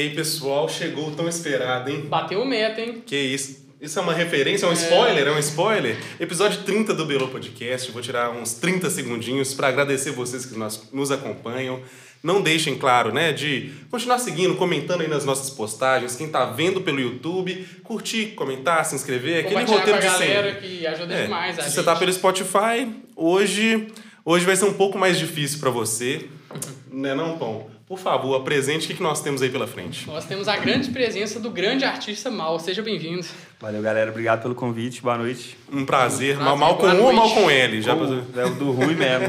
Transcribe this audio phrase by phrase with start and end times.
[0.00, 2.06] E aí, pessoal, chegou o tão esperado, hein?
[2.08, 3.02] Bateu o meta, hein?
[3.04, 3.66] Que isso?
[3.78, 5.28] Isso é uma referência, é um spoiler?
[5.28, 5.94] É um spoiler?
[6.18, 7.92] Episódio 30 do Belo Podcast.
[7.92, 11.82] Vou tirar uns 30 segundinhos para agradecer vocês que nos, acompanham.
[12.22, 16.16] Não deixem, claro, né, de continuar seguindo, comentando aí nas nossas postagens.
[16.16, 19.44] Quem tá vendo pelo YouTube, curtir, comentar, se inscrever.
[19.44, 20.66] Aquele roteiro de galera sempre.
[20.66, 21.74] que ajuda É, demais a se gente.
[21.74, 23.88] você tá pelo Spotify, hoje,
[24.24, 26.24] hoje vai ser um pouco mais difícil para você.
[26.90, 27.79] né não, Tom?
[27.90, 30.06] Por favor, apresente o que que nós temos aí pela frente.
[30.06, 32.56] Nós temos a grande presença do grande artista Mal.
[32.60, 33.26] Seja bem-vindo.
[33.60, 34.12] Valeu, galera.
[34.12, 35.02] Obrigado pelo convite.
[35.02, 35.58] Boa noite.
[35.72, 36.36] Um prazer.
[36.36, 37.82] prazer, mal com boa U ou mal com L?
[37.82, 39.26] Já é o do Rui mesmo.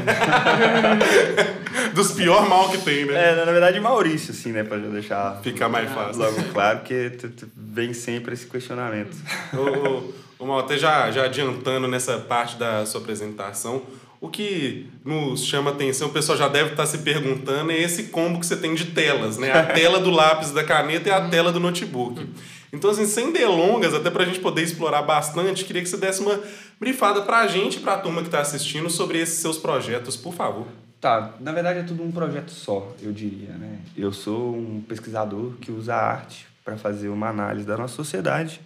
[1.92, 3.32] Dos pior mal que tem, né?
[3.32, 4.62] é, na verdade, Maurício, assim, né?
[4.62, 6.22] Pra já deixar Fica mais fácil.
[6.22, 9.16] logo claro, porque tu- tu- vem sempre esse questionamento.
[9.54, 13.82] Ô, ô, ô, Mal, até já, já adiantando nessa parte da sua apresentação,
[14.22, 18.38] o que nos chama atenção, o pessoal já deve estar se perguntando, é esse combo
[18.38, 19.50] que você tem de telas, né?
[19.50, 22.24] A tela do lápis da caneta e a tela do notebook.
[22.72, 26.40] Então, assim, sem delongas, até pra gente poder explorar bastante, queria que você desse uma
[26.78, 30.68] brifada pra gente e pra turma que tá assistindo sobre esses seus projetos, por favor.
[31.00, 33.80] Tá, na verdade é tudo um projeto só, eu diria, né?
[33.96, 38.60] Eu sou um pesquisador que usa a arte para fazer uma análise da nossa sociedade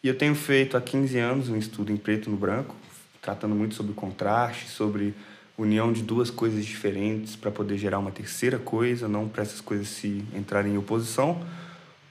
[0.00, 2.76] e eu tenho feito há 15 anos um estudo em preto e no branco,
[3.22, 5.14] tratando muito sobre contraste, sobre
[5.56, 9.88] união de duas coisas diferentes para poder gerar uma terceira coisa, não para essas coisas
[9.88, 11.42] se entrarem em oposição,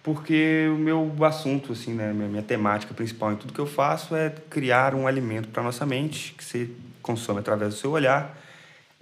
[0.02, 4.16] porque o meu assunto, assim, né, minha, minha temática principal em tudo que eu faço
[4.16, 6.70] é criar um alimento para nossa mente que você
[7.04, 8.42] consome através do seu olhar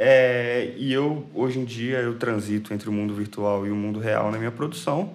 [0.01, 3.99] é, e eu, hoje em dia, eu transito entre o mundo virtual e o mundo
[3.99, 5.13] real na minha produção.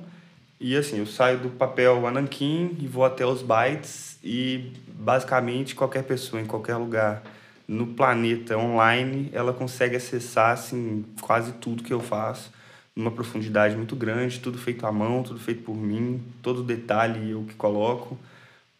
[0.60, 6.05] E assim, eu saio do papel Anankin e vou até os bytes e basicamente qualquer
[6.05, 7.22] pessoa em qualquer lugar
[7.66, 12.53] no planeta online, ela consegue acessar assim quase tudo que eu faço
[12.94, 17.43] numa profundidade muito grande, tudo feito à mão, tudo feito por mim, todo detalhe eu
[17.43, 18.16] que coloco.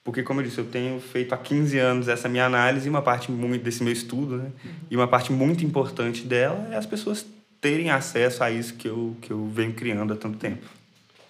[0.05, 3.01] Porque, como eu disse, eu tenho feito há 15 anos essa minha análise e uma
[3.01, 4.53] parte muito desse meu estudo, né?
[4.91, 7.27] E uma parte muito importante dela é as pessoas
[7.59, 10.67] terem acesso a isso que eu, que eu venho criando há tanto tempo.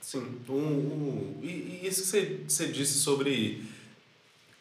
[0.01, 0.25] Sim.
[0.49, 3.63] Um, um, e, e isso que você, você disse sobre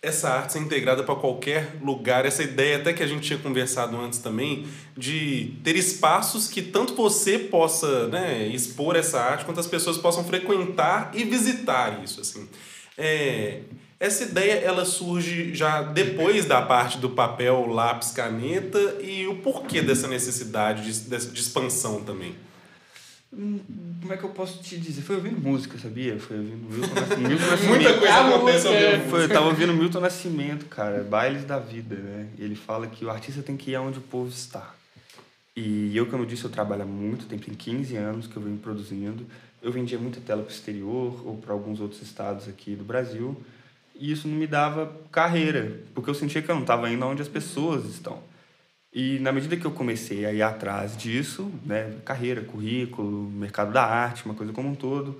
[0.03, 3.97] essa arte ser integrada para qualquer lugar, essa ideia até que a gente tinha conversado
[3.97, 9.66] antes também, de ter espaços que tanto você possa né, expor essa arte, quanto as
[9.68, 12.19] pessoas possam frequentar e visitar isso.
[12.19, 12.50] Assim.
[12.97, 13.62] É,
[13.97, 19.81] essa ideia ela surge já depois da parte do papel, lápis, caneta e o porquê
[19.81, 22.36] dessa necessidade de, de, de expansão também.
[23.35, 23.59] Hum,
[24.01, 25.01] Como é que eu posso te dizer?
[25.01, 26.19] Foi ouvindo música, sabia?
[26.19, 27.19] Foi ouvindo Milton Nascimento.
[27.29, 27.69] Milton Nascimento.
[27.69, 31.44] Muita coisa A acontece ao música, mesmo Foi, eu tava ouvindo Milton Nascimento, cara, Bailes
[31.45, 32.27] da Vida, né?
[32.38, 34.73] E ele fala que o artista tem que ir aonde o povo está.
[35.55, 38.41] E eu, como eu disse, eu trabalho há muito tempo, tem 15 anos que eu
[38.41, 39.25] venho produzindo.
[39.61, 43.39] Eu vendia muita tela para o exterior ou para alguns outros estados aqui do Brasil.
[43.95, 47.21] E isso não me dava carreira, porque eu sentia que eu não estava indo onde
[47.21, 48.19] as pessoas estão.
[48.94, 53.84] E na medida que eu comecei a ir atrás disso, né, carreira, currículo, mercado da
[53.84, 55.20] arte, uma coisa como um todo,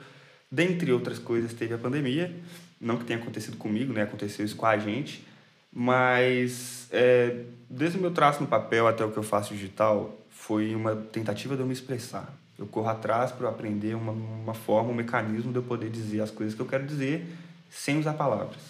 [0.52, 2.32] dentre outras coisas, teve a pandemia.
[2.80, 5.26] Não que tenha acontecido comigo, né, aconteceu isso com a gente,
[5.72, 10.76] mas é, desde o meu traço no papel até o que eu faço digital, foi
[10.76, 12.32] uma tentativa de eu me expressar.
[12.60, 16.30] Eu corro atrás para aprender uma, uma forma, um mecanismo de eu poder dizer as
[16.30, 17.26] coisas que eu quero dizer
[17.72, 18.62] sem usar palavras.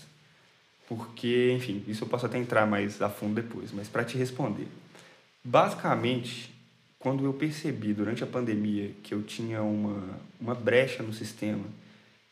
[0.87, 4.67] Porque, enfim, isso eu posso até entrar mais a fundo depois, mas para te responder.
[5.43, 6.53] Basicamente,
[6.97, 10.01] quando eu percebi durante a pandemia que eu tinha uma,
[10.39, 11.65] uma brecha no sistema,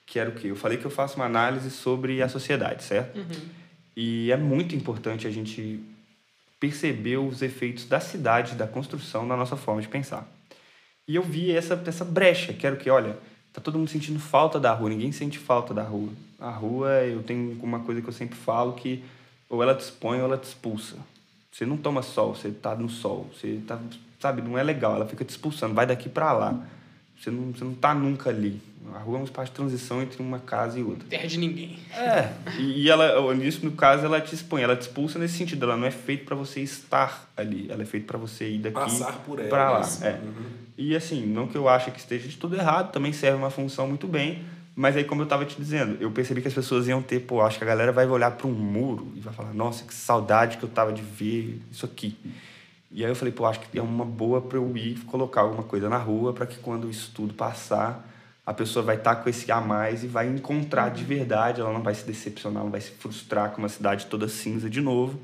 [0.06, 0.48] que era o quê?
[0.48, 3.18] Eu falei que eu faço uma análise sobre a sociedade, certo?
[3.96, 5.80] E é muito importante a gente
[6.60, 10.30] perceber os efeitos da cidade, da construção, na nossa forma de pensar.
[11.08, 13.18] E eu vi essa, essa brecha, que era o que, olha,
[13.52, 16.10] tá todo mundo sentindo falta da rua, ninguém sente falta da rua.
[16.40, 19.04] A rua, eu tenho uma coisa que eu sempre falo que
[19.50, 20.96] ou ela te expõe ou ela te expulsa.
[21.52, 23.78] Você não toma sol, você tá no sol, você tá,
[24.20, 26.58] sabe, não é legal, ela fica te expulsando, vai daqui para lá.
[27.20, 28.60] Você não, você não tá nunca ali.
[28.96, 31.08] A rua é um espaço de transição entre uma casa e outra.
[31.08, 31.78] Terra de ninguém.
[31.96, 35.64] É, e e ela, nisso no caso, ela te expõe, ela te expulsa nesse sentido,
[35.66, 38.74] ela não é feita para você estar ali, ela é feita para você ir daqui
[38.74, 39.82] Passar por ela, para lá.
[39.82, 40.04] isso.
[40.04, 40.20] É.
[40.78, 43.88] E assim, não que eu ache que esteja de tudo errado, também serve uma função
[43.88, 44.44] muito bem,
[44.76, 47.42] mas aí como eu tava te dizendo, eu percebi que as pessoas iam ter, pô,
[47.42, 50.58] acho que a galera vai olhar para um muro e vai falar, nossa, que saudade
[50.58, 52.18] que eu tava de ver isso aqui.
[52.90, 55.64] E aí eu falei, pô, acho que é uma boa para eu ir colocar alguma
[55.64, 58.08] coisa na rua para que quando isso tudo passar,
[58.46, 61.82] a pessoa vai estar com esse a mais e vai encontrar de verdade, ela não
[61.82, 65.20] vai se decepcionar, não vai se frustrar com uma cidade toda cinza de novo.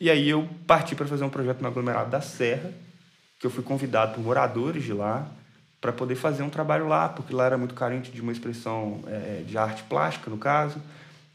[0.00, 2.72] E aí eu parti para fazer um projeto no aglomerado da Serra,
[3.38, 5.28] que eu fui convidado por moradores de lá
[5.80, 9.42] para poder fazer um trabalho lá, porque lá era muito carente de uma expressão é,
[9.46, 10.80] de arte plástica, no caso.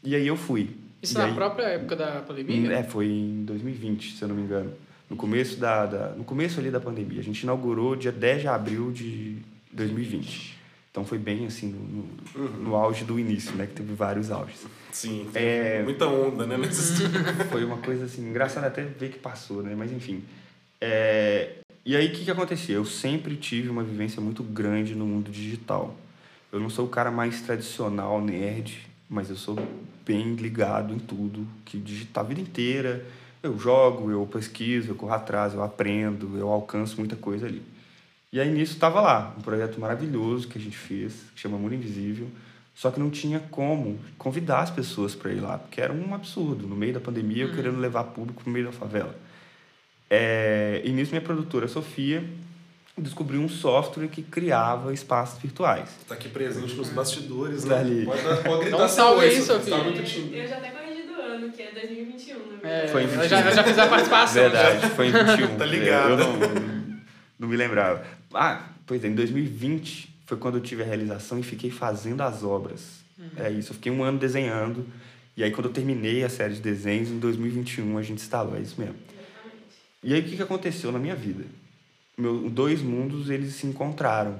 [0.02, 0.70] E aí eu fui.
[1.02, 2.72] Isso e na aí, própria época da pandemia?
[2.72, 4.72] É, foi em 2020, se eu não me engano.
[5.08, 7.20] No começo, da, da, no começo ali da pandemia.
[7.20, 9.36] A gente inaugurou dia 10 de abril de
[9.72, 10.54] 2020.
[10.90, 13.66] Então foi bem assim, no, no, no auge do início, né?
[13.66, 14.64] Que teve vários auges.
[14.92, 15.82] Sim, É.
[15.82, 16.56] muita onda, né?
[16.56, 17.02] Nesse...
[17.50, 19.74] Foi uma coisa assim, engraçada até ver que passou, né?
[19.76, 20.22] Mas enfim.
[20.80, 22.76] É, E aí o que, que acontecia?
[22.76, 25.94] Eu sempre tive uma vivência muito grande no mundo digital.
[26.50, 29.58] Eu não sou o cara mais tradicional, nerd, mas eu sou
[30.02, 33.04] bem ligado em tudo que digital a vida inteira.
[33.42, 37.60] Eu jogo, eu pesquiso, eu corro atrás, eu aprendo, eu alcanço muita coisa ali.
[38.32, 41.74] E aí nisso estava lá, um projeto maravilhoso que a gente fez, que chama Mundo
[41.74, 42.28] Invisível,
[42.74, 46.66] só que não tinha como convidar as pessoas para ir lá, porque era um absurdo.
[46.66, 49.14] No meio da pandemia, eu querendo levar público no meio da favela.
[50.14, 52.22] É, e nisso minha produtora, Sofia,
[52.96, 55.88] descobriu um software que criava espaços virtuais.
[56.06, 57.80] Tá aqui presente nos bastidores, Tá né?
[57.80, 58.04] ali.
[58.04, 59.76] Pode, dar- pode gritar salve aí, Sofia.
[59.76, 60.36] Tá muito tímido.
[60.36, 62.92] Eu já até corrigi do ano, que é 2021, na É, verdade.
[62.92, 64.42] Foi em eu já, eu já fiz a participação.
[64.42, 65.56] Verdade, foi em 21.
[65.58, 66.10] Tá É, ligado.
[66.10, 66.32] Eu não,
[67.40, 68.04] não me lembrava.
[68.32, 72.42] Ah, pois é, em 2020 foi quando eu tive a realização e fiquei fazendo as
[72.44, 73.02] obras.
[73.36, 74.86] É isso, eu fiquei um ano desenhando.
[75.36, 78.60] E aí, quando eu terminei a série de desenhos, em 2021 a gente instalou, é
[78.60, 78.94] isso mesmo.
[80.04, 81.46] E aí, o que, que aconteceu na minha vida?
[82.16, 84.38] Meu, dois mundos, eles se encontraram.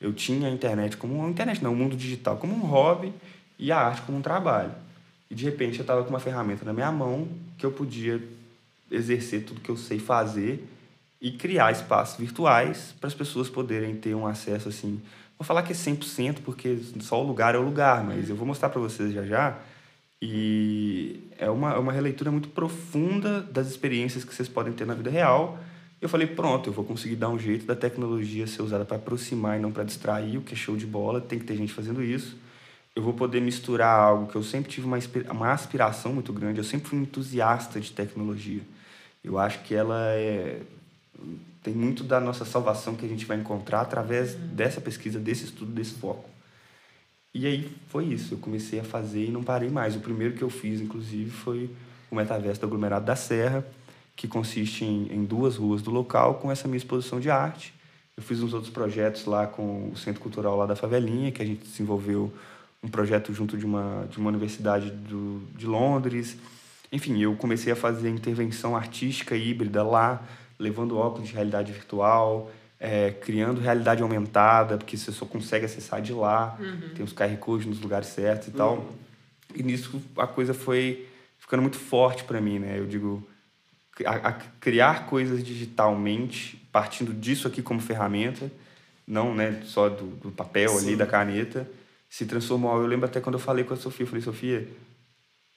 [0.00, 1.26] Eu tinha a internet como...
[1.26, 3.12] A internet não, o mundo digital como um hobby
[3.58, 4.70] e a arte como um trabalho.
[5.28, 7.26] E, de repente, eu estava com uma ferramenta na minha mão
[7.58, 8.22] que eu podia
[8.92, 10.64] exercer tudo que eu sei fazer
[11.20, 15.02] e criar espaços virtuais para as pessoas poderem ter um acesso, assim...
[15.36, 18.46] Vou falar que é 100%, porque só o lugar é o lugar, mas eu vou
[18.46, 19.58] mostrar para vocês já já.
[20.24, 24.94] E é uma, é uma releitura muito profunda das experiências que vocês podem ter na
[24.94, 25.58] vida real.
[26.00, 29.58] Eu falei, pronto, eu vou conseguir dar um jeito da tecnologia ser usada para aproximar
[29.58, 32.00] e não para distrair, o que é show de bola, tem que ter gente fazendo
[32.00, 32.36] isso.
[32.94, 34.98] Eu vou poder misturar algo que eu sempre tive uma,
[35.30, 38.62] uma aspiração muito grande, eu sempre fui um entusiasta de tecnologia.
[39.24, 40.60] Eu acho que ela é
[41.62, 45.70] tem muito da nossa salvação que a gente vai encontrar através dessa pesquisa, desse estudo,
[45.70, 46.28] desse foco.
[47.34, 49.96] E aí foi isso, eu comecei a fazer e não parei mais.
[49.96, 51.70] O primeiro que eu fiz, inclusive, foi
[52.10, 53.66] o Metaverso do Aglomerado da Serra,
[54.14, 57.72] que consiste em, em duas ruas do local com essa minha exposição de arte.
[58.14, 61.46] Eu fiz uns outros projetos lá com o Centro Cultural lá da Favelinha, que a
[61.46, 62.30] gente desenvolveu
[62.82, 66.36] um projeto junto de uma, de uma universidade do, de Londres.
[66.92, 70.22] Enfim, eu comecei a fazer intervenção artística híbrida lá,
[70.58, 72.50] levando óculos de realidade virtual,
[72.84, 76.58] é, criando realidade aumentada, porque você só consegue acessar de lá,
[76.96, 78.92] tem os QR Codes nos lugares certos e tal.
[79.54, 81.06] E nisso a coisa foi
[81.38, 82.76] ficando muito forte para mim, né?
[82.76, 83.24] Eu digo,
[84.04, 88.50] a, a criar coisas digitalmente, partindo disso aqui como ferramenta,
[89.06, 90.96] não né, só do, do papel ali, Sim.
[90.96, 91.70] da caneta,
[92.10, 92.76] se transformou.
[92.80, 94.68] Eu lembro até quando eu falei com a Sofia, eu falei, Sofia,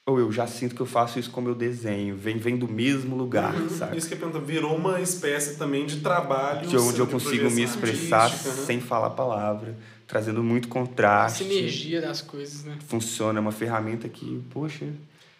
[0.07, 2.67] ou eu já sinto que eu faço isso com o meu desenho, vem, vem do
[2.67, 3.97] mesmo lugar, sabe?
[3.97, 6.67] Isso que eu pergunto, virou uma espécie também de trabalho.
[6.67, 8.65] De onde eu consigo me expressar artística, né?
[8.67, 11.43] sem falar a palavra, trazendo muito A contraste.
[11.43, 12.77] sinergia das coisas, né?
[12.87, 14.85] Funciona, é uma ferramenta que, poxa,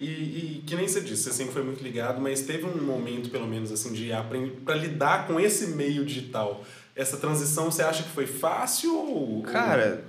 [0.02, 3.30] E, e que nem você disse, você sempre foi muito ligado, mas teve um momento,
[3.30, 6.66] pelo menos, assim, de aprender para lidar com esse meio digital.
[6.96, 9.44] Essa transição, você acha que foi fácil ou.
[9.44, 10.04] Cara,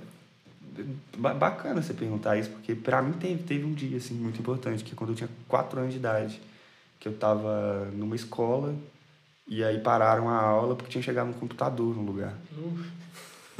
[1.17, 4.95] bacana você perguntar isso, porque pra mim teve, teve um dia assim, muito importante, que
[4.95, 6.41] quando eu tinha 4 anos de idade,
[6.99, 8.75] que eu tava numa escola
[9.47, 12.33] e aí pararam a aula porque tinha chegado um computador no lugar.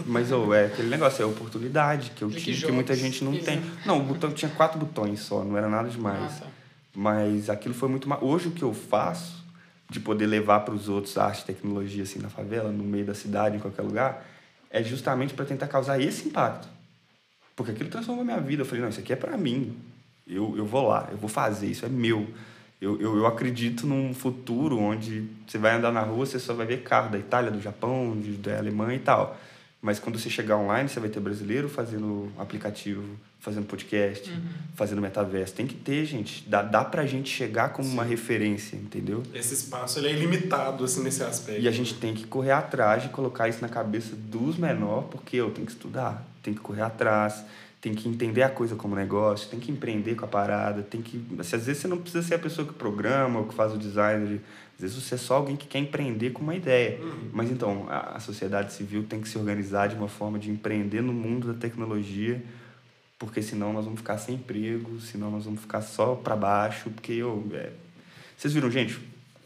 [0.05, 3.23] Mas ô, é aquele negócio, é a oportunidade que eu Clique tive, que muita gente
[3.23, 3.45] não Isso.
[3.45, 3.61] tem.
[3.85, 6.37] Não, o botão tinha quatro botões só, não era nada demais.
[6.37, 6.47] Ah, tá.
[6.95, 9.43] Mas aquilo foi muito ma- Hoje o que eu faço,
[9.89, 13.13] de poder levar para os outros arte e tecnologia assim na favela, no meio da
[13.15, 14.25] cidade, em qualquer lugar,
[14.69, 16.67] é justamente para tentar causar esse impacto.
[17.57, 18.61] Porque aquilo transformou a minha vida.
[18.61, 19.75] Eu falei, não, isso aqui é para mim.
[20.27, 22.27] Eu, eu vou lá, eu vou fazer, isso é meu.
[22.79, 26.67] Eu, eu, eu acredito num futuro onde você vai andar na rua, você só vai
[26.67, 29.35] ver carro da Itália, do Japão, de, da Alemanha e tal.
[29.81, 33.03] Mas quando você chegar online, você vai ter brasileiro fazendo aplicativo,
[33.39, 34.29] fazendo podcast,
[34.75, 35.53] fazendo metaverso.
[35.53, 36.47] Tem que ter, gente.
[36.47, 39.23] Dá, dá pra gente chegar como uma referência, entendeu?
[39.33, 41.61] Esse espaço ele é ilimitado, assim, nesse aspecto.
[41.61, 45.37] E a gente tem que correr atrás de colocar isso na cabeça dos menores, porque
[45.37, 47.43] eu tenho que estudar, tem que correr atrás,
[47.81, 51.21] tem que entender a coisa como negócio, tem que empreender com a parada, tem que.
[51.37, 53.77] assim, às vezes você não precisa ser a pessoa que programa ou que faz o
[53.77, 54.39] design,
[54.75, 56.99] às vezes você é só alguém que quer empreender com uma ideia.
[57.33, 61.01] Mas então, a, a sociedade civil tem que se organizar de uma forma de empreender
[61.01, 62.41] no mundo da tecnologia,
[63.19, 67.11] porque senão nós vamos ficar sem emprego, senão nós vamos ficar só para baixo, porque
[67.11, 67.45] eu.
[67.51, 67.71] é,
[68.37, 68.97] Vocês viram, gente?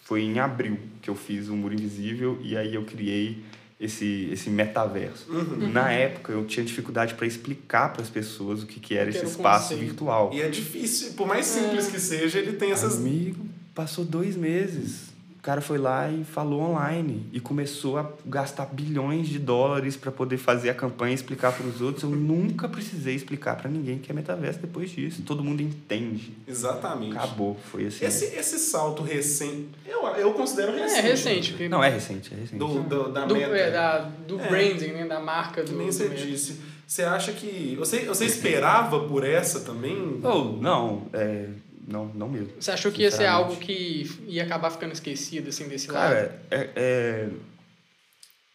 [0.04, 3.44] Foi em abril que eu fiz o Muro Invisível e aí eu criei
[3.82, 5.26] esse, esse metaverso.
[5.28, 5.72] Uhum.
[5.72, 9.12] Na época, eu tinha dificuldade para explicar para as pessoas o que, que era O
[9.12, 9.82] que esse era espaço conceito.
[9.84, 10.32] virtual.
[10.32, 12.98] E é difícil, por mais simples que seja, ele tem essas.
[12.98, 15.11] Amigo, passou dois meses.
[15.42, 20.12] O cara foi lá e falou online e começou a gastar bilhões de dólares para
[20.12, 22.04] poder fazer a campanha e explicar para os outros.
[22.04, 25.24] Eu nunca precisei explicar para ninguém que é metaverso depois disso.
[25.24, 26.32] Todo mundo entende.
[26.48, 27.18] Exatamente.
[27.18, 28.06] Acabou, foi assim.
[28.06, 31.00] Esse, esse salto recente, eu, eu considero recente.
[31.00, 31.52] É recente.
[31.54, 32.60] porque- Não, é recente, é recente.
[32.60, 33.56] Do, do- da do, meta.
[33.58, 34.48] é, da, do É.
[34.48, 35.08] branding, né?
[35.08, 35.78] Da marca Que do.
[35.80, 36.60] nem você disse.
[36.86, 37.76] Você acha que.
[37.80, 40.20] Você, você esperava por essa também?
[40.24, 41.48] Oh, não, é,
[41.92, 42.54] não, não mesmo.
[42.60, 46.14] Você achou que ia ser algo que ia acabar ficando esquecido, assim, desse lado?
[46.14, 47.30] Cara, é, é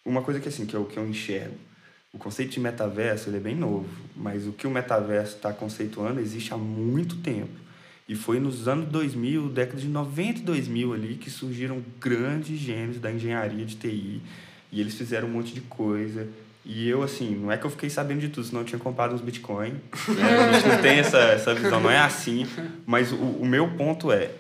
[0.05, 1.57] uma coisa que assim que eu, que eu enxergo.
[2.13, 6.19] O conceito de metaverso ele é bem novo, mas o que o metaverso está conceituando
[6.21, 7.67] existe há muito tempo.
[8.09, 13.01] E foi nos anos 2000, década de 90 e 2000 ali, que surgiram grandes gênios
[13.01, 14.23] da engenharia de TI.
[14.71, 16.29] E eles fizeram um monte de coisa.
[16.69, 19.15] E eu, assim, não é que eu fiquei sabendo de tudo, senão eu tinha comprado
[19.15, 19.71] uns Bitcoin.
[19.71, 20.39] né?
[20.51, 22.45] A gente não tem essa, essa visão, não é assim.
[22.85, 24.33] Mas o, o meu ponto é,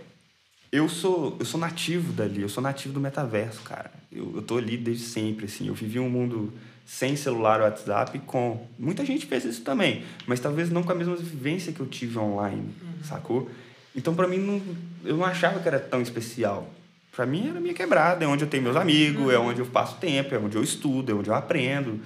[0.72, 3.92] eu sou, eu sou nativo dali, eu sou nativo do metaverso, cara.
[4.10, 5.68] Eu, eu tô ali desde sempre, assim.
[5.68, 6.52] Eu vivi um mundo
[6.84, 8.66] sem celular ou WhatsApp com...
[8.76, 12.18] Muita gente fez isso também, mas talvez não com a mesma vivência que eu tive
[12.18, 13.48] online, sacou?
[13.94, 14.60] Então, pra mim, não,
[15.04, 16.68] eu não achava que era tão especial.
[17.16, 19.96] Pra mim, era minha quebrada, é onde eu tenho meus amigos, é onde eu passo
[19.96, 21.98] tempo, é onde eu estudo, é onde eu aprendo.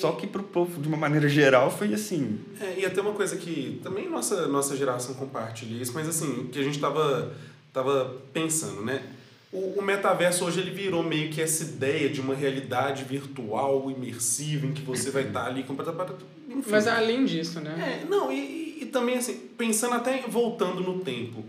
[0.00, 2.38] Só que pro povo, de uma maneira geral, foi assim...
[2.60, 6.58] É, e até uma coisa que também nossa, nossa geração compartilha isso, mas assim, que
[6.58, 7.32] a gente tava,
[7.72, 9.02] tava pensando, né?
[9.52, 14.66] O, o metaverso hoje ele virou meio que essa ideia de uma realidade virtual, imersiva,
[14.66, 16.14] em que você vai estar ali completamente.
[16.68, 18.02] Mas além disso, né?
[18.04, 21.44] É, não, e, e- e também assim, pensando até voltando no tempo.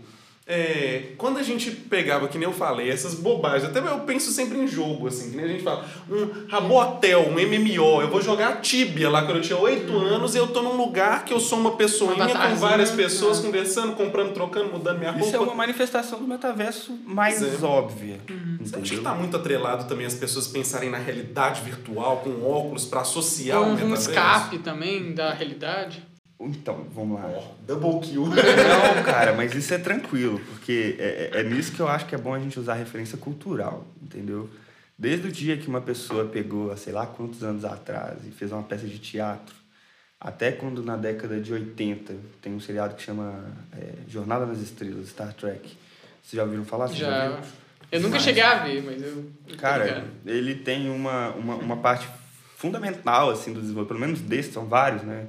[0.50, 4.56] É, quando a gente pegava, que nem eu falei, essas bobagens, até eu penso sempre
[4.56, 8.62] em jogo, assim, que nem a gente fala, um Rabotel, um MMO, eu vou jogar
[8.62, 11.58] Tibia lá quando eu tinha 8 anos e eu tô num lugar que eu sou
[11.58, 13.44] uma pessoinha com avatarzinho, várias pessoas né?
[13.46, 15.26] conversando, comprando, trocando, mudando minha roupa.
[15.26, 17.66] Isso é uma manifestação do metaverso mais é.
[17.66, 18.18] óbvia,
[18.62, 22.86] Você acha que tá muito atrelado também as pessoas pensarem na realidade virtual, com óculos,
[22.86, 24.10] pra associar o Um, um metaverso?
[24.12, 26.07] escape também da realidade.
[26.40, 27.26] Então, vamos lá.
[27.26, 28.26] Ó, double kill.
[28.30, 32.14] Não, cara, mas isso é tranquilo, porque é, é é nisso que eu acho que
[32.14, 34.48] é bom a gente usar referência cultural, entendeu?
[34.96, 38.62] Desde o dia que uma pessoa pegou, sei lá quantos anos atrás, e fez uma
[38.62, 39.54] peça de teatro,
[40.20, 43.44] até quando na década de 80 tem um seriado que chama
[43.76, 45.60] é, Jornada nas Estrelas, Star Trek.
[46.22, 46.86] Vocês já ouviram falar?
[46.88, 47.28] Vocês Já.
[47.28, 47.40] viram?
[47.90, 49.24] Eu nunca Mas- cheguei a ver, mas eu.
[49.48, 52.06] eu Cara, ele tem uma, uma, uma parte
[52.56, 55.26] fundamental, assim, do desenvolvimento, pelo menos desses, são vários, né?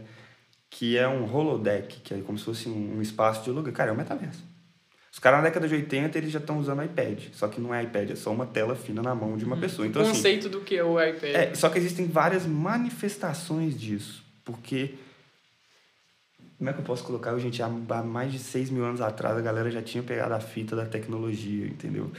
[0.70, 3.74] Que é um holodeck, que é como se fosse um, espaço de lugar.
[3.74, 4.44] Cara, é um metaverso.
[5.12, 7.20] Os caras na década de 80, eles já estão usando iPad.
[7.34, 9.88] Só que não é iPad, é só uma tela fina na mão de uma pessoa.
[9.88, 11.36] Então, o assim, conceito do que é o iPad.
[11.36, 14.24] é, só que existem várias manifestações disso.
[14.46, 14.96] Porque.
[16.58, 17.38] Como é que eu posso colocar?
[17.40, 20.42] Gente, há há mais de 6 mil anos atrás a galera já tinha pegado a
[20.42, 22.12] fita da tecnologia, entendeu?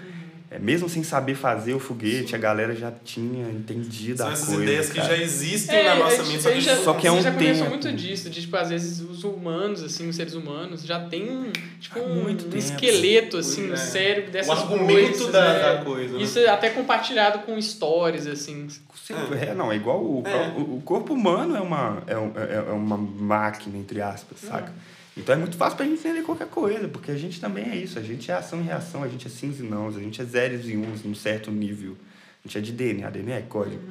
[0.53, 4.47] É, mesmo sem saber fazer o foguete, a galera já tinha entendido São a essas
[4.49, 4.63] coisa.
[4.65, 5.17] ideias que cara.
[5.17, 7.31] já existem É, na nossa mente, gente- só que, já, só que é um já
[7.33, 7.69] tempo.
[7.69, 11.53] muito disso, de tipo, às vezes os humanos, assim, os seres humanos, já tem um,
[11.79, 12.57] tipo, um, um tempo.
[12.57, 13.77] esqueleto, assim, no É.
[13.77, 15.31] cérebro o dessas argumento coisas.
[15.33, 15.77] da, é.
[15.77, 16.17] da coisa.
[16.17, 16.23] né?
[16.25, 18.67] Isso é até compartilhado com histórias, assim.
[19.07, 19.55] Sim, é.
[19.55, 20.49] não, é igual o, É.
[20.59, 24.73] o, o corpo humano é uma, é, é, é uma máquina, entre aspas, saca?
[25.17, 27.99] Então é muito fácil pra gente entender qualquer coisa, porque a gente também é isso,
[27.99, 30.25] a gente é ação e reação, a gente é sims e nãos, a gente é
[30.25, 31.97] zeros e uns num certo nível.
[32.43, 33.83] A gente é de DNA, DNA é código.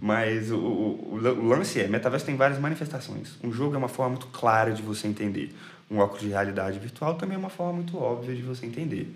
[0.00, 3.36] Mas o, o, o lan- o lance é, metaverso tem várias manifestações.
[3.42, 5.52] Um jogo é uma forma muito clara de você entender.
[5.90, 9.12] Um óculos de realidade virtual também é uma forma muito óbvia de você entender.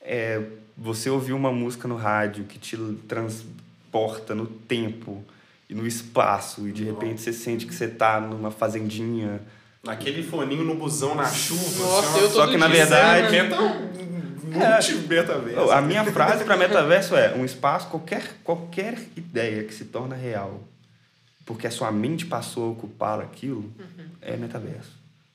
[0.00, 0.40] É,
[0.76, 2.76] você ouvir uma música no rádio que te
[3.08, 5.24] transporta no tempo
[5.68, 9.40] e no espaço, e de repente você sente que você tá numa fazendinha.
[9.84, 11.84] Naquele foninho no busão, na chuva.
[11.84, 13.30] Nossa, assim, eu Só que na verdade.
[13.32, 13.56] Meta,
[14.52, 15.70] multi-metaverso.
[15.70, 20.62] A minha frase para metaverso é: um espaço, qualquer, qualquer ideia que se torna real,
[21.44, 23.72] porque a sua mente passou a ocupar aquilo,
[24.20, 24.92] é metaverso.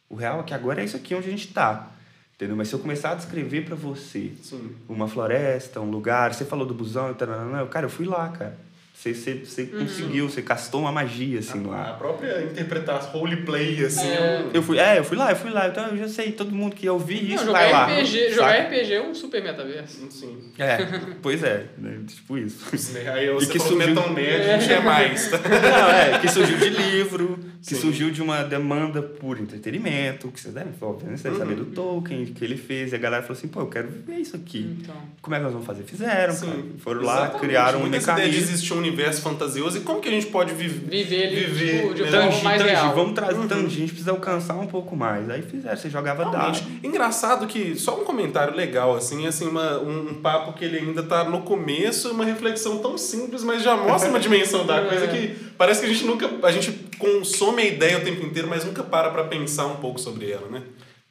[0.09, 1.91] O real é que agora é isso aqui onde a gente está.
[2.35, 2.55] Entendeu?
[2.55, 4.75] Mas se eu começar a descrever para você Sim.
[4.87, 7.27] uma floresta, um lugar, você falou do busão e tal,
[7.67, 8.55] cara, eu fui lá, cara.
[8.99, 11.91] Você, você, você conseguiu, você castou uma magia assim no ar.
[11.91, 14.07] A própria interpretação, roleplay, assim.
[14.07, 14.43] É.
[14.43, 16.51] um- Eu fui, é, eu fui lá, eu fui lá, então eu já sei, todo
[16.51, 17.85] mundo que ouvir Não, isso jogar vai lá.
[17.85, 18.63] RPG, jogar saca?
[18.63, 20.07] RPG é um super metaverso.
[20.09, 20.37] Sim.
[20.57, 20.77] É,
[21.21, 22.65] pois é, né, tipo isso.
[23.13, 25.29] Aí você que falou que não é surgiu- tão nerd, a gente é mais.
[25.29, 25.37] Tá?
[25.47, 27.81] Não, é, que surgiu de livro, que Sim.
[27.81, 31.55] surgiu de uma demanda por entretenimento, que vocês devem, obviamente, vocês devem Uhum.
[31.59, 34.17] saber do Tolkien, que ele fez, e a galera falou assim, pô, eu quero ver
[34.17, 34.77] isso aqui.
[34.81, 34.95] Então.
[35.21, 35.83] Como é que nós vamos fazer?
[35.83, 36.47] Fizeram, Sim.
[36.47, 36.63] cara.
[36.79, 37.39] Foram lá, Exatamente.
[37.45, 38.77] criaram um Muita de mecanismo.
[38.77, 42.03] um universo fantasioso e como que a gente pode vi Viver ele, viver tipo, de
[42.03, 42.11] melhor.
[42.21, 42.95] forma Tangi, mais tangi, real.
[42.95, 43.47] vamos trazer Uhum.
[43.47, 45.29] tangi, a gente precisa alcançar um pouco mais.
[45.29, 46.59] Aí fizeram, você jogava dado.
[46.83, 51.03] Engraçado que, só um comentário legal, assim, assim uma, um, um papo que ele ainda
[51.03, 55.35] tá no começo, uma reflexão tão simples, mas já mostra uma dimensão da coisa que
[55.57, 56.29] parece que a gente nunca.
[56.43, 59.99] A gente consome a ideia o tempo inteiro, mas nunca para pra pensar um pouco
[59.99, 60.63] sobre ela, né?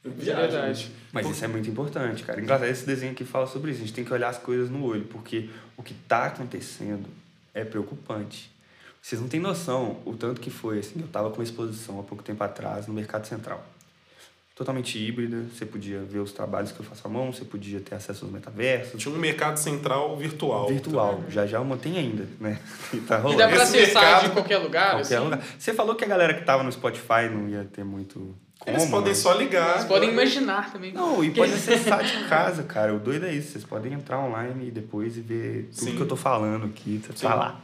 [0.05, 0.91] Viagem, verdade.
[1.13, 2.41] Mas isso é muito importante, cara.
[2.41, 3.81] Engraçado, esse desenho aqui fala sobre isso.
[3.81, 7.07] A gente tem que olhar as coisas no olho, porque o que tá acontecendo
[7.57, 8.51] é preocupante.
[9.03, 11.01] Vocês não têm noção o tanto que foi, assim.
[11.01, 13.65] Eu tava com uma exposição há pouco tempo atrás no Mercado Central.
[14.55, 17.95] Totalmente híbrida, você podia ver os trabalhos que eu faço à mão, você podia ter
[17.95, 19.01] acesso aos metaversos.
[19.01, 20.67] Tinha um mercado central virtual.
[20.67, 22.59] Virtual, já já mantém ainda, né?
[22.95, 23.39] E tá E rolando.
[23.39, 25.25] dá pra acessar mercado- de qualquer lugar, Qualquer assim.
[25.25, 25.43] lugar.
[25.59, 28.35] Você falou que a galera que tava no Spotify não ia ter muito
[28.67, 29.73] como, Eles podem mas- só ligar.
[29.75, 30.93] Vocês podem imaginar também.
[30.93, 32.95] Não, e pode acessar de casa, cara.
[32.95, 33.53] O doido é isso.
[33.53, 35.97] Vocês podem entrar online e depois e ver tudo Sim.
[35.97, 37.01] que eu tô falando aqui.
[37.07, 37.27] Tá Sim.
[37.27, 37.61] lá.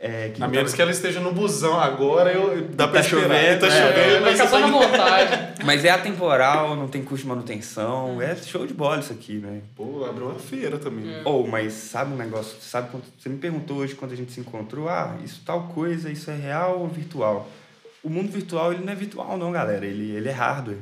[0.00, 3.22] É, que A menos que ela esteja no busão agora, eu, dá pra Tá esperar.
[3.24, 3.70] chovendo, tá é.
[3.70, 5.48] chovendo, É, vai mas na vontade.
[5.88, 8.22] É atemporal, não tem custo de manutenção.
[8.22, 9.60] É show de bola isso aqui, né?
[9.74, 11.12] Pô, abriu uma feira também.
[11.12, 11.22] É.
[11.24, 12.58] Ou, mas sabe um negócio?
[12.60, 16.08] Sabe quando, você me perguntou hoje quando a gente se encontrou, ah, isso tal coisa,
[16.08, 17.48] isso é real ou virtual?
[18.02, 19.84] O mundo virtual, ele não é virtual não, galera.
[19.84, 20.78] Ele, ele é hardware.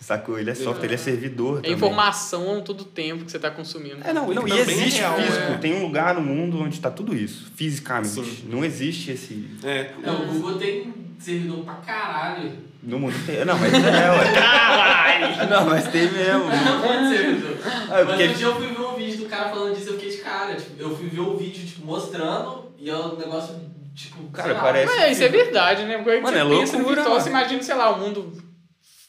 [0.00, 0.38] Sacou?
[0.38, 1.72] Ele é software, ele é servidor É também.
[1.76, 3.96] informação todo o tempo que você tá consumindo.
[4.04, 5.52] É, não, não e também é existe real, físico.
[5.52, 5.58] é.
[5.58, 8.08] Tem um lugar no mundo onde está tudo isso, fisicamente.
[8.14, 8.46] Sim.
[8.48, 9.48] Não existe esse.
[9.64, 9.90] É.
[10.04, 12.52] É, o Google tem servidor pra caralho.
[12.80, 13.44] No mundo inteiro.
[13.44, 14.32] Não, mas é, ué.
[14.34, 15.50] Caralho!
[15.50, 16.44] Não, mas tem mesmo.
[16.44, 17.56] Um monte de servidor.
[17.64, 19.94] Ah, Mas porque- outro dia eu fui ver um vídeo do cara falando disso, eu
[19.94, 20.54] fiquei de cara.
[20.54, 23.56] Tipo, eu fui ver o vídeo, tipo, mostrando e é um negócio,
[23.98, 25.98] tipo, Cara, sei lá, parece- Mas é, isso é verdade, né?
[25.98, 27.20] Porque Mano, você é pensa no loucura, virtual, mano.
[27.22, 28.48] você imagina, sei lá, o mundo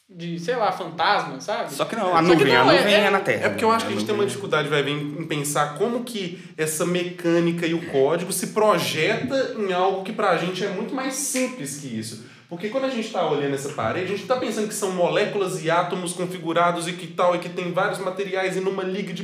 [0.10, 1.72] de, sei lá, fantasma, sabe?
[1.72, 3.46] Só que não, a Só que nuvem, não, a é- nuvem é, é- na Terra.
[3.46, 3.76] É porque eu né?
[3.76, 6.84] acho que a gente tem uma dificuldade, vai ver, em em pensar como que essa
[6.86, 11.78] mecânica e o código se projeta em algo que pra gente é muito mais simples
[11.78, 12.26] que isso.
[12.50, 15.64] Porque quando a gente está olhando essa parede, a gente está pensando que são moléculas
[15.64, 19.24] e átomos configurados e que tal, e que tem vários materiais e numa liga de...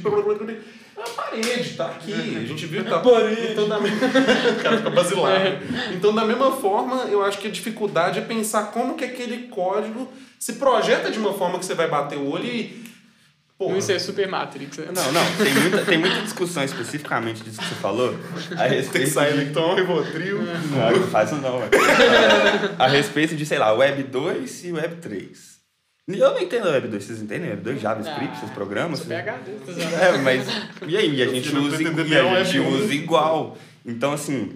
[0.97, 2.13] É uma parede, tá aqui.
[2.13, 2.99] A gente viu que tá...
[2.99, 3.51] Parede.
[3.51, 3.77] Então, da...
[3.79, 5.58] o cara fica basilado.
[5.93, 10.12] Então, da mesma forma, eu acho que a dificuldade é pensar como que aquele código
[10.39, 12.86] se projeta de uma forma que você vai bater o olho e...
[13.58, 14.88] Porra, Isso é Super Matrix, né?
[14.93, 18.13] Não, não, tem muita, tem muita discussão especificamente disso que você falou.
[18.51, 20.41] A tem que respeito sair de- Electron, Rivotril.
[20.41, 21.71] Não, não faz não, velho.
[22.77, 25.54] A respeito de, sei lá, Web 2 e Web 3.
[26.07, 27.81] Eu não entendo Web 2, vocês entendem Web 2?
[27.81, 28.95] JavaScript, programam?
[28.95, 29.51] Sou Vocês- PHD,
[29.89, 30.05] tá.
[30.05, 30.47] É, mas.
[30.87, 31.15] E aí?
[31.15, 32.69] E a gente usa, tá e a um gente um.
[32.75, 33.57] usa igual.
[33.83, 34.55] Então, assim,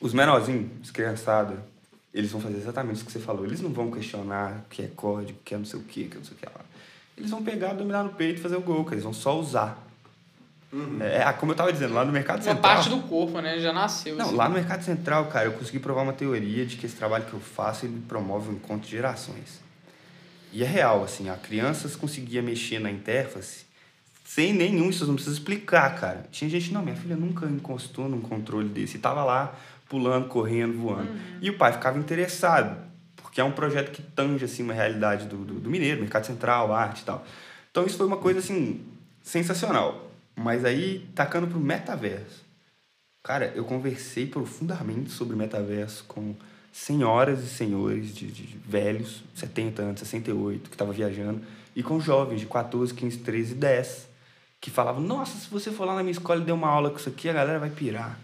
[0.00, 1.62] os menorzinhos, os criançada,
[2.14, 3.44] eles vão fazer exatamente isso que você falou.
[3.44, 6.04] Eles não vão questionar o que é código, o que é não sei o que,
[6.04, 6.64] que é não sei o que lá.
[7.18, 9.86] Eles vão pegar, dominar no peito e fazer o gol, que eles vão só usar.
[11.00, 12.62] É, ah, como eu tava dizendo, lá no Mercado Uma Central.
[12.62, 13.58] parte do corpo, né?
[13.58, 14.16] Já nasceu.
[14.16, 14.36] Não, assim.
[14.36, 17.34] lá no Mercado Central, cara, eu consegui provar uma teoria de que esse trabalho que
[17.34, 19.67] eu faço, ele promove um encontro de gerações.
[20.52, 23.68] E é real, assim, a crianças conseguia mexer na interface
[24.28, 26.26] sem nenhum, isso não precisa explicar, cara.
[26.30, 29.56] Tinha gente, não, minha filha nunca encostou num controle desse, e tava lá
[29.88, 31.08] pulando, correndo, voando.
[31.40, 32.76] E o pai ficava interessado,
[33.16, 36.74] porque é um projeto que tange, assim, uma realidade do, do, do mineiro, Mercado Central,
[36.74, 37.24] arte e tal.
[37.70, 38.84] Então isso foi uma coisa, assim,
[39.22, 40.10] sensacional.
[40.36, 42.44] Mas aí, tacando pro metaverso.
[43.24, 46.34] Cara, eu conversei profundamente sobre metaverso com
[46.78, 51.40] senhoras e senhores de, de velhos, 70 anos, 68, que estavam viajando,
[51.74, 54.08] e com jovens de 14, 15, 13, 10,
[54.60, 56.96] que falavam: Nossa, se você for lá na minha escola e der uma aula com
[56.96, 58.18] isso aqui, a galera vai pirar.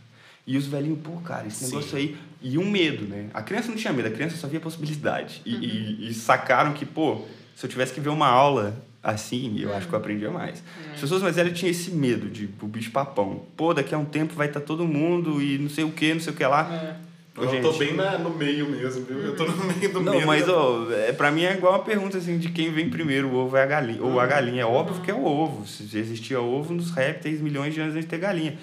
[0.46, 1.74] E os velhinhos, pô, cara, esse Sim.
[1.76, 2.16] negócio aí.
[2.42, 3.28] E um medo, né?
[3.32, 5.40] A criança não tinha medo, a criança só via possibilidade.
[5.44, 7.22] E, e- e sacaram que, pô,
[7.56, 10.62] se eu tivesse que ver uma aula assim, eu acho que eu aprendia mais.
[10.94, 13.44] As pessoas mais velhas tinham esse medo de o bicho papão.
[13.56, 16.20] Pô, daqui a um tempo vai estar todo mundo e não sei o que, não
[16.20, 16.70] sei o que lá.
[16.72, 17.13] É.
[17.36, 17.78] Eu tô gente.
[17.78, 19.18] bem na- no meio mesmo, viu?
[19.18, 20.26] Eu tô no meio do Não, meio.
[20.26, 23.34] mas ó, é, pra mim é igual uma pergunta assim de quem vem primeiro, o
[23.34, 24.02] ovo é a galinha.
[24.02, 24.62] Ou a galinha.
[24.62, 25.66] É óbvio que é o ovo.
[25.66, 28.56] Se existia ovo nos répteis milhões de anos antes de ter galinha.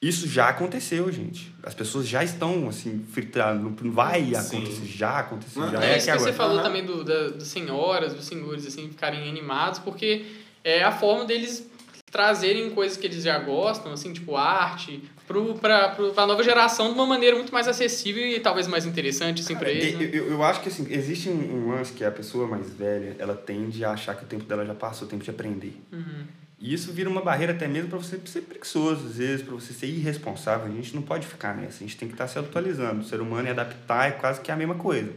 [0.00, 1.52] Isso já aconteceu, gente.
[1.62, 3.74] As pessoas já estão, assim, fritando.
[3.82, 4.36] Não vai Sim.
[4.36, 4.84] acontecer.
[4.86, 5.62] Já aconteceu.
[5.62, 6.32] Não, já É é isso que que você agora.
[6.34, 6.62] falou Aham.
[6.62, 10.26] também do, da, das senhoras, dos senhores, assim, ficarem animados, porque
[10.62, 11.68] é a forma deles
[12.16, 17.04] trazerem coisas que eles já gostam, assim, tipo arte, pro, pra nova geração de uma
[17.04, 19.92] maneira muito mais acessível e talvez mais interessante, assim, pra Cara, eles.
[19.92, 20.10] eu, né?
[20.12, 21.34] eu, eu acho que assim, existe um,
[21.66, 24.64] um lance que a pessoa mais velha, ela tende a achar que o tempo dela
[24.64, 25.76] já passou, o tempo de aprender.
[25.92, 26.24] Uhum.
[26.58, 29.74] E isso vira uma barreira até mesmo para você ser preguiçoso, às vezes, para você
[29.74, 30.66] ser irresponsável.
[30.66, 33.02] A gente não pode ficar nessa, a gente tem que estar se atualizando.
[33.02, 35.12] O ser humano e adaptar é quase que a mesma coisa.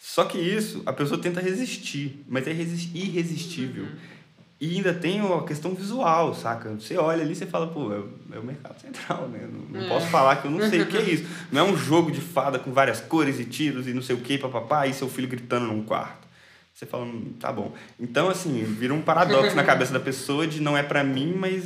[0.00, 3.86] Só que isso, a pessoa tenta resistir, mas é resi- irresistível.
[4.62, 6.70] E ainda tem a questão visual, saca?
[6.70, 9.40] Você olha ali e você fala, pô, é o, é o mercado central, né?
[9.52, 9.88] Não, não É.
[9.88, 11.24] posso falar que eu não sei o que é isso.
[11.50, 14.20] Não é um jogo de fada com várias cores e tiros e não sei o
[14.20, 16.28] que, papapá, e seu filho gritando num quarto.
[16.72, 17.74] Você fala, hum, tá bom.
[17.98, 21.64] Então, assim, vira um paradoxo na cabeça da pessoa de não é pra mim, mas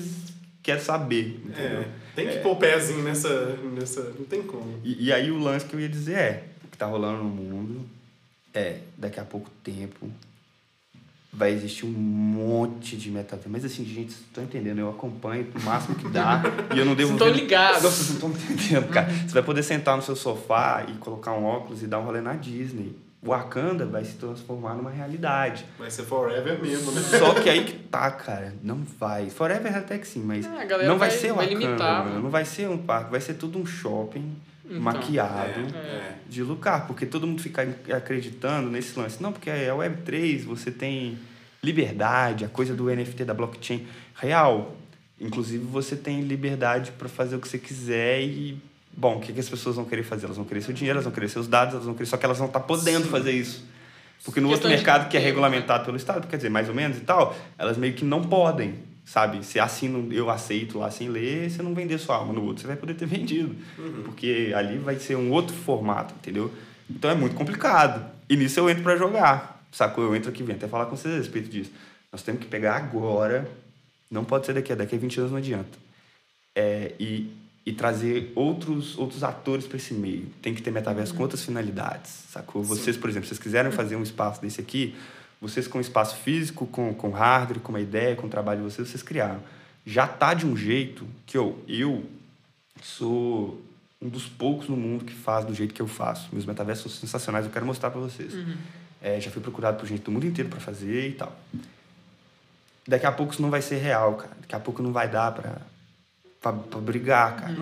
[0.62, 1.80] quer saber, entendeu?
[1.82, 4.00] É, tem que pôr o pezinho nessa, nessa.
[4.18, 4.80] Não tem como.
[4.82, 7.28] E, e aí o lance que eu ia dizer é, o que tá rolando no
[7.28, 7.87] mundo
[8.54, 10.11] é, daqui a pouco tempo
[11.37, 13.51] vai existir um monte de metaverso.
[13.51, 16.42] Mas assim, gente, vocês estão entendendo, eu acompanho o máximo que dá
[16.75, 17.83] e eu não devo Vocês não tão ver- ligados.
[17.83, 19.09] Não, Vocês não estão entendendo, cara.
[19.12, 22.20] Você vai poder sentar no seu sofá e colocar um óculos e dar um rolê
[22.20, 22.96] na Disney.
[23.22, 25.66] O Wakanda vai se transformar numa realidade.
[25.79, 27.01] Vai ser forever mesmo, né?
[27.03, 28.55] Só que aí que tá, cara.
[28.62, 29.29] Não vai.
[29.31, 30.49] Forever até que sim, mas É,
[30.87, 32.11] não vai, vai- ser vai Wakanda, limitar, mano.
[32.11, 32.22] mano.
[32.25, 34.37] Não vai ser um parque, vai ser tudo um shopping
[34.68, 34.81] Então.
[34.81, 37.62] maquiado É, de lugar, porque todo mundo fica
[37.94, 39.22] acreditando nesse lance.
[39.22, 41.16] Não, porque é a Web3, você tem
[41.62, 44.76] liberdade, a coisa do NFT da blockchain real.
[45.20, 48.61] Inclusive, você tem liberdade para fazer o que você quiser e,
[48.94, 50.26] bom, o que, que as pessoas vão querer fazer?
[50.26, 52.24] Elas vão querer seu dinheiro, elas vão querer seus dados, elas vão querer, só que
[52.26, 53.11] elas não estão podendo Sim.
[53.11, 53.64] fazer isso.
[54.24, 56.74] Porque no outro de mercado que é tempo, regulamentado pelo Estado, quer dizer, mais ou
[56.74, 58.74] menos e tal, elas meio que não podem,
[59.07, 59.47] sabe?
[59.47, 62.66] Se assino, eu aceito lá sem ler, você não vender sua alma no outro, você
[62.66, 63.55] vai poder ter vendido.
[64.05, 66.53] Porque ali vai ser um outro formato, entendeu?
[66.90, 68.05] Então é muito complicado.
[68.29, 70.05] E nisso eu entro para jogar, sacou?
[70.05, 71.71] Eu entro aqui, venho até falar com vocês a respeito disso.
[72.11, 73.49] Nós temos que pegar agora,
[74.11, 75.79] não pode ser daqui a, daqui a 20 anos não adianta.
[76.55, 77.31] É, e,
[77.64, 80.27] e trazer outros, outros atores para esse meio.
[80.42, 82.62] Tem que ter metaverso com outras finalidades, sacou?
[82.62, 84.97] Vocês, por exemplo, se vocês quiserem fazer um espaço desse aqui,
[85.40, 88.88] vocês com espaço físico, com, com hardware, com uma ideia, com o trabalho de vocês,
[88.88, 89.40] vocês criaram.
[89.85, 92.05] Já tá de um jeito que eu, eu
[92.83, 93.62] sou
[94.01, 96.29] um dos poucos no mundo que faz do jeito que eu faço.
[96.33, 98.35] Meus metaversos são sensacionais, eu quero mostrar para vocês.
[99.01, 101.37] É, já fui procurado por gente do mundo inteiro para fazer e tal.
[102.88, 104.37] Daqui a pouco isso não vai ser real, cara.
[104.40, 105.61] Daqui a pouco não vai dar pra,
[106.40, 107.55] pra brigar, cara.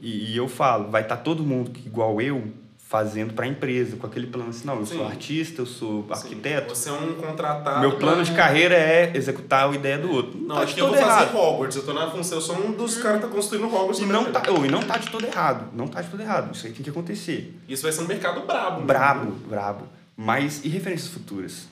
[0.00, 2.52] E, e eu falo, vai estar todo mundo que, igual eu
[2.92, 4.96] fazendo pra empresa, com aquele plano assim, não, eu Sim.
[4.96, 6.76] sou artista, eu sou arquiteto.
[6.76, 7.80] Você é um contratado.
[7.80, 10.38] Meu plano de carreira é executar a ideia do outro.
[10.38, 11.34] Não, Não, tá acho que eu todo vou fazer errado.
[11.34, 11.76] Hogwarts.
[11.78, 13.98] Eu tô na função, eu sou um dos caras que tá construindo Hogwarts.
[14.00, 15.70] E não, tá, oh, e não tá de todo errado.
[15.74, 16.54] Não tá de todo errado.
[16.54, 17.58] Isso aí tem que acontecer.
[17.66, 18.80] Isso vai ser um mercado brabo.
[18.80, 18.86] né?
[18.86, 19.88] Brabo, brabo.
[20.14, 21.68] Mas e referências futuras?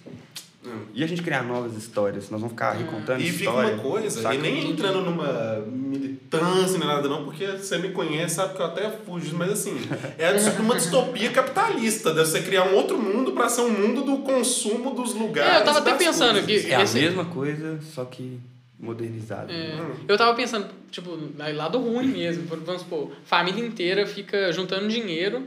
[0.65, 0.83] Hum.
[0.95, 2.29] E a gente criar novas histórias?
[2.31, 3.75] Nós vamos ficar recontando E fica história.
[3.75, 4.35] uma coisa, saca?
[4.35, 8.67] e nem entrando numa militância nem nada não, porque você me conhece, sabe que eu
[8.67, 9.75] até fujo mas assim,
[10.19, 14.19] é uma distopia capitalista, de você criar um outro mundo pra ser um mundo do
[14.19, 15.55] consumo dos lugares.
[15.55, 16.63] É, eu tava até pensando coisas.
[16.65, 18.39] que- É a Esse- mesma coisa, só que
[18.79, 19.53] modernizada.
[19.53, 21.19] É, eu tava pensando, tipo,
[21.55, 22.45] lado ruim mesmo.
[22.65, 25.47] Vamos supor, família inteira fica juntando dinheiro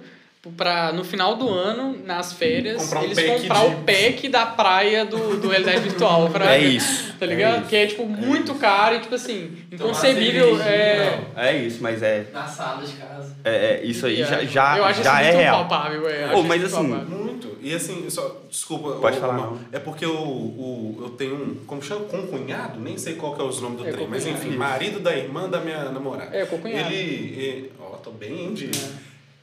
[0.52, 4.46] pra no final do ano, nas férias, Comprar um eles comprar de- o pack da
[4.46, 6.30] praia do, do realidade virtual.
[6.30, 7.14] Pra, É isso.
[7.24, 7.56] Tá ligado?
[7.56, 7.68] É isso.
[7.70, 10.58] que é, tipo, muito caro e, tipo assim, Tomar inconcebível.
[10.58, 13.34] cervejinha, É, É isso, mas é, Na sala de casa.
[13.46, 13.52] é,
[13.82, 15.68] é- isso aí já, é, já, eu acho já isso é muito real.
[15.68, 16.10] palpável.
[16.10, 17.18] É, acho mas isso assim, palpável.
[17.18, 17.58] Muito.
[17.62, 18.92] E assim, só, desculpa.
[19.00, 19.60] Pode ô, falar, Mal, não.
[19.72, 22.02] É porque o, o, eu tenho um, como chama?
[22.06, 22.78] Concunhado?
[22.82, 25.48] Nem sei qual que é os nomes do É, trem, mas enfim, marido da irmã
[25.50, 26.36] da minha namorada.
[26.36, 26.92] É, concunhado.
[26.92, 28.70] Ele, ele- ó, tô bem de...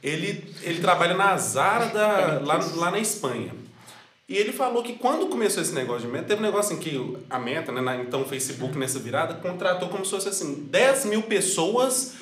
[0.01, 0.07] É.
[0.07, 3.53] Ele, ele trabalha na Zara da, lá, lá na Espanha.
[4.27, 7.17] E ele falou que quando começou esse negócio de meta, teve um negócio assim que
[7.29, 11.05] a meta, né, na, então o Facebook nessa virada, contratou como se fosse assim, 10
[11.05, 12.15] mil pessoas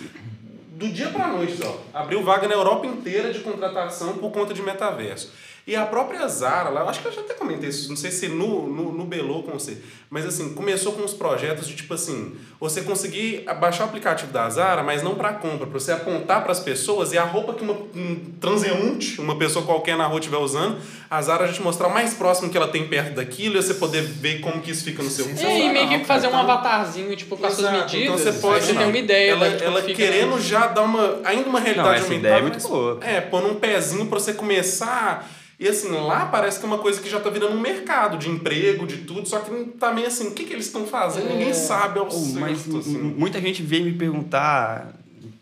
[0.71, 1.77] do dia pra noite, ó.
[1.93, 5.31] Abriu vaga na Europa inteira de contratação por conta de metaverso.
[5.69, 8.09] E a própria Zara, lá, eu acho que eu já até comentei isso, não sei
[8.09, 9.77] se no, no, no Belô com você,
[10.09, 14.49] mas assim, começou com os projetos de tipo assim, você conseguir baixar o aplicativo da
[14.49, 17.61] Zara, mas não para compra, para você apontar para as pessoas e a roupa que
[17.63, 20.77] uma, um transeunte, uma pessoa qualquer na rua estiver usando,
[21.07, 23.75] a Zara já te mostrar o mais próximo que ela tem perto daquilo e você
[23.75, 26.41] poder ver como que isso fica no seu É, e meio que fazer um Então-
[26.41, 28.21] avatarzinho, tipo, com as suas Exato, medidas.
[28.21, 28.65] Então você pode.
[28.65, 29.31] você tem uma ideia.
[29.31, 31.19] Ela, ela querendo já dar uma.
[31.23, 32.27] Ainda uma realidade Não, essa aumentada.
[32.27, 32.99] ideia é muito mas- boa.
[33.01, 35.29] É, pôr um pezinho pra você começar.
[35.59, 38.29] E assim, lá parece que é uma coisa que já tá virando um mercado de
[38.29, 41.27] emprego, de tudo, só que tá meio assim, o que, que eles estão fazendo?
[41.27, 41.33] É.
[41.33, 42.39] Ninguém sabe ao Oh, certo.
[42.39, 42.97] mas assim.
[42.97, 44.93] muita gente veio me perguntar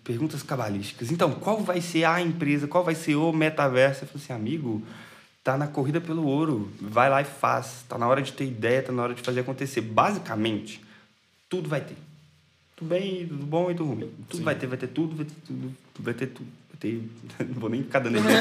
[0.03, 1.11] perguntas cabalísticas.
[1.11, 2.67] Então, qual vai ser a empresa?
[2.67, 4.05] Qual vai ser o metaverso?
[4.05, 4.81] Eu falei assim, amigo,
[5.43, 6.71] tá na corrida pelo ouro.
[6.81, 7.83] Vai lá e faz.
[7.87, 9.81] Tá na hora de ter ideia, tá na hora de fazer acontecer.
[9.81, 10.81] Basicamente,
[11.47, 11.97] tudo vai ter.
[12.75, 14.11] Tudo bem, tudo bom e tudo ruim.
[14.29, 16.47] Tudo vai ter, vai ter tudo, vai ter tudo, vai ter tudo.
[16.79, 17.09] Ter...
[17.47, 18.37] Não vou nem ficar dando exemplo,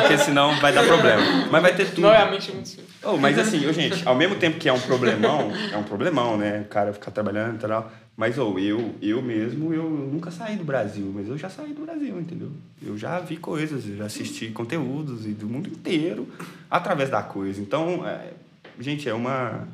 [0.00, 1.22] porque senão vai dar problema.
[1.50, 2.02] Mas vai ter tudo.
[2.02, 2.76] Não é a mente muito.
[3.02, 6.36] Oh, mas assim, ô, gente, ao mesmo tempo que é um problemão, é um problemão,
[6.36, 6.60] né?
[6.60, 7.92] O cara ficar trabalhando e tal.
[8.16, 11.82] Mas oh, eu, eu mesmo, eu nunca saí do Brasil, mas eu já saí do
[11.82, 12.50] Brasil, entendeu?
[12.84, 16.28] Eu já vi coisas, eu já assisti conteúdos e do mundo inteiro
[16.68, 17.60] através da coisa.
[17.60, 18.32] Então, é,
[18.80, 19.68] gente, é uma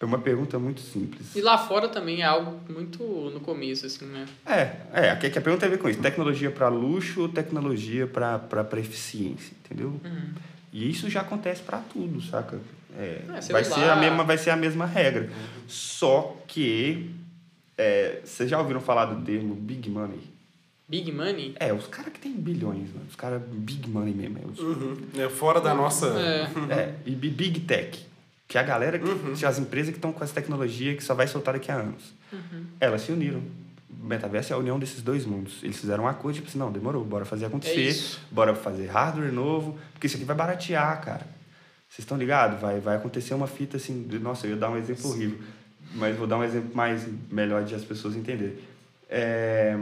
[0.00, 1.34] É uma pergunta muito simples.
[1.34, 4.26] E lá fora também é algo muito no começo, assim, né?
[4.46, 6.00] É, é, aqui que a pergunta tem a ver com isso.
[6.00, 8.40] Tecnologia para luxo ou tecnologia para
[8.78, 10.00] eficiência, entendeu?
[10.04, 10.28] Uhum.
[10.72, 12.60] E isso já acontece para tudo, saca?
[12.96, 15.30] É, É, vai, ser a mesma, vai ser a mesma regra.
[15.66, 17.10] Só que.
[17.76, 20.20] É, vocês já ouviram falar do termo Big Money?
[20.88, 21.54] Big Money?
[21.60, 23.06] É, os caras que têm bilhões, mano.
[23.08, 24.38] Os caras Big Money mesmo.
[24.38, 24.96] É, os- Uhum.
[25.16, 26.06] É fora da nossa.
[26.18, 26.72] É.
[26.72, 28.06] é, e bi- Big Tech.
[28.48, 29.04] Que é a galera, que,
[29.44, 32.14] as empresas que estão com essa tecnologia que só vai soltar daqui a anos.
[32.80, 33.42] Elas se uniram.
[34.02, 35.62] Metaverso é a união desses dois mundos.
[35.62, 37.74] Eles fizeram um acordo, tipo assim, não, demorou, bora fazer acontecer.
[37.88, 38.20] isso.
[38.30, 41.26] Bora fazer hardware novo, porque isso aqui vai baratear, cara.
[41.88, 42.58] Vocês estão ligados?
[42.60, 45.38] Vai, vai acontecer uma fita assim, de- nossa, eu ia dar um exemplo horrível,
[45.94, 48.56] mas vou dar um exemplo mais melhor de as pessoas entenderem.
[49.10, 49.76] É...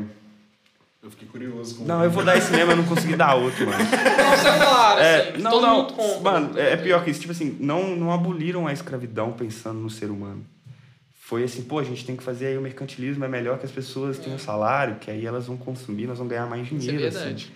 [1.06, 3.64] Eu fiquei curioso com Não, eu vou dar esse mesmo, eu não consegui dar outro,
[3.64, 3.78] mano.
[3.78, 6.32] Não, celular, É, assim, não, todo não, mundo compra.
[6.32, 9.88] mano, é, é pior que isso, tipo assim, não, não aboliram a escravidão pensando no
[9.88, 10.44] ser humano.
[11.14, 13.70] Foi assim, pô, a gente tem que fazer aí o mercantilismo, é melhor que as
[13.70, 17.06] pessoas tenham salário, que aí elas vão consumir, nós vamos ganhar mais Isso é dinheiro,
[17.06, 17.52] assim, verdade.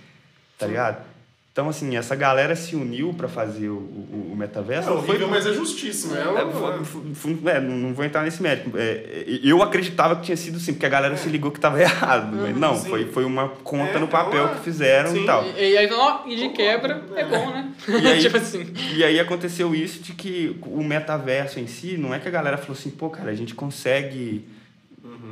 [0.56, 1.04] tá ligado?
[1.52, 4.88] Então, assim, essa galera se uniu pra fazer o, o, o metaverso.
[4.88, 6.14] É não foi horrível, mas é justíssimo.
[6.14, 8.70] É, é, é, não vou entrar nesse mérito.
[8.76, 12.36] É, eu acreditava que tinha sido assim, porque a galera se ligou que estava errado.
[12.36, 12.88] Mas não, sim.
[12.88, 15.24] foi, foi uma conta É, no papel é que fizeram sim.
[15.24, 15.44] e tal.
[15.44, 17.72] E, e aí, ó, e de quebra é bom, né?
[17.88, 18.72] E aí- tipo assim.
[18.94, 22.58] E aí aconteceu isso de que o metaverso em si, não é que a galera
[22.58, 24.46] falou assim, pô, cara, a gente consegue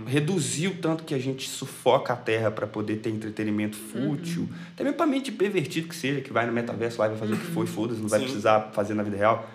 [0.09, 4.83] reduzir o tanto que a gente sufoca a Terra para poder ter entretenimento fútil, até
[4.83, 7.37] mesmo pra mente pervertido que seja, que vai no metaverso lá e vai fazer o
[7.37, 8.25] que for e foda-se, não vai Sim.
[8.27, 9.49] precisar fazer na vida real.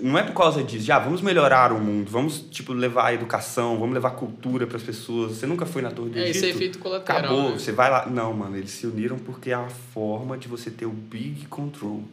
[0.00, 3.80] Não é por causa disso, já vamos melhorar o mundo, vamos tipo levar a educação,
[3.80, 5.32] vamos levar cultura para as pessoas.
[5.38, 6.36] Você nunca foi na Torre do É, Egito?
[6.36, 7.18] esse é efeito colateral.
[7.24, 7.58] Acabou, né?
[7.58, 8.06] você vai lá.
[8.06, 12.04] Não, mano, eles se uniram porque é a forma de você ter o big control.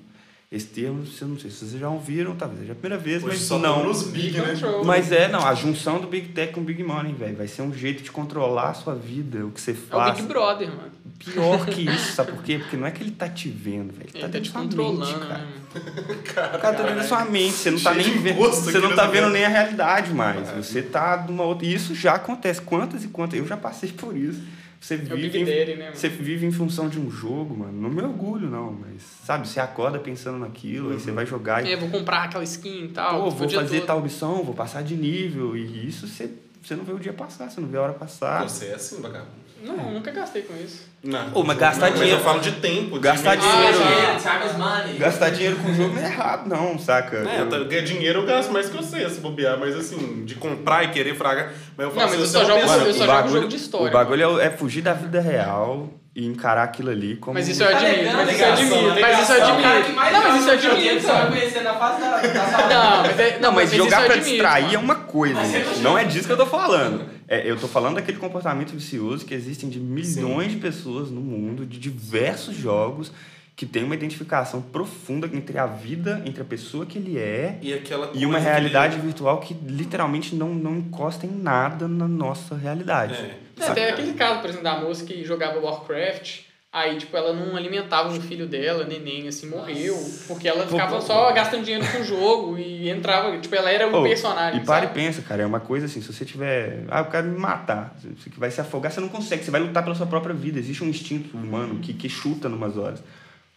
[0.52, 3.36] Esse termo, eu não sei se vocês já ouviram, talvez seja a primeira vez, Hoje
[3.38, 3.84] mas só não.
[3.84, 4.56] nos big, né?
[4.84, 7.38] Mas é, não, a junção do Big Tech com o Big Money, velho.
[7.38, 10.16] Vai ser um jeito de controlar a sua vida, o que você É o faz.
[10.16, 10.92] Big Brother, mano.
[11.20, 12.58] Pior que isso, sabe por quê?
[12.58, 14.10] Porque não é que ele tá te vendo, velho.
[14.12, 15.38] Ele Ele tá tá dentro te controlando, mente, cara.
[15.38, 15.48] né?
[16.20, 18.38] O cara tá dentro da sua mente, você não tá nem vendo.
[18.40, 20.50] Você não tá vendo nem a realidade mais.
[20.50, 21.68] Você tá numa outra.
[21.68, 22.60] E isso já acontece.
[22.62, 23.38] Quantas e quantas.
[23.38, 24.42] Eu já passei por isso.
[24.80, 25.92] Você É o vive, Big em, né?
[25.94, 27.74] você vive em função de um jogo, mano.
[27.82, 31.74] Não me orgulho, não, mas sabe, você acorda pensando naquilo, aí você vai jogar e
[31.74, 33.24] É, vou comprar aquela skin e tal.
[33.24, 33.88] Pô, vou fazer todo.
[33.88, 35.58] tal missão, vou passar de nível.
[35.58, 36.32] E isso você,
[36.64, 38.48] você não vê o dia passar, você não vê a hora passar.
[38.48, 39.39] Você é assim, vagabundo.
[39.64, 40.88] Não, nunca gastei com isso.
[41.04, 41.32] Não.
[41.34, 42.96] Ô, mas gastar Não, dinheiro- Mas eu falo de tempo.
[42.96, 43.32] de Gastar.
[43.32, 44.46] Ah, dinheiro.
[44.52, 44.98] is money.
[44.98, 47.18] Gastar dinheiro com jogo não é errado, não, saca?
[47.18, 50.36] É, Eu- tá- ganhar dinheiro eu gasto mais que você, se bobear, mas assim, de
[50.36, 51.52] comprar e querer fragar.
[51.78, 52.94] Mas eu falo Não, mas assim, eu você só é jogo- pessoa- eu só o
[52.94, 53.88] jogo bagulho, jogo de história.
[53.88, 57.34] O bagulho é, é fugir da vida real e encarar aquilo ali como.
[57.36, 59.00] Mas isso eu admiro, mas isso eu admiro.
[59.00, 59.40] Mas isso eu.
[59.40, 59.96] O admiro.
[59.96, 62.68] mais Não, mas isso eu admiro, Você vai conhecer na face da, da sala.
[62.68, 64.76] Não, mas, é, Não, mas jogar pra distrair mano.
[64.76, 65.40] é uma coisa,
[65.82, 67.19] Não é disso que eu tô falando.
[67.32, 71.64] É, eu tô falando daquele comportamento vicioso que existem de milhões de pessoas no mundo,
[71.64, 73.12] de diversos jogos,
[73.56, 77.72] que tem uma identificação profunda entre a vida, entre a pessoa que ele é E
[77.72, 83.14] aquela e uma realidade virtual que literalmente não, não encosta em nada na nossa realidade.
[83.14, 83.38] É.
[83.60, 86.40] É, até aquele caso, por exemplo, da moça que jogava Warcraft,
[86.72, 89.96] aí, tipo, ela não alimentava o filho dela, neném, assim, morreu,
[90.28, 93.88] porque ela ficava pô, só gastando dinheiro com o jogo e entrava, tipo, ela era
[93.88, 95.00] o Oh, personagem, E para sabe?
[95.00, 96.86] e pensa, cara, é uma coisa assim, se você tiver.
[96.90, 97.96] Ah, eu quero me matar.
[98.02, 100.60] Você vai se afogar, você não consegue, você vai lutar pela sua própria vida.
[100.60, 103.02] Existe um instinto humano que, que chuta numas horas.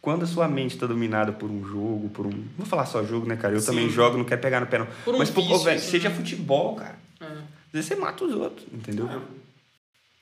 [0.01, 2.31] Quando a sua mente está dominada por um jogo, por um.
[2.31, 3.55] Não vou falar só jogo, né, cara?
[3.55, 3.67] Eu Sim.
[3.67, 4.89] também jogo, não quero pegar no pé, não.
[5.05, 6.15] Por um Mas, pô, vício, velho, assim, seja né?
[6.17, 6.97] futebol, cara.
[7.21, 7.25] É.
[7.25, 9.09] Às vezes você mata os outros, entendeu?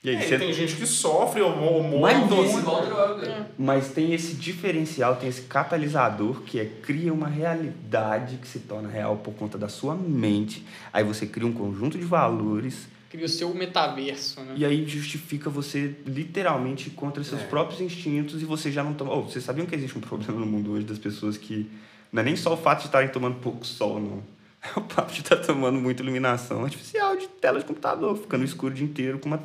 [0.03, 2.15] E aí, É, e você- tem gente que sofre ou, ou morre.
[2.15, 2.59] Mas Vício muito.
[2.61, 3.47] igual droga.
[3.59, 8.89] Mas tem esse diferencial, tem esse catalisador que é cria uma realidade que se torna
[8.89, 10.65] real por conta da sua mente.
[10.93, 14.55] Aí você cria um conjunto de valores Cria o seu metaverso, né?
[14.57, 17.45] e aí justifica você literalmente contra seus É.
[17.45, 19.13] próprios instintos e você já não toma.
[19.13, 21.69] Oh, vocês sabiam que existe um problema no mundo hoje das pessoas que
[22.13, 24.23] não é nem só o fato de estarem tomando pouco sol, não.
[24.63, 28.73] É o fato de estar tomando muita iluminação artificial de tela de computador, ficando escuro
[28.73, 29.43] o dia inteiro com uma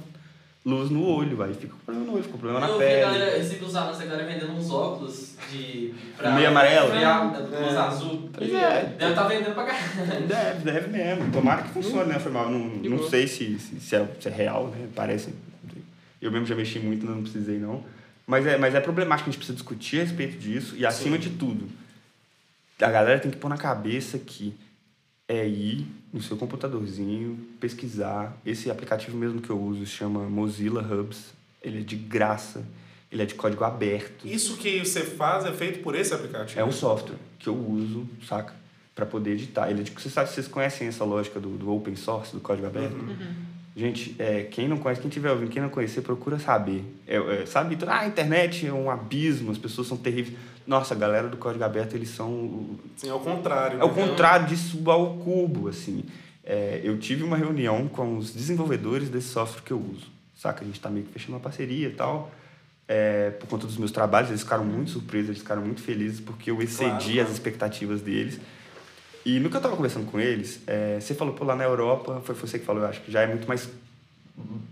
[0.65, 1.54] luz no olho, vai.
[1.54, 3.01] Fica com problema no olho, fica com problema na Eu vi a pele.
[3.01, 5.93] galera, anúncios da galera vendendo uns óculos de.
[6.34, 6.89] Meio amarelo?
[6.89, 8.30] Meio, luz azul.
[8.34, 8.95] Pois é.
[8.97, 10.28] Deve estar vendendo pra caralho.
[10.28, 11.32] Deve, deve mesmo.
[11.32, 12.19] Tomara que funcione, né?
[12.19, 12.49] Foi mal.
[12.49, 14.88] Não, não sei se, se, se é, se é real, né?
[14.95, 15.34] Parece.
[16.21, 17.84] Eu mesmo já mexi muito, não precisei não.
[18.25, 20.75] Mas é, mas é problemático, a gente precisa discutir a respeito disso.
[20.75, 21.69] E acima de tudo,
[22.82, 24.56] a galera tem que pôr na cabeça que
[25.28, 28.38] é ir no seu computadorzinho, pesquisar.
[28.46, 31.34] Esse aplicativo mesmo que eu uso se chama Mozilla Hubs.
[31.62, 32.66] Ele é de graça.
[33.12, 34.28] Ele é de código aberto.
[34.28, 36.60] Isso que você faz é feito por esse aplicativo.
[36.60, 38.54] É um software que eu uso, saca?
[38.96, 39.70] para poder editar.
[39.70, 42.96] Ele, você sabe, vocês conhecem essa lógica do, do open source, do código aberto?
[43.76, 46.82] Gente, é, quem não conhece, quem tiver ouvindo, quem não conhecer, procura saber.
[47.06, 50.38] É, é, sabe, ah, a internet é um abismo, as pessoas são terríveis.
[50.65, 52.78] Nossa, a galera do código aberto, eles são...
[52.97, 53.80] Sim, ao contrário.
[53.80, 53.93] É o né?
[53.93, 56.04] contrário disso ao cubo, assim.
[56.43, 60.63] É, eu tive uma reunião com os desenvolvedores desse software que eu uso, saca?
[60.63, 62.32] A gente tá meio que fechando uma parceria e tal,
[62.88, 66.51] é, por conta dos meus trabalhos, eles ficaram muito surpresos, eles ficaram muito felizes porque
[66.51, 67.32] eu excedi Claro, as claro.
[67.32, 68.39] expectativas deles.
[69.25, 72.21] E no que eu tava conversando com eles, é, você falou, pô, lá na Europa,
[72.23, 73.67] foi você que falou, eu acho que já é muito mais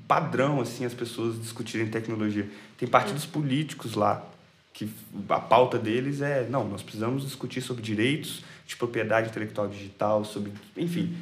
[0.07, 2.47] padrão, assim, as pessoas discutirem tecnologia.
[2.77, 4.23] Tem partidos políticos lá
[4.73, 4.89] que
[5.29, 10.51] a pauta deles é, não, nós precisamos discutir sobre direitos de propriedade intelectual digital, sobre,
[10.75, 11.15] enfim.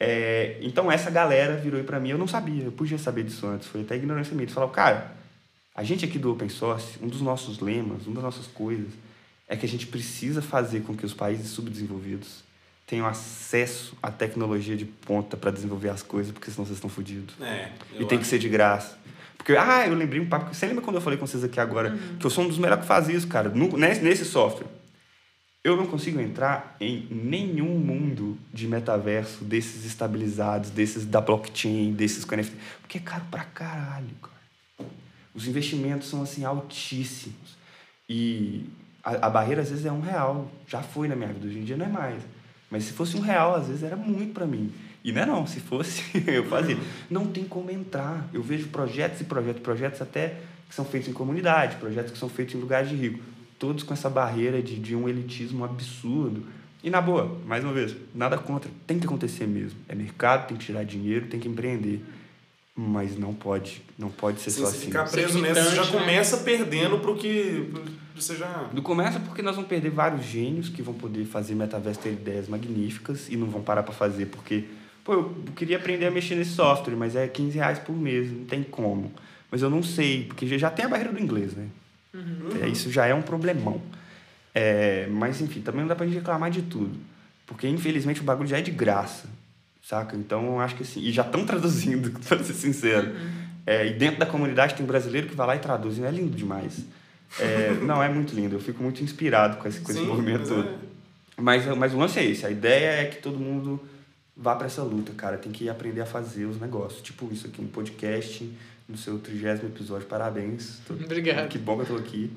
[0.00, 3.68] É, então essa galera virou para mim, eu não sabia, eu podia saber disso antes,
[3.68, 4.44] foi até ignorância minha.
[4.44, 5.12] Eles falaram, cara,
[5.74, 8.88] a gente aqui do open source, um dos nossos lemas, uma das nossas coisas,
[9.46, 12.42] é que a gente precisa fazer com que os países subdesenvolvidos
[12.86, 17.34] tenham acesso à tecnologia de ponta para desenvolver as coisas, porque senão vocês estão fodidos.
[17.40, 18.24] É, E tem que acho.
[18.24, 18.97] ser de graça.
[19.38, 20.52] Porque, ah, eu lembrei um papo.
[20.52, 22.82] Você lembra quando eu falei com vocês aqui agora que eu sou um dos melhores
[22.82, 24.66] que faz isso, cara, no, nesse, nesse software?
[25.64, 32.24] Eu não consigo entrar em nenhum mundo de metaverso desses estabilizados, desses da blockchain, desses
[32.24, 34.90] com NFT, porque é caro pra caralho, cara.
[35.34, 37.56] Os investimentos são, assim, altíssimos.
[38.08, 38.66] E
[39.04, 40.50] a, a barreira, às vezes, é um real.
[40.66, 42.22] Já foi na minha vida, hoje em dia não é mais.
[42.70, 44.72] Mas se fosse um real, às vezes, era muito pra mim.
[45.08, 46.76] E não é não, se fosse, eu fazia.
[47.08, 48.28] Não tem como entrar.
[48.32, 50.36] Eu vejo projetos e projetos, projetos até
[50.68, 53.20] que são feitos em comunidade, projetos que são feitos em lugares de rico.
[53.58, 56.46] Todos com essa barreira de, de um elitismo absurdo.
[56.82, 58.70] E na boa, mais uma vez, nada contra.
[58.86, 59.78] Tem que acontecer mesmo.
[59.88, 62.04] É mercado, tem que tirar dinheiro, tem que empreender.
[62.76, 64.86] Mas não pode, não pode ser Se só você assim.
[64.86, 65.90] ficar preso nessa, você já né?
[65.90, 67.72] começa perdendo pro que
[68.14, 68.68] você já...
[68.72, 72.48] Do começa porque nós vamos perder vários gênios que vão poder fazer metaverso ter ideias
[72.48, 74.64] magníficas e não vão parar para fazer porque,
[75.08, 78.44] pô, eu queria aprender a mexer nesse software, mas é 15 reais por mês, não
[78.44, 79.10] tem como.
[79.50, 81.66] Mas eu não sei, porque já- tem a barreira do inglês, né?
[82.60, 83.80] É, isso já é um problemão.
[84.54, 86.94] É, mas enfim, também não dá pra gente reclamar de tudo.
[87.46, 89.28] Porque infelizmente o bagulho já é de graça,
[89.82, 90.14] saca?
[90.14, 93.10] Então eu acho que assim, e já estão traduzindo, pra ser sincero.
[93.66, 96.10] É, e dentro da comunidade tem um brasileiro que vai lá e traduz, e é
[96.10, 96.84] lindo demais.
[97.40, 100.40] É, não, é muito lindo, eu fico muito inspirado com esse, com esse Sim, movimento
[100.40, 100.68] mas todo.
[100.68, 100.74] é-
[101.40, 103.80] Mas, mas o lance é esse, a ideia é que todo mundo
[104.38, 105.36] vá para essa luta, cara.
[105.36, 107.02] Tem que aprender a fazer os negócios.
[107.02, 108.50] Tipo isso aqui no podcast,
[108.88, 110.06] no seu trigésimo episódio.
[110.06, 110.78] Parabéns.
[110.86, 111.48] Tô- Obrigado.
[111.48, 112.30] Que bom que eu tô aqui.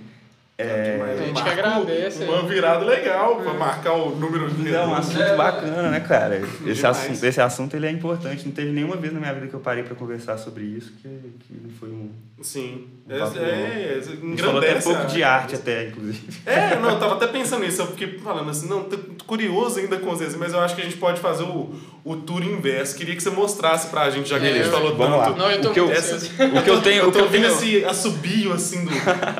[0.62, 2.46] É, A gente que agradece, Uma é.
[2.46, 6.38] virada legal pra marcar o número de É um assunto bacana, né, cara?
[6.38, 6.84] Esse Demais.
[6.86, 8.46] assunto, esse assunto ele é importante.
[8.46, 11.08] Não teve nenhuma vez na minha vida que eu parei para conversar sobre isso que,
[11.08, 12.10] que não foi um.
[12.42, 12.88] Sim.
[13.08, 16.22] Um É, é, é, A gente falou até engrandece pouco de arte, até, inclusive.
[16.46, 18.98] É, não, eu tava até pensando nisso, eu fiquei falando assim, não, tô
[19.28, 22.42] curioso ainda com vocês, mas eu acho que a gente pode fazer o, o tour
[22.44, 22.96] inverso.
[22.96, 25.32] Queria que você mostrasse pra gente, já que a gente Beleza, falou vamos tanto.
[25.32, 25.38] lá.
[25.38, 26.16] Não, eu tô O que eu- Essa-.
[26.46, 27.04] O que eu tenho.
[27.04, 28.92] Eu tô eu tenho esse assobio assim do,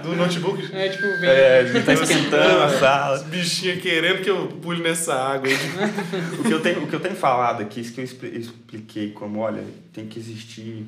[0.04, 0.70] do notebook.
[0.74, 1.30] É, tipo, vem.
[1.30, 3.20] é, tá esquentando a Os sala.
[3.24, 5.48] bichinhos querendo que eu pule nessa água.
[5.50, 5.56] aí.
[6.40, 9.12] O que, eu tenho, o que eu tenho falado aqui, isso que eu expli- expliquei
[9.12, 10.86] como, olha, tem que existir...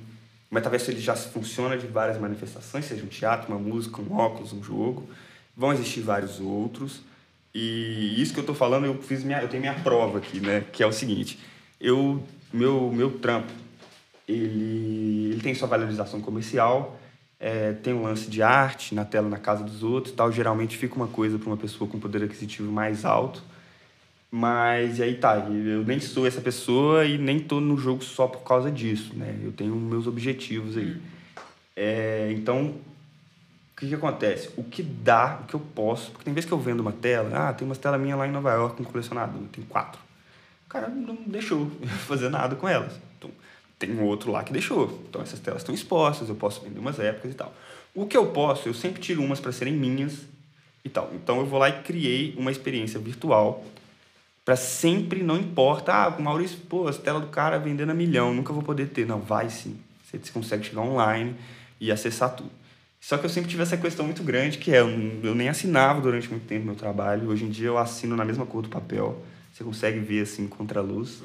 [0.49, 4.53] O metaverso ele já funciona de várias manifestações, seja um teatro, uma música, um óculos,
[4.53, 5.09] um jogo.
[5.57, 7.01] Vão existir vários outros.
[7.55, 10.63] E isso que eu tô falando, eu fiz minha, eu tenho minha prova aqui, né?
[10.71, 11.39] Que é o seguinte,
[11.81, 13.51] eu, meu, meu trampo,
[14.27, 16.99] ele, ele tem sua valorização comercial,
[17.43, 20.31] é, tem um lance de arte na tela, na casa dos outros tal.
[20.31, 23.43] Geralmente fica uma coisa para uma pessoa com poder aquisitivo mais alto.
[24.31, 28.27] Mas e aí tá, eu nem sou essa pessoa e nem tô no jogo só
[28.27, 29.37] por causa disso, né?
[29.43, 30.95] Eu tenho meus objetivos aí.
[31.75, 34.49] É, então, o que, que acontece?
[34.55, 37.49] O que dá, o que eu posso, porque tem vezes que eu vendo uma tela,
[37.49, 39.99] ah, tem umas telas minhas lá em Nova York com colecionador, tem quatro.
[40.65, 41.69] O cara não deixou
[42.07, 42.93] fazer nada com elas.
[43.85, 44.97] Tem um outro lá que deixou.
[45.09, 47.53] Então, essas telas estão expostas, eu posso vender umas épocas e tal.
[47.93, 50.19] O que eu posso, eu sempre tiro umas para serem minhas
[50.85, 51.11] e tal.
[51.13, 53.65] Então, eu vou lá e criei uma experiência virtual
[54.45, 58.33] para sempre, não importa, ah, o Maurício, pô, as telas do cara vendendo a milhão,
[58.33, 59.05] nunca vou poder ter.
[59.05, 59.77] Não, vai sim.
[60.05, 61.35] Você consegue chegar online
[61.77, 62.51] e acessar tudo.
[63.01, 66.29] Só que eu sempre tive essa questão muito grande, que é, eu nem assinava durante
[66.29, 67.29] muito tempo meu trabalho.
[67.29, 69.21] Hoje em dia eu assino na mesma cor do papel.
[69.53, 71.21] Você consegue ver assim contra a luz.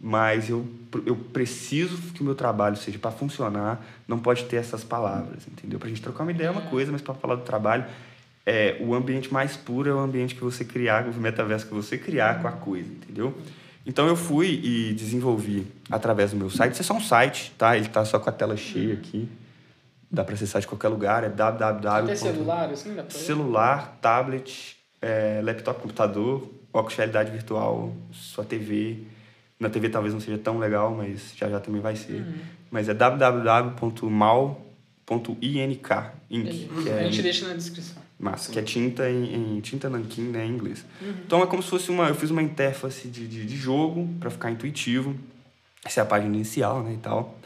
[0.00, 0.64] Mas eu,
[1.04, 5.80] eu preciso que o meu trabalho seja para funcionar, não pode ter essas palavras, entendeu?
[5.80, 7.84] Pra gente trocar uma ideia é uma coisa, mas para falar do trabalho,
[8.46, 11.98] é, o ambiente mais puro é o ambiente que você criar, o metaverso que você
[11.98, 13.36] criar com a coisa, entendeu?
[13.84, 16.74] Então eu fui e desenvolvi através do meu site.
[16.74, 17.76] Isso é só um site, tá?
[17.76, 19.28] Ele tá só com a tela cheia aqui.
[20.08, 21.88] Dá para acessar de qualquer lugar, é www.
[21.88, 23.18] Até celular, assim, dá pra?
[23.18, 28.98] Celular, tablet, é, laptop, computador, óculos de realidade virtual, sua TV.
[29.58, 32.24] Na TV talvez não seja tão legal, mas já já também vai ser.
[32.70, 34.14] Mas é www.mal.ink,
[36.30, 38.02] Inc, que A é gente deixa na descrição.
[38.18, 40.84] Massa, que é tinta em, em tinta nanquim, né, em inglês.
[41.24, 44.30] Então é como se fosse uma, eu fiz uma interface de, de, de jogo para
[44.30, 45.14] ficar intuitivo.
[45.84, 47.38] Essa é a página inicial, né, e tal.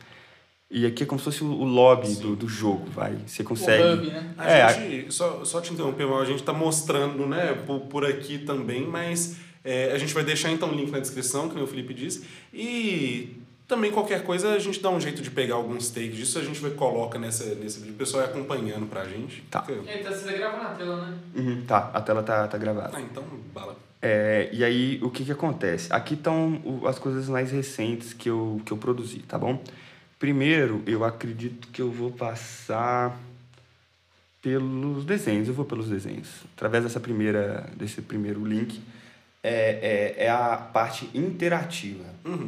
[0.71, 3.17] E aqui é como se fosse o lobby do, do jogo, vai.
[3.27, 3.83] Você consegue.
[3.83, 4.35] O hub, né?
[4.37, 8.05] A É, gente, só, só te interromper, mal, a gente tá mostrando, né, por, por
[8.05, 11.67] aqui também, mas é, a gente vai deixar então o link na descrição, que o
[11.67, 12.27] Felipe disse.
[12.53, 16.43] E também qualquer coisa a gente dá um jeito de pegar alguns takes disso, a
[16.45, 19.41] gente vai coloca nessa, nesse vídeo, o pessoal vai acompanhando pra gente.
[19.51, 19.65] Tá.
[19.87, 21.19] É, então você tá gravando na tela, né?
[21.35, 22.91] Uhum, tá, a tela tá, tá gravada.
[22.95, 23.75] Ah, então, bala.
[24.03, 25.89] É, e aí, o que que acontece?
[25.91, 29.61] Aqui estão as coisas mais recentes que eu, que eu produzi, tá bom?
[30.19, 33.19] Primeiro, eu acredito que eu vou passar
[34.43, 35.47] pelos desenhos.
[35.47, 36.29] Eu vou pelos desenhos.
[36.57, 38.81] Através dessa primeira, desse primeiro link,
[39.43, 42.05] é, é, é a parte interativa.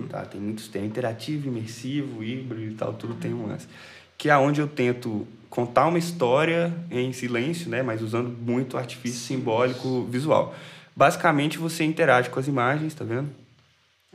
[0.08, 0.24] Tá?
[0.24, 3.66] Tem muitos tem interativo, imersivo, híbrido e tal, tudo tem um lance.
[4.18, 7.82] Que é onde eu tento contar uma história em silêncio, né?
[7.82, 10.54] mas usando muito artifício simbólico visual.
[10.94, 13.30] Basicamente, você interage com as imagens, tá vendo?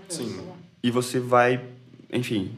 [0.09, 0.39] Sim.
[0.83, 1.63] E você vai,
[2.11, 2.55] enfim,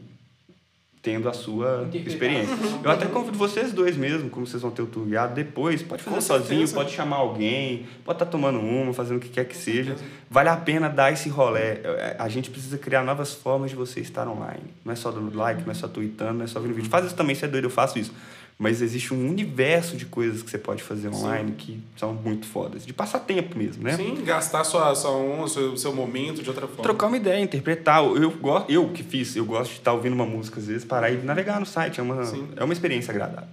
[1.02, 2.54] tendo a sua experiência.
[2.82, 6.02] Eu até convido vocês dois mesmo, como vocês vão ter o tour guiado depois, pode
[6.02, 6.74] fazer sozinho, certeza.
[6.74, 9.96] pode chamar alguém, pode estar tomando uma, fazendo o que quer que seja.
[10.30, 11.80] Vale a pena dar esse rolé.
[11.84, 14.64] É, A gente precisa criar novas formas de você estar online.
[14.84, 16.90] Não é só dando like, não é só tweetando, não é só vendo vídeo.
[16.90, 18.12] Faz isso também, se é doido, eu faço isso.
[18.58, 22.84] Mas existe um universo de coisas que você pode fazer online que são muito fodas.
[22.84, 23.96] De passatempo mesmo, né?
[23.96, 26.82] Sim, gastar sua, sua onda, seu, seu momento de outra forma.
[26.82, 28.02] trocar uma ideia, interpretar.
[28.02, 31.08] Eu, go- eu que fiz, eu gosto de estar ouvindo uma música às vezes, parar
[31.10, 32.00] e navegar no site.
[32.00, 32.48] É uma, Sim.
[32.56, 33.48] é uma experiência agradável.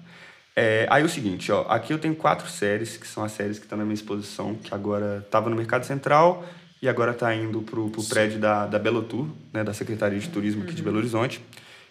[0.55, 3.59] É, aí é o seguinte, ó, aqui eu tenho quatro séries, que são as séries
[3.59, 6.43] que estão na minha exposição, que agora estava no Mercado Central
[6.81, 10.63] e agora está indo pro, pro prédio da, da Belotur, né, da Secretaria de Turismo
[10.63, 11.41] aqui de Belo Horizonte.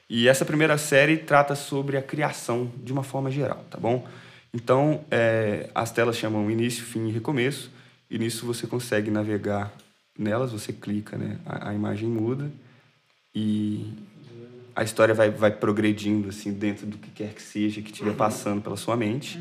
[0.09, 4.07] E essa primeira série trata sobre a criação de uma forma geral, tá bom?
[4.53, 7.71] Então, é, as telas chamam início, fim e recomeço,
[8.11, 9.73] e nisso você consegue navegar
[10.17, 11.39] nelas, você clica, né?
[11.45, 12.51] A, a imagem muda
[13.35, 13.93] e
[14.77, 18.63] a história vai, vai progredindo, assim, dentro do que quer que seja que estiver passando
[18.63, 19.41] pela sua mente.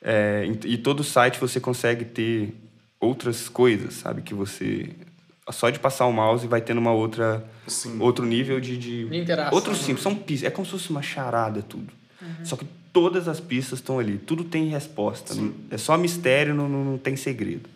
[0.00, 2.54] É, e, e todo site você consegue ter
[3.00, 4.22] outras coisas, sabe?
[4.22, 4.90] Que você...
[5.50, 7.44] Só de passar o mouse vai tendo uma outra...
[7.66, 7.98] Sim.
[8.00, 8.76] Outro nível de...
[8.76, 9.84] de interação, Outros né?
[9.84, 10.48] simples, são pistas.
[10.48, 11.92] É como se fosse uma charada tudo.
[12.44, 14.18] Só que todas as pistas estão ali.
[14.18, 15.34] Tudo tem resposta.
[15.34, 17.68] não- É só mistério, não, não, não tem segredo.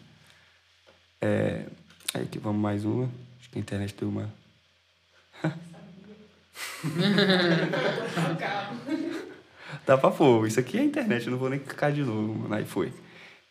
[1.20, 1.64] É...
[2.14, 3.04] Aí aqui, vamos mais uma.
[3.40, 4.28] Acho que a internet deu uma...
[9.86, 10.46] Dá pra pôr.
[10.46, 12.54] Isso aqui é a internet, eu não vou nem clicar de novo, mano.
[12.54, 12.92] Aí foi.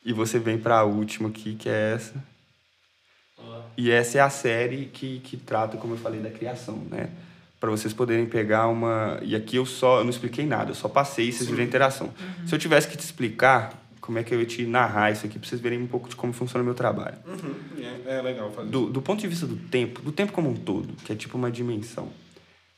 [0.04, 2.14] E você vem pra última aqui, que é essa.
[3.78, 7.10] E essa é a série que, que trata, como eu falei, da criação, né?
[7.60, 9.20] Para vocês poderem pegar uma.
[9.22, 10.00] E aqui eu só.
[10.00, 12.12] Eu não expliquei nada, eu só passei e vocês viram a interação.
[12.46, 15.38] Se eu tivesse que te explicar como é que eu ia te narrar isso aqui,
[15.38, 17.18] pra vocês verem um pouco de como funciona o meu trabalho.
[17.26, 17.54] Uhum.
[18.06, 20.56] É, é legal fazer Do, do ponto de vista do tempo, do tempo como um
[20.56, 22.10] todo, que é tipo uma dimensão,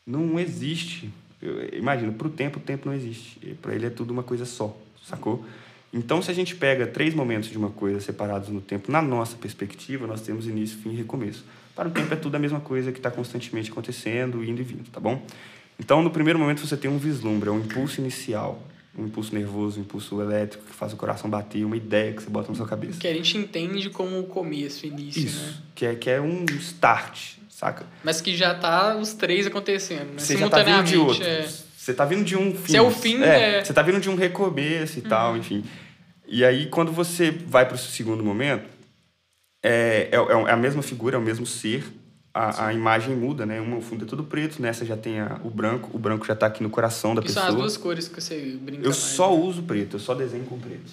[0.05, 1.11] não existe.
[1.41, 3.39] Eu, imagina, para o tempo, o tempo não existe.
[3.61, 5.45] Para ele é tudo uma coisa só, sacou?
[5.93, 9.37] Então, se a gente pega três momentos de uma coisa separados no tempo, na nossa
[9.37, 11.45] perspectiva, nós temos início, fim e recomeço.
[11.75, 14.89] Para o tempo é tudo a mesma coisa que está constantemente acontecendo, indo e vindo,
[14.89, 15.23] tá bom?
[15.79, 18.63] Então, no primeiro momento, você tem um vislumbre, é um impulso inicial,
[18.97, 22.29] um impulso nervoso, um impulso elétrico que faz o coração bater, uma ideia que você
[22.29, 22.99] bota na sua cabeça.
[22.99, 25.53] Que a gente entende como o começo, início, Isso, né?
[25.75, 27.85] que, é, que é um start, saca?
[28.03, 30.19] Mas que já tá os três acontecendo, né?
[30.19, 31.23] Você já tá de outro.
[31.23, 31.47] é.
[31.84, 32.71] Você tá vindo de um fim.
[32.71, 33.65] Se é o fim, é- Uhum.
[33.65, 35.65] Você tá vindo de um recomeço e tal, enfim.
[36.25, 38.63] E aí, quando você vai para o segundo momento,
[39.61, 41.84] é, é, é a mesma figura, é o mesmo ser.
[42.34, 43.59] A, a imagem muda, né?
[43.59, 45.89] Uma, o fundo é todo preto, nessa já tem a- o branco.
[45.93, 47.47] O branco já tá aqui no coração da são pessoa.
[47.47, 49.43] as duas cores que você brinca Eu mais, só né?
[49.43, 50.89] uso preto, eu só desenho com preto.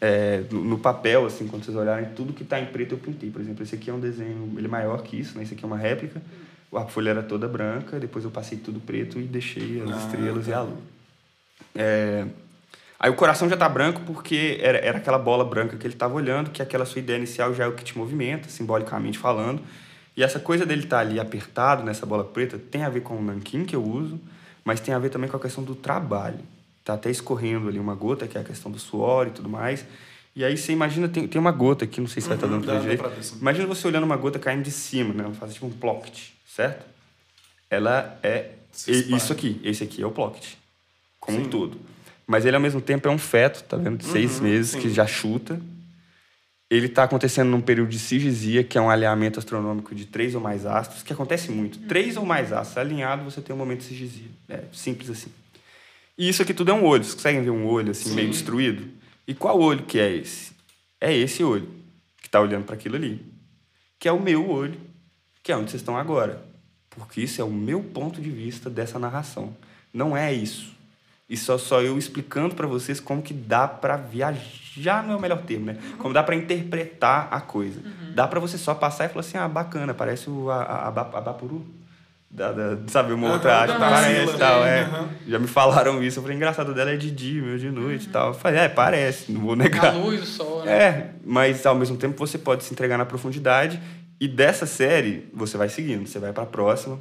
[0.00, 3.30] É, no, no papel, assim, quando vocês olharem, tudo que está em preto eu pintei.
[3.30, 5.44] Por exemplo, esse aqui é um desenho, ele é maior que isso, né?
[5.44, 6.20] Esse aqui é uma réplica.
[6.74, 10.44] A folha era toda branca, depois eu passei tudo preto e deixei as Ah, estrelas
[10.44, 10.50] tá.
[10.50, 10.76] e a lua.
[11.74, 12.26] É,
[13.00, 16.14] Aí o coração já tá branco porque era, era aquela bola branca que ele estava
[16.14, 19.62] olhando, que aquela sua ideia inicial já é o que te movimenta, simbolicamente falando.
[20.16, 23.22] E essa coisa dele estar ali apertado nessa bola preta tem a ver com o
[23.22, 24.20] nanquim que eu uso,
[24.64, 26.40] mas tem a ver também com a questão do trabalho.
[26.84, 29.84] Tá até escorrendo ali uma gota, que é a questão do suor e tudo mais.
[30.34, 32.54] E aí você imagina, tem, tem uma gota aqui, não sei se vai estar Uhum,
[32.54, 32.98] dando pra dá- direito.
[33.00, 33.12] pra.
[33.40, 35.22] Imagina você olhando uma gota caindo de cima, né?
[35.22, 36.84] Ela faz tipo um plocket, certo?
[37.70, 40.54] Ela é isso aqui, esse aqui é o plocket,
[41.20, 41.78] como um todo.
[42.26, 43.98] Mas ele ao mesmo tempo é um feto, tá vendo?
[43.98, 44.80] De seis Uhum, meses sim.
[44.80, 45.60] que já chuta.
[46.70, 50.40] ele está acontecendo num período de sigesia, que é um alinhamento astronômico de três ou
[50.40, 51.78] mais astros, que acontece muito.
[51.86, 54.26] Três ou mais astros alinhados, você tem um momento de sigesia.
[54.48, 55.30] É simples assim.
[56.18, 57.02] E isso aqui tudo é um olho.
[57.04, 58.86] Vocês conseguem ver um olho assim, meio destruído?
[59.26, 60.50] E qual olho que é esse?
[61.00, 61.68] É esse olho,
[62.20, 63.24] que está olhando para aquilo ali.
[63.98, 64.78] Que é o meu olho,
[65.42, 66.42] que é onde vocês estão agora.
[66.98, 69.54] Porque isso é o meu ponto de vista dessa narração.
[69.92, 70.76] Não é isso.
[71.28, 75.20] E só, só eu explicando para vocês como que dá para viajar, não é o
[75.20, 75.76] melhor termo, né?
[75.98, 77.80] Como dá para interpretar a coisa.
[78.14, 80.88] Dá para você só passar e falar assim, ah, bacana, parece o a, a, a,
[80.88, 81.66] a Bapuru.
[82.30, 84.86] Da, da, sabe, uma outra arte, parece Priscila, tal, é.
[85.26, 86.18] Já me falaram isso.
[86.18, 88.28] Eu falei, engraçado, dela é de dia, meu de noite e tal.
[88.28, 89.86] Eu falei, é, parece, não vou negar.
[89.86, 90.72] A luz, o sol, né?
[90.72, 93.80] É, mas ao mesmo tempo você pode se entregar na profundidade.
[94.20, 96.06] E dessa série, você vai seguindo.
[96.06, 96.98] Você vai para a próxima,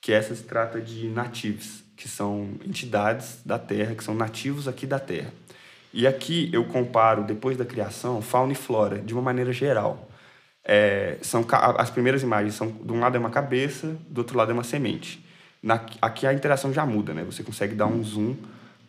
[0.00, 4.86] que essa se trata de nativos, que são entidades da Terra, que são nativos aqui
[4.86, 5.32] da Terra.
[5.92, 10.08] E aqui eu comparo, depois da criação, fauna e flora, de uma maneira geral.
[10.64, 11.46] É, são
[11.78, 14.64] as primeiras imagens são de um lado é uma cabeça, do outro lado é uma
[14.64, 15.24] semente.
[15.62, 17.22] Na, aqui a interação já muda, né?
[17.24, 18.34] Você consegue dar um zoom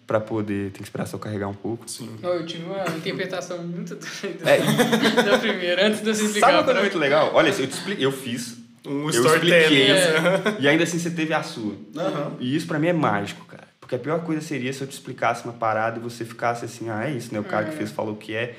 [0.08, 0.72] para poder.
[0.72, 1.88] Tem que esperar só carregar um pouco.
[1.90, 2.10] Sim.
[2.22, 4.60] Não, Eu tive uma interpretação muito doida É,
[5.24, 6.48] da primeira, antes de você explicar.
[6.48, 7.32] Sabe uma coisa pra- muito legal?
[7.34, 8.58] Olha, eu te expliquei, eu fiz.
[8.86, 9.82] Um eu storytelling.
[9.92, 11.76] expliquei, e ainda assim você teve a sua.
[11.98, 12.32] Aham.
[12.40, 13.68] E isso pra mim é mágico, cara.
[13.82, 16.90] Porque a pior coisa seria se eu te explicasse uma parada e você ficasse assim,
[16.90, 17.40] ah, é isso, né?
[17.40, 18.56] O cara que fez falou que é,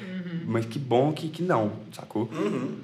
[0.46, 2.30] mas que bom que, que não, sacou?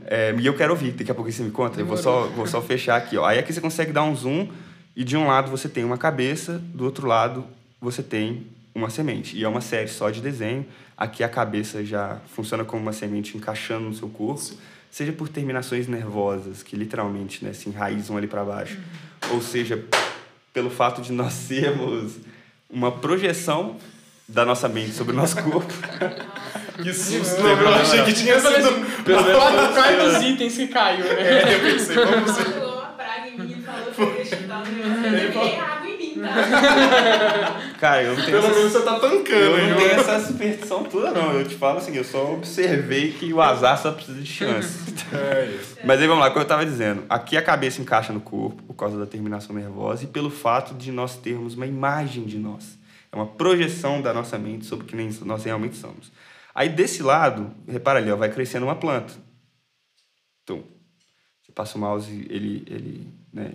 [0.06, 1.80] É, e eu quero ouvir, daqui a pouco você me conta.
[1.80, 3.24] Eu vou só, vou só fechar aqui, ó.
[3.26, 4.48] Aí aqui você consegue dar um zoom
[4.94, 7.46] e de um lado você tem uma cabeça, do outro lado
[7.84, 9.36] você tem uma semente.
[9.36, 10.66] E é uma série só de desenho.
[10.96, 14.42] Aqui a cabeça já funciona como uma semente encaixando no seu corpo,
[14.90, 18.78] seja por terminações nervosas que literalmente né, se enraizam ali para baixo,
[19.30, 19.84] ou seja
[20.52, 22.16] pelo fato de nós sermos
[22.70, 23.76] uma projeção
[24.28, 25.72] da nossa mente sobre o nosso corpo.
[26.82, 28.48] Que susto, eu achei que tinha sido...
[28.48, 31.22] assim, qual- quais dos itens que caiu, né?
[31.22, 32.44] É, eu pensei, vamos ser...
[32.46, 35.24] Falou uma praga em mim e falou que eu ia chutar o negócio.
[35.24, 35.60] Eu peguei
[37.78, 39.70] Cara, eu não tenho Pelo essa, menos você tá tancando, eu hein?
[39.70, 41.32] não tenho essa superstição toda, não.
[41.32, 44.94] Eu te falo assim, eu só observei que o azar só precisa de chance.
[45.12, 48.60] É, Mas aí vamos lá, como eu estava dizendo, aqui a cabeça encaixa no corpo
[48.64, 52.76] por causa da terminação nervosa e pelo fato de nós termos uma imagem de nós.
[53.12, 56.10] É uma projeção da nossa mente sobre quem nós realmente somos.
[56.52, 59.14] Aí desse lado, repara ali, ó, vai crescendo uma planta.
[60.42, 60.64] Então,
[61.42, 63.52] você passa o mouse, ele, ele né,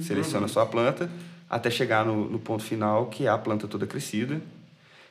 [0.00, 1.10] seleciona a sua planta
[1.48, 4.40] até chegar no, no ponto final, que é a planta toda crescida.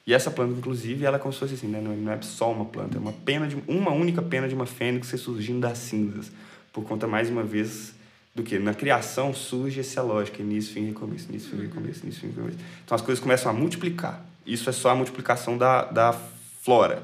[0.07, 1.81] E essa planta, inclusive, ela é como se fosse assim, né?
[1.81, 4.53] Não é- não é só uma planta, é uma pena de uma única pena de
[4.53, 6.31] uma fênix surgindo das cinzas.
[6.71, 7.93] Por conta, mais uma vez,
[8.35, 8.59] do que?
[8.59, 12.57] Na criação surge essa lógica, início, fim, recomeço, início, fim, recomeço, início, fim, recomeço.
[12.83, 14.23] Então as coisas começam a multiplicar.
[14.45, 16.13] Isso é só a multiplicação da, da
[16.61, 17.01] flora.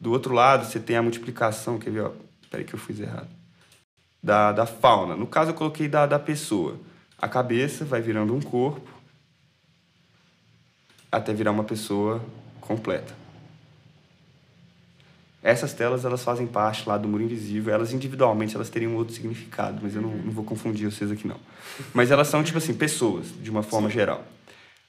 [0.00, 2.00] Do outro lado, você tem a multiplicação, quer ver?
[2.02, 3.28] Ó, espera aí que eu fiz errado.
[4.22, 5.16] Da, da fauna.
[5.16, 6.78] No caso, eu coloquei da, da pessoa.
[7.20, 8.88] A cabeça vai virando um corpo
[11.10, 12.24] até virar uma pessoa
[12.60, 13.12] completa.
[15.42, 17.72] Essas telas elas fazem parte lá do muro invisível.
[17.72, 21.38] Elas individualmente elas teriam outro significado, mas eu não, não vou confundir vocês aqui não.
[21.94, 24.24] Mas elas são tipo assim pessoas de uma forma geral.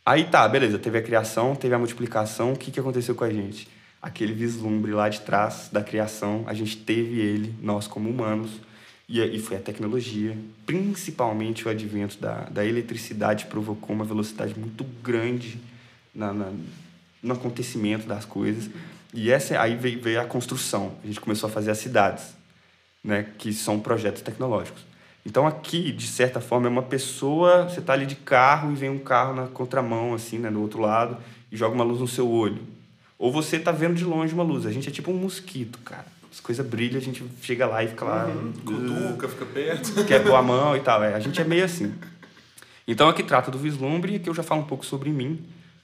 [0.05, 0.79] Aí tá, beleza.
[0.79, 2.53] Teve a criação, teve a multiplicação.
[2.53, 3.67] O que que aconteceu com a gente?
[4.01, 8.59] Aquele vislumbre lá de trás da criação, a gente teve ele, nós como humanos,
[9.09, 10.37] e, e foi a tecnologia,
[10.67, 15.59] principalmente o advento da, da eletricidade provocou uma velocidade muito grande
[16.13, 16.51] na, na,
[17.23, 18.69] no acontecimento das coisas.
[19.11, 20.93] E essa aí veio, veio a construção.
[21.03, 22.35] A gente começou a fazer as cidades,
[23.03, 24.83] né, que são projetos tecnológicos.
[25.25, 28.91] Então aqui, de certa forma, é uma pessoa, você está ali de carro e vem
[28.91, 31.17] um carro na contramão assim, né, do outro lado
[31.51, 32.61] e joga uma luz no seu olho.
[33.17, 34.67] Ou você está vendo de longe uma luz.
[34.67, 36.18] A gente é tipo um mosquito, cara.
[36.31, 38.53] As coisas brilham, a gente chega lá e fica lá, Uhum.
[38.53, 40.05] Cutuca, fica perto.
[40.05, 41.03] quer pôr a mão e tal.
[41.03, 41.93] É, a gente é meio assim.
[42.87, 45.43] Então aqui trata do vislumbre e aqui eu já falo um pouco sobre mim,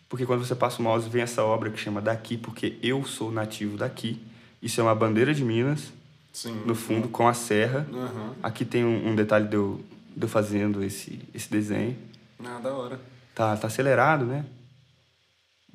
[0.09, 3.31] porque quando você passa o mouse vem essa obra que chama Daqui, porque eu sou
[3.31, 4.19] nativo daqui.
[4.61, 5.91] Isso é uma bandeira de Minas,
[6.33, 6.61] Sim.
[6.65, 7.85] no fundo, com a serra.
[7.93, 8.33] Aham.
[8.41, 9.79] Aqui tem um, um detalhe de eu,
[10.15, 11.95] de eu fazendo esse, esse desenho.
[12.43, 12.99] Ah, da hora.
[13.35, 14.45] Tá, tá acelerado, né?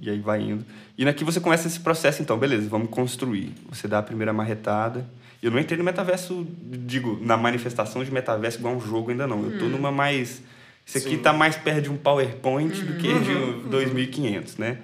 [0.01, 0.64] E aí vai indo.
[0.96, 3.53] E aqui você começa esse processo, então, beleza, vamos construir.
[3.70, 5.07] Você dá a primeira marretada.
[5.42, 9.42] Eu não entrei no metaverso, digo, na manifestação de metaverso igual um jogo ainda não.
[9.51, 10.42] Eu tô numa mais.
[10.86, 11.18] Isso aqui Sim.
[11.18, 14.78] tá mais perto de um PowerPoint do que de um 2500, né?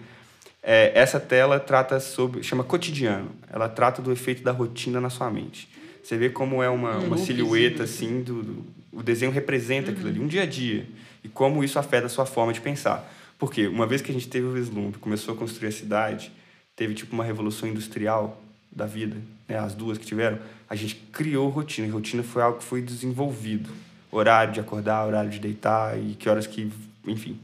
[0.62, 2.42] É, essa tela trata sobre.
[2.42, 3.30] chama cotidiano.
[3.52, 5.68] Ela trata do efeito da rotina na sua mente.
[6.02, 9.90] Você vê como é uma, Um uma loopzinho, silhueta, assim, do, do- o desenho representa
[9.90, 10.86] aquilo ali, um dia a dia.
[11.22, 13.12] E como isso afeta a sua forma de pensar.
[13.38, 16.32] Porque uma vez que a gente teve o vislumbre, começou a construir a cidade,
[16.74, 19.16] teve tipo uma revolução industrial da vida,
[19.48, 21.86] né, as duas que tiveram, a gente criou rotina.
[21.86, 23.70] E rotina foi algo que foi desenvolvido.
[24.10, 26.70] Horário de acordar, horário de deitar e que horas que,
[27.06, 27.38] enfim.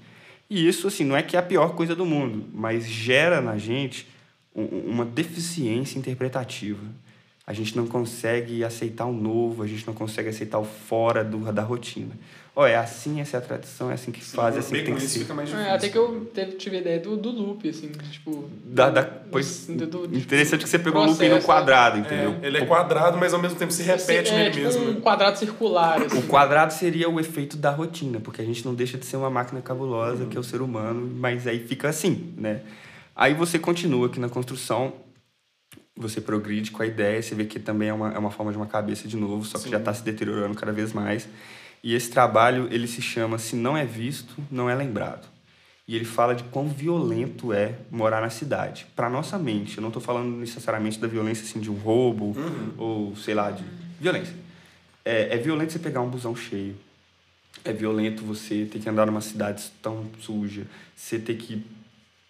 [0.48, 3.56] E isso, assim, não é que é a pior coisa do mundo, mas gera na
[3.58, 4.06] gente
[4.54, 6.80] um- uma deficiência interpretativa.
[7.52, 11.52] A gente não consegue aceitar o novo, a gente não consegue aceitar o fora do,
[11.52, 12.12] da rotina.
[12.56, 14.94] Ó, é assim, essa é a tradição, é assim que faz, é assim que tem
[14.94, 15.18] que ser.
[15.20, 15.70] fica mais difícil.
[15.70, 18.48] É, até que eu teve, tive a ideia do, do loop, assim, tipo.
[18.64, 21.96] Da, da, pois, do- do- tipo, interessante que você pegou o looping no processo, quadrado,
[21.96, 22.36] É, entendeu?
[22.42, 24.82] ele é quadrado, mas ao mesmo tempo se repete é, nele tipo mesmo.
[24.84, 25.00] um né?
[25.02, 26.18] quadrado circular, assim.
[26.18, 29.30] O quadrado seria o efeito da rotina, porque a gente não deixa de ser uma
[29.30, 32.60] máquina cabulosa, que é o ser humano, mas aí fica assim, né?
[33.16, 34.92] Aí você continua aqui na construção,
[35.96, 38.56] você progride com a ideia, você vê que também é uma, é uma forma de
[38.56, 39.70] uma cabeça de novo, só que Sim.
[39.70, 41.28] já está se deteriorando cada vez mais.
[41.82, 45.28] E esse trabalho, ele se chama Se Não É Visto, Não É Lembrado.
[45.86, 48.86] E ele fala de quão violento é morar na cidade.
[48.94, 52.34] Para nossa mente, eu não estou falando necessariamente da violência assim, de um roubo,
[52.78, 53.64] ou sei lá, de
[54.00, 54.34] violência.
[55.04, 56.76] É, é violento você pegar um busão cheio.
[57.64, 60.62] É violento você ter que andar numa cidade tão suja.
[60.94, 61.66] Você ter que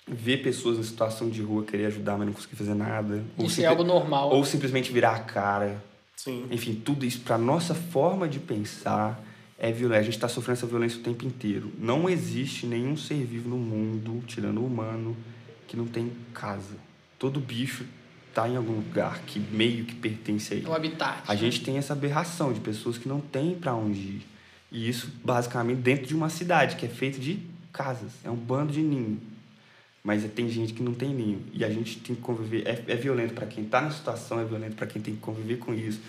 [0.07, 3.25] ver pessoas em situação de rua querer ajudar, mas não conseguir fazer nada.
[3.37, 4.31] Ou, Isso é algo normal.
[4.31, 5.83] ou simplesmente virar a cara.
[6.17, 6.47] Sim.
[6.51, 9.23] Enfim, tudo isso para nossa forma de pensar
[9.59, 10.01] é violência.
[10.01, 11.71] A gente está sofrendo essa violência o tempo inteiro.
[11.79, 15.17] Não existe nenhum ser vivo no mundo, tirando o humano,
[15.69, 16.77] que não tem casa.
[17.19, 17.85] Todo bicho
[18.35, 20.67] tá em algum lugar que meio que pertence a ele.
[20.67, 21.23] É o habitat.
[21.29, 24.23] A gente tem essa aberração de pessoas que não têm para onde ir.
[24.71, 27.39] E isso, basicamente, dentro de uma cidade que é feita de
[27.73, 28.11] casas.
[28.25, 29.21] É um bando de ninho.
[30.03, 31.43] Mas tem gente que não tem ninho.
[31.53, 32.67] E a gente tem que conviver.
[32.67, 35.59] É, é violento para quem está na situação, é violento para quem tem que conviver
[35.59, 36.01] com isso.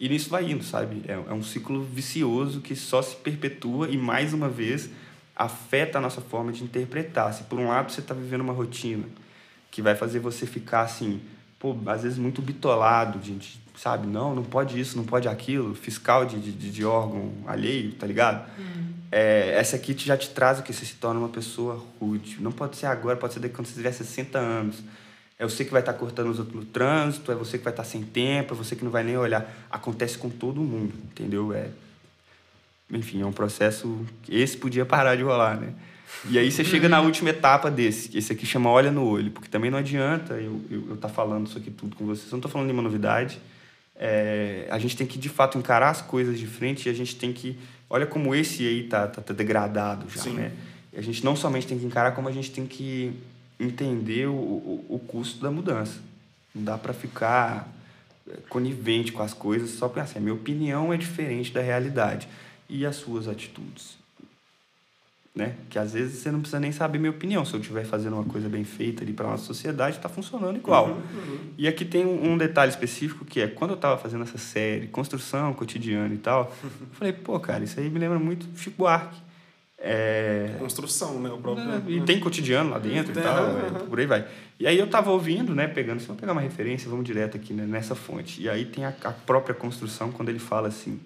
[0.00, 1.02] E nisso vai indo, sabe?
[1.06, 4.90] É, é um ciclo vicioso que só se perpetua e, mais uma vez,
[5.36, 7.32] afeta a nossa forma de interpretar.
[7.34, 9.04] Se, por um lado, você está vivendo uma rotina
[9.70, 11.20] que vai fazer você ficar assim,
[11.58, 13.38] pô, às vezes muito bitolado, de,
[13.76, 14.06] sabe?
[14.06, 18.50] Não, não pode isso, não pode aquilo, fiscal de, de, de órgão alheio, tá ligado?
[19.14, 22.38] É, essa aqui já te traz o que você se torna uma pessoa rude.
[22.40, 24.82] Não pode ser agora, pode ser daqui quando você tiver 60 anos.
[25.38, 27.84] É você que vai estar cortando os outros no trânsito, é você que vai estar
[27.84, 29.46] sem tempo, é você que não vai nem olhar.
[29.70, 31.52] Acontece com todo mundo, entendeu?
[31.52, 31.68] É,
[32.90, 35.74] enfim, é um processo esse podia parar de rolar, né?
[36.30, 39.48] E aí você chega na última etapa desse, esse aqui chama olha no olho, porque
[39.48, 42.32] também não adianta eu estar eu, eu tá falando isso aqui tudo com vocês, eu
[42.32, 43.38] não estou falando nenhuma novidade.
[43.94, 47.14] É, a gente tem que, de fato, encarar as coisas de frente e a gente
[47.16, 47.58] tem que...
[47.92, 50.32] Olha como esse aí tá, tá, tá degradado já, Sim.
[50.32, 50.52] né?
[50.94, 53.12] E a gente não somente tem que encarar, como a gente tem que
[53.60, 56.00] entender o, o, o custo da mudança.
[56.54, 57.70] Não dá para ficar
[58.26, 62.26] é, conivente com as coisas só porque assim, a minha opinião é diferente da realidade.
[62.66, 63.98] E as suas atitudes?
[65.34, 65.54] Né?
[65.70, 67.42] Que às vezes você não precisa nem saber minha opinião.
[67.42, 70.98] Se eu estiver fazendo uma coisa bem feita ali para nossa sociedade, está funcionando igual.
[71.56, 74.88] E aqui tem um, um detalhe específico que é quando eu estava fazendo essa série,
[74.88, 79.16] construção cotidiana e tal, eu falei, pô, cara, isso aí me lembra muito Chico Buarque.
[79.84, 81.30] É, Construção, né?
[81.30, 81.64] O próprio.
[81.68, 83.22] é, E tem cotidiano lá dentro e Uhum.
[83.22, 83.58] tal, Uhum.
[83.58, 84.26] é, por aí vai.
[84.60, 87.52] E aí eu tava ouvindo, né, pegando, se vamos pegar uma referência, vamos direto aqui
[87.52, 88.40] né, nessa fonte.
[88.42, 91.00] E aí tem a, a própria construção, quando ele fala assim,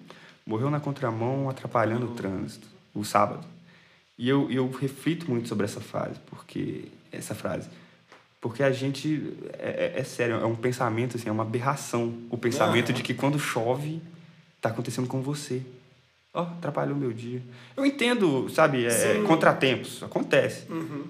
[0.45, 3.43] morreu na contramão atrapalhando o trânsito, o sábado.
[4.17, 7.69] E eu, eu reflito muito sobre essa frase, porque, essa frase,
[8.41, 12.37] porque a gente, é, é- é sério, é um pensamento, assim, é uma aberração, o
[12.37, 12.93] pensamento Aham.
[12.97, 14.01] de que quando chove,
[14.61, 15.61] tá acontecendo com você.
[16.33, 17.41] Ó, atrapalhou meu dia.
[17.75, 19.23] Eu entendo, sabe, é, Sim.
[19.23, 20.65] contratempos, acontece.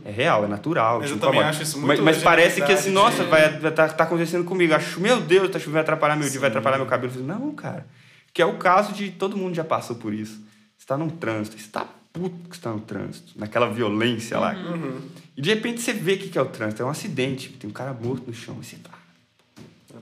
[0.05, 0.99] É real, é natural.
[0.99, 3.58] Mas te eu também acho isso muito Mas, mas parece que assim, nossa, de- vai,
[3.60, 4.74] vai tá, tá acontecendo comigo.
[4.74, 7.14] Acho, meu Deus, tá chovendo, vai atrapalhar meu dia, vai atrapalhar meu cabelo.
[7.24, 7.86] Não, cara.
[8.34, 10.41] Que é o caso de todo mundo já passou por isso.
[10.78, 11.86] Você tá num trânsito, você tá
[12.20, 14.53] puto que você tá no trânsito, naquela violência lá.
[14.53, 14.99] Uhum.
[15.36, 16.82] E de repente você vê o que é o trânsito.
[16.82, 18.57] É um acidente, tem um cara morto no chão.
[18.61, 18.89] E você tá,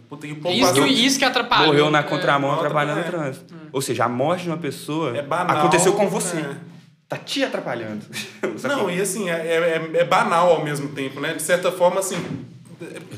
[0.09, 1.67] Puta que É isso, que, isso que atrapalha.
[1.67, 2.03] morreu na É.
[2.03, 3.03] contramão Não, atrapalhando é.
[3.03, 3.53] o trânsito.
[3.71, 6.37] Ou seja, a morte de uma pessoa É banal, aconteceu com você.
[6.37, 6.55] é.
[7.07, 8.05] Tá te atrapalhando.
[8.63, 11.33] Não, e assim, é, é, é banal ao mesmo tempo, né?
[11.33, 12.17] De certa forma, assim,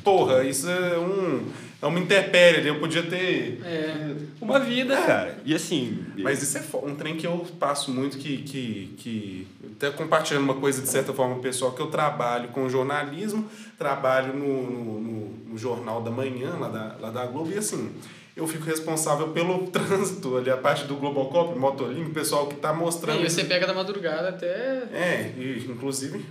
[0.03, 1.45] porra, isso é um.
[1.79, 3.61] É uma intempérie ali, eu podia ter.
[3.63, 4.15] É.
[4.41, 5.37] Uma vida, cara.
[5.45, 6.03] E assim.
[6.17, 9.47] Mas isso é um trem que eu passo muito, que, que, que.
[9.75, 13.47] Até compartilhando uma coisa de certa forma pessoal, que eu trabalho com jornalismo,
[13.77, 17.91] trabalho no, no, no- no Jornal da Manhã, lá da, lá da Globo, e assim,
[18.35, 22.73] eu fico responsável pelo trânsito ali, a parte do Globocop, Motolim, o pessoal que tá
[22.73, 23.23] mostrando.
[23.23, 24.47] E você pega da madrugada até.
[24.91, 26.25] É, e, inclusive,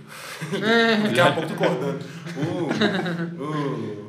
[1.03, 1.99] daqui a pouco tô acordando.
[2.35, 3.43] Uh,
[4.03, 4.06] uh.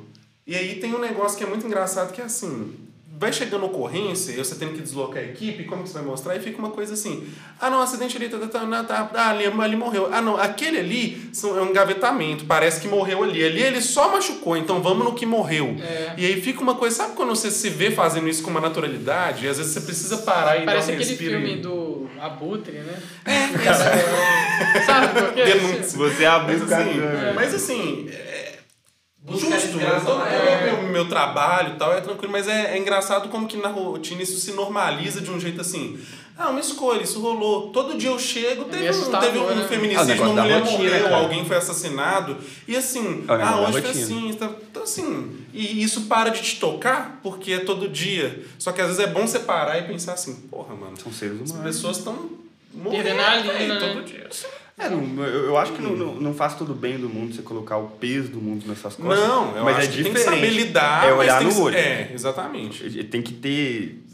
[0.49, 2.75] E aí tem um negócio que é muito engraçado, que é assim,
[3.19, 6.37] vai chegando ocorrência, e você tem que deslocar a equipe, como que você vai mostrar?
[6.37, 7.29] E fica uma coisa assim,
[7.61, 10.09] ah não, acidente ali, tá, tá, tá, tá, ah, ali, ali morreu.
[10.11, 13.45] Ah não, aquele ali são, é um engavetamento, parece que morreu ali.
[13.45, 15.77] Ali ele só machucou, então vamos no que morreu.
[15.83, 16.15] É.
[16.17, 19.45] E aí fica uma coisa, sabe quando você se vê fazendo isso com uma naturalidade?
[19.45, 21.41] E às vezes você precisa parar e Parece dar um aquele respiro.
[21.43, 23.03] filme do Abutre, né?
[24.87, 25.45] Sabe qual que é?
[25.45, 25.99] Denúncia.
[25.99, 27.01] Você abriu Mas assim,
[27.35, 28.28] mas assim, é
[29.21, 30.69] Busca justo, inspiração, é, né?
[30.69, 33.69] é meu, meu trabalho e tal, é tranquilo, mas é, é engraçado como que na
[33.69, 35.99] rotina isso se normaliza de um jeito assim.
[36.41, 37.71] Ah, uma escolha, isso rolou.
[37.71, 39.67] Todo dia eu chego, teve, meio um, teve um né?
[39.69, 41.17] Feminicídio, uma mulher rotina, morreu, cara.
[41.17, 42.37] alguém foi assassinado.
[42.69, 44.05] E assim, É ah, hoje foi rotina.
[44.05, 44.33] assim.
[44.35, 48.45] tá- Então, assim, e isso para de te tocar, porque é todo dia.
[48.57, 51.43] Só que às vezes é bom você parar e pensar assim, porra, mano, São seres
[51.43, 51.67] as humanos.
[51.75, 52.31] pessoas estão
[52.79, 53.79] morrendo Perdendo a linha, véi, né?
[53.95, 54.29] todo dia.
[54.79, 57.43] É, não, eu, eu acho que não, não, não faz todo bem do mundo você
[57.43, 59.19] colocar o peso do mundo nas suas costas.
[59.29, 60.15] Não, eu mas acho é que diferente.
[60.15, 61.77] tem que saber lidar, É mas olhar tem no que- olho.
[61.77, 63.05] É, exatamente.
[63.05, 64.05] Tem que ter.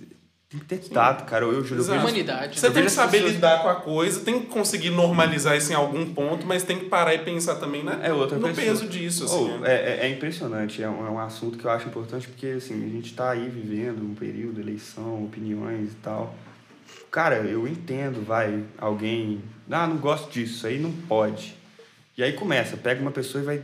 [0.49, 1.45] Tem que ter tato, cara.
[1.45, 1.81] Eu, juro.
[1.81, 1.99] Exato.
[2.01, 2.61] Humanidade.
[2.61, 5.73] Você Eu tem que saber pessoas- lidar com a coisa, tem que conseguir normalizar isso
[5.73, 8.65] em algum ponto, mas tem que parar e pensar também na, É outra no pessoa.
[8.65, 9.25] peso disso.
[9.25, 9.69] Assim, Oh, né?
[9.71, 12.75] é, é, é impressionante, é um, é um assunto que eu acho importante porque assim,
[12.87, 16.33] a gente está aí vivendo um período, eleição, opiniões e tal.
[17.15, 19.41] Cara, eu entendo, vai, alguém,
[19.71, 21.55] ah, não gosto disso, aí não pode.
[22.19, 23.63] E aí começa, pega uma pessoa e vai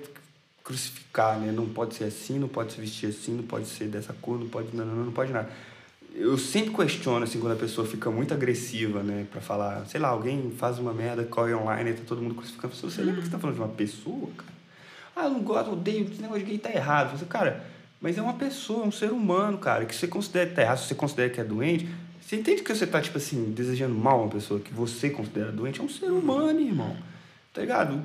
[0.62, 1.50] crucificar, né?
[1.50, 4.48] Não pode ser assim, não pode se vestir assim, não pode ser dessa cor, não
[4.48, 5.50] pode, não, não, não pode nada.
[6.14, 9.26] Eu sempre questiono, assim, quando a pessoa fica muito agressiva, né?
[9.32, 12.72] Pra falar, sei lá, alguém faz uma merda, corre online tá todo mundo crucificando.
[12.72, 14.52] Você lembra que você tá falando de uma pessoa, cara?
[15.16, 17.18] Ah, eu não gosto, odeio, esse negócio de gay tá errado.
[17.18, 17.64] Você, cara,
[18.00, 20.78] mas é uma pessoa, é um ser humano, cara, que você considera que tá errado,
[20.78, 21.88] se você considera que é doente,
[22.30, 25.50] você entende que você tá, tipo assim, desejando mal a uma pessoa que você considera
[25.50, 25.80] doente?
[25.80, 26.96] É um ser humano, irmão.
[27.52, 28.00] Tá ligado?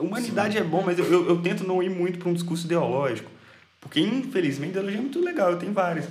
[0.00, 3.30] Humanidade é bom, mas eu, eu, eu tento não ir muito para um discurso ideológico.
[3.80, 6.08] Porque, infelizmente, ideologia é muito legal, eu tenho várias.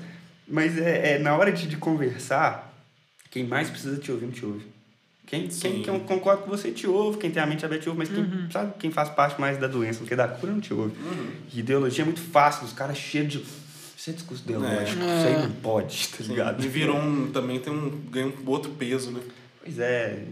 [0.47, 2.73] Mas é, é na hora de, de conversar,
[3.30, 4.65] quem mais precisa te ouvir, não te ouve.
[5.27, 5.82] Quem, quem, Sim.
[5.84, 8.25] quem concorda com você te ouve, quem tem a mente aberta te ouve, mas quem,
[8.49, 10.95] sabe, quem faz parte mais da doença do que da cura não te ouve.
[11.53, 13.45] E ideologia é muito fácil, os caras cheios de.
[14.00, 16.64] Isso é discurso ideológico, isso aí não pode, tá ligado?
[16.64, 17.30] E virou um.
[17.34, 17.89] Também tem um.
[18.10, 19.20] ganha um outro peso, né?
[19.62, 20.24] Pois é,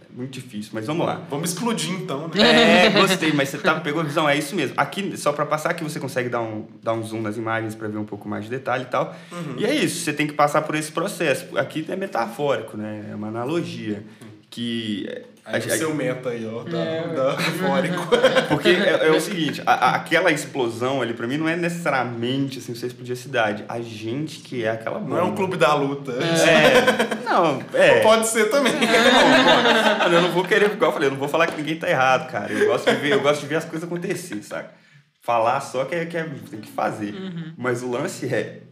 [0.00, 1.24] é muito difícil, mas vamos lá.
[1.30, 2.86] Vamos explodir então, né?
[2.86, 4.74] É, gostei, mas você tá, pegou a visão, é isso mesmo.
[4.76, 7.86] Aqui, só pra passar, aqui você consegue dar um, dar um zoom nas imagens pra
[7.86, 9.14] ver um pouco mais de detalhe e tal.
[9.56, 11.56] E é isso, você tem que passar por esse processo.
[11.56, 13.06] Aqui é metafórico, né?
[13.12, 14.02] É uma analogia.
[14.50, 15.08] Que.
[15.48, 16.64] Aí a- o seu meta aí, ó.
[16.64, 17.02] Tá, É.
[17.02, 18.02] tá eufórico.
[18.48, 22.58] porque é, é o seguinte, a- a- aquela explosão ali, pra mim, não é necessariamente
[22.58, 23.64] assim, você explodir a cidade.
[23.68, 25.10] A gente que é aquela bomba.
[25.14, 26.12] Não é um clube da luta.
[26.12, 27.24] É.
[27.24, 28.00] Não, é.
[28.00, 28.72] Pode ser também.
[28.72, 31.78] Não, mano, eu não vou querer, igual eu falei, eu não vou falar que ninguém
[31.78, 32.52] tá errado, cara.
[32.52, 34.74] Eu gosto de ver, eu gosto de ver as coisas acontecer, saca?
[35.22, 37.14] Falar só que, é, que é, tem que fazer.
[37.56, 38.62] Mas o lance é.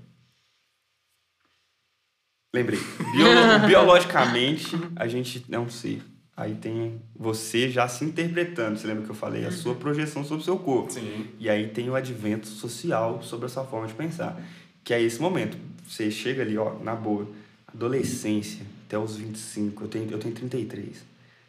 [2.54, 2.78] Lembrei.
[3.12, 6.00] Biolo- biologicamente, a gente é um ser.
[6.36, 8.76] Aí tem você já se interpretando.
[8.76, 9.44] Você lembra que eu falei?
[9.46, 10.90] A sua projeção sobre o seu corpo.
[10.92, 11.26] Sim.
[11.38, 14.40] E aí tem o advento social sobre a sua forma de pensar.
[14.82, 15.56] Que é esse momento.
[15.88, 17.28] Você chega ali, ó, na boa,
[17.72, 21.04] adolescência, até os 25, eu tenho, eu tenho 33.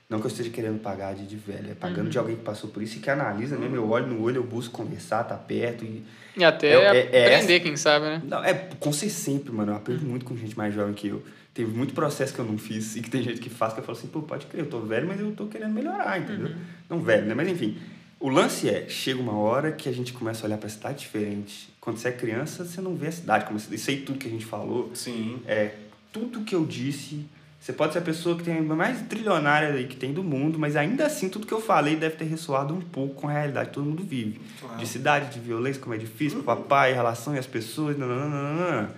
[0.08, 2.70] Não que eu esteja querendo pagar de, de velho, é pagando de alguém que passou
[2.70, 3.76] por isso e que analisa mesmo.
[3.76, 5.84] Eu olho no olho, eu busco conversar, tá perto.
[5.84, 6.04] E...
[6.38, 8.22] E até É- é- é aprender, quem sabe, né?
[8.24, 9.72] Não, é com ser sempre, mano.
[9.72, 11.24] Eu aprendo muito com gente mais jovem que eu.
[11.56, 13.84] Teve muito processo que eu não fiz e que tem gente que faz que eu
[13.86, 16.53] falo assim, pô, pode crer, eu tô velho, mas eu tô querendo melhorar, entendeu?
[16.89, 17.34] Não velho, né?
[17.34, 17.78] Mas enfim.
[18.20, 21.70] O lance é, chega uma hora que a gente começa a olhar pra cidade diferente.
[21.80, 24.30] Quando você é criança, você não vê a cidade como isso aí tudo que a
[24.30, 24.91] gente falou.
[24.93, 25.39] Sim.
[25.47, 25.76] É,
[26.12, 27.26] tudo que eu disse.
[27.58, 30.60] Você pode ser a pessoa que tem a mais trilionária aí que tem do mundo,
[30.60, 33.70] mas ainda assim tudo que eu falei deve ter ressoado um pouco com a realidade
[33.70, 34.41] que todo mundo vive.
[34.60, 34.78] Claro.
[34.78, 38.93] De cidade, de violência, como é difícil, pro papai, relação e as pessoas, nananana.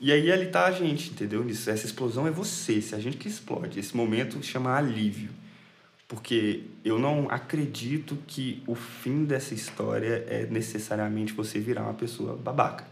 [0.00, 1.42] E aí ali tá a gente, entendeu?
[1.44, 1.68] Nisso.
[1.68, 3.80] Essa explosão é você, se a gente que explode.
[3.80, 5.30] Esse momento chama alívio.
[6.06, 12.36] Porque eu não acredito que o fim dessa história é necessariamente você virar uma pessoa
[12.36, 12.84] babaca.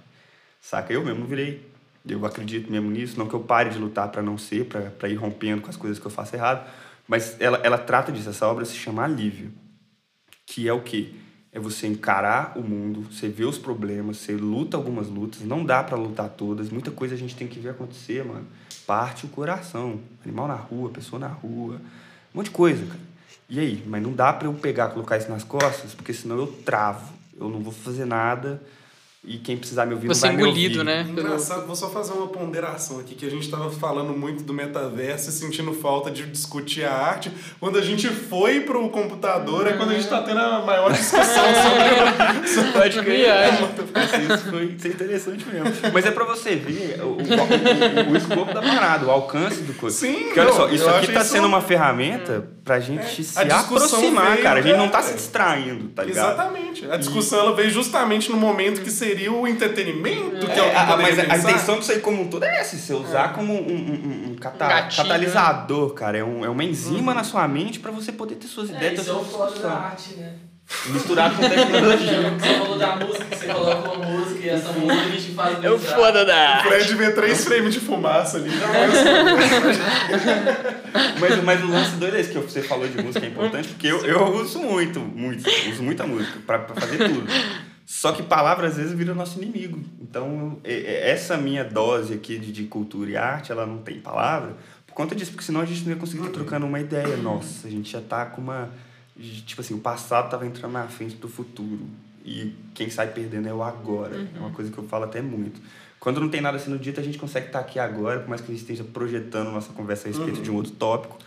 [0.61, 0.93] Saca?
[0.93, 1.67] Eu mesmo virei.
[2.07, 3.19] Eu acredito mesmo nisso.
[3.19, 5.99] Não que eu pare de lutar para não ser, para ir rompendo com as coisas
[5.99, 6.69] que eu faço errado.
[7.09, 8.29] Mas ela, ela trata disso.
[8.29, 9.53] Essa obra se chama Alívio.
[10.45, 11.13] Que é o quê?
[11.57, 15.41] É você encarar o mundo, você vê os problemas, você luta algumas lutas.
[15.41, 16.69] Não dá para lutar todas.
[16.69, 18.47] Muita coisa a gente tem que ver acontecer, mano.
[18.87, 19.99] Parte o coração.
[20.23, 21.77] Animal na rua, pessoa na rua.
[22.35, 23.01] Um monte de coisa, cara.
[23.49, 23.83] E aí?
[23.87, 27.11] Mas não dá para eu pegar, colocar isso nas costas, porque senão eu travo.
[27.41, 28.63] Eu não vou fazer nada.
[29.27, 30.91] E quem precisar me ouvir Você não vai me engolido, ouvir.
[30.91, 31.07] né?
[31.09, 35.29] Engraçado, vou só fazer uma ponderação aqui, que a gente tava falando muito do metaverso
[35.31, 37.33] e sentindo falta de discutir a arte.
[37.59, 41.25] Quando a gente foi pro computador, é quando a gente tá tendo a maior discussão
[41.25, 42.49] sobre...
[42.49, 43.17] sobre crer.
[43.25, 43.69] Viagem.
[44.35, 45.73] Isso foi isso é interessante mesmo.
[45.93, 49.75] Mas é pra você ver o, o, o, o escopo da parada, o alcance do
[49.75, 49.97] coisa.
[49.97, 53.45] Sim, Porque olha só, isso aqui tá isso- sendo uma ferramenta pra gente se a
[53.45, 54.59] discussão aproximar, veio, cara.
[54.59, 55.05] A gente não tá cara.
[55.05, 56.33] se distraindo, tá ligado?
[56.35, 56.91] Exatamente.
[56.91, 60.71] A discussão ela veio justamente no momento que seria o entretenimento, que é, o É,
[60.71, 61.39] que a- mas a, a pensar.
[61.51, 64.67] intenção disso aí como um todo é essa, você usar como um, um- um- cata-
[64.67, 66.19] gatilho, catalisador, cara.
[66.19, 67.19] É, um, é uma enzima Uhum.
[67.19, 69.59] na sua mente pra você poder ter suas É, ideias, ter isso é o foda
[69.61, 70.35] da arte, né?
[70.87, 72.31] Misturar com tecnologia.
[72.39, 75.65] Você falou da música, que você coloca uma música e essa música a gente faz
[75.65, 75.97] É o vibrar.
[75.97, 76.63] foda O da.
[76.65, 78.51] Fred vê três frames de fumaça ali.
[81.21, 83.87] Mas, mas o lance doido é esse que você falou de música é importante, porque
[83.87, 87.27] eu, eu uso muito, muito, uso muita música pra, pra fazer tudo.
[87.85, 89.81] Só que palavra às vezes vira nosso inimigo.
[90.01, 94.57] Então, essa minha dose aqui de, de cultura e arte, ela não tem palavra
[94.87, 97.17] por conta disso, porque senão a gente não ia conseguir estar trocando uma ideia.
[97.17, 98.71] Nossa, a gente já tá com uma.
[99.19, 101.81] Tipo assim, o passado tava entrando na frente do futuro.
[102.25, 104.17] E quem sai perdendo é o agora.
[104.35, 105.61] É uma coisa que eu falo até muito.
[105.99, 108.49] Quando não tem nada sendo dito, a gente consegue estar aqui agora, por mais que
[108.51, 111.19] a gente esteja projetando nossa conversa a respeito de um outro tópico.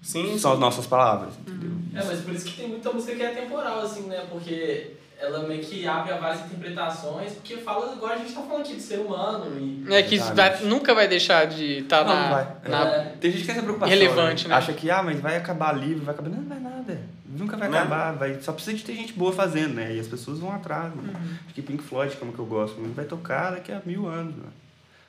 [0.00, 1.72] Sim, São as nossas palavras, entendeu?
[1.94, 4.26] É, mas por isso que tem muita música que é temporal, assim, né?
[4.30, 8.60] Porque ela meio que abre a várias interpretações, porque fala, agora a gente tá falando
[8.62, 9.84] aqui de ser humano e...
[9.92, 12.46] É que isso vai- nunca vai deixar de estar Não, na, não vai.
[12.68, 13.16] na- É.
[13.20, 13.94] Tem gente que tem essa preocupação.
[13.96, 14.54] Irrelevante, né?
[14.54, 16.30] Acha que, ah, mas vai acabar livre, vai acabar.
[16.30, 17.00] Não, não vai nada.
[17.38, 17.78] Nunca vai Não.
[17.78, 18.12] acabar.
[18.12, 18.40] Vai...
[18.40, 19.94] Só precisa de ter gente boa fazendo, né?
[19.94, 20.94] E as pessoas vão atrás.
[20.94, 21.12] Né?
[21.14, 21.36] Uhum.
[21.46, 24.34] Acho que Pink Floyd, como que eu gosto, vai tocar daqui a mil anos.
[24.36, 24.48] Né?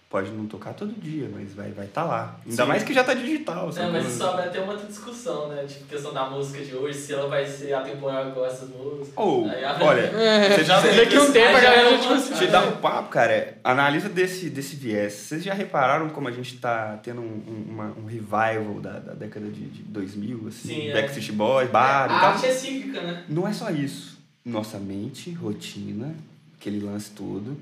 [0.10, 2.40] Pode não tocar todo dia, mas vai estar vai tá lá.
[2.44, 2.68] Ainda Sim.
[2.68, 3.70] mais que já tá digital.
[3.78, 5.64] É, mas isso abre até uma outra discussão, né?
[5.68, 9.10] Tipo, questão da música de hoje, se ela vai ser atemporal igual essas músicas.
[9.16, 12.48] Ou, abre- olha, É, você já daqui um tempo a galera é tipo assim, Te
[12.48, 13.32] dá um papo, cara.
[13.32, 15.14] é, Analisa desse, desse viés.
[15.14, 19.14] Vocês já repararam como a gente tá tendo um, um, uma- um revival da, da
[19.14, 20.68] década de, de 2000, assim?
[20.70, 20.94] Sim, é.
[20.94, 23.26] Backstreet Boys, bar e A arte é cíclica, né?
[23.30, 24.18] Não é só isso.
[24.44, 26.16] Nossa mente, rotina,
[26.60, 27.56] aquele lance todo.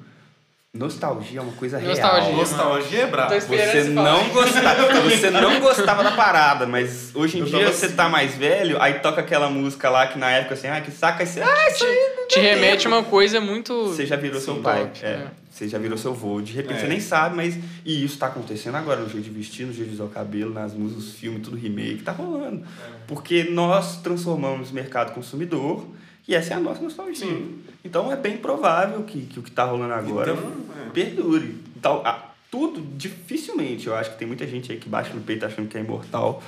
[0.78, 2.24] Nostalgia é uma coisa Nostalgia.
[2.24, 2.36] real.
[2.38, 3.34] Nostalgia é brabo.
[3.40, 7.96] Você não, gostava, você não gostava da parada, mas hoje em Eu dia você assim.
[7.96, 11.26] tá mais velho, aí toca aquela música lá que na época assim, ah, que saca,
[11.26, 13.88] você, ah, isso aí te remete a uma coisa muito.
[13.88, 14.84] Você já virou seu Sim, pai.
[14.86, 15.08] top, é.
[15.10, 15.28] é.
[15.50, 16.40] Você já virou seu vô.
[16.40, 16.82] De repente É.
[16.82, 17.58] você nem sabe, mas.
[17.84, 20.54] E isso tá acontecendo agora, no jeito de vestir, no jeito de usar o cabelo,
[20.54, 22.64] nas músicas, nos filmes, tudo remake, tá rolando.
[23.08, 25.88] Porque nós transformamos o mercado consumidor
[26.28, 27.16] e essa é a nossa nostalgia.
[27.16, 27.60] Sim.
[27.84, 30.52] Então é bem provável que, que o que tá rolando agora Então,
[30.86, 30.90] é.
[30.90, 31.56] perdure.
[31.76, 33.88] Então, ah, tudo, dificilmente.
[33.88, 36.42] Eu acho que tem muita gente aí que bate no peito achando que é imortal,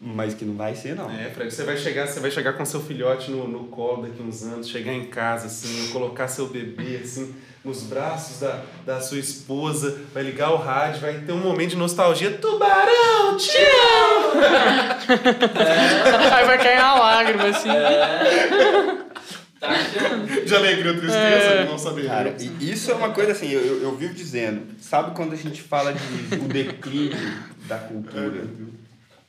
[0.00, 1.10] mas que não vai ser, não.
[1.10, 4.22] É, Fred, você vai chegar, você vai chegar com seu filhote no, no colo daqui
[4.22, 9.18] uns anos, chegar em casa, assim, colocar seu bebê, assim, nos braços da, da sua
[9.18, 12.30] esposa, vai ligar o rádio, vai ter um momento de nostalgia.
[12.32, 14.40] Tubarão, te amo!
[16.34, 17.70] Aí vai cair uma lágrima, assim.
[17.70, 19.05] Achando?
[20.46, 21.64] De alegria ou tristeza, É.
[21.66, 22.06] não saber.
[22.06, 25.36] Cara, e isso é uma coisa assim, eu, eu, eu vivo dizendo, sabe quando a
[25.36, 27.16] gente fala de o declínio
[27.66, 28.46] da cultura?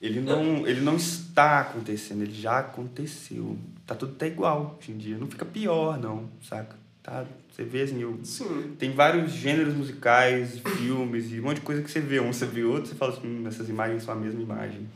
[0.01, 3.57] Ele não, ele não está acontecendo, ele já aconteceu.
[3.85, 5.17] Tá tudo até igual hoje em dia.
[5.17, 6.75] Não fica pior, não, saca?
[7.01, 8.75] Tá, você vê assim, eu, Sim.
[8.77, 12.19] tem vários gêneros musicais, filmes e um monte de coisa que você vê.
[12.19, 14.87] Um você vê outro, você fala assim, hum, essas imagens são a mesma imagem.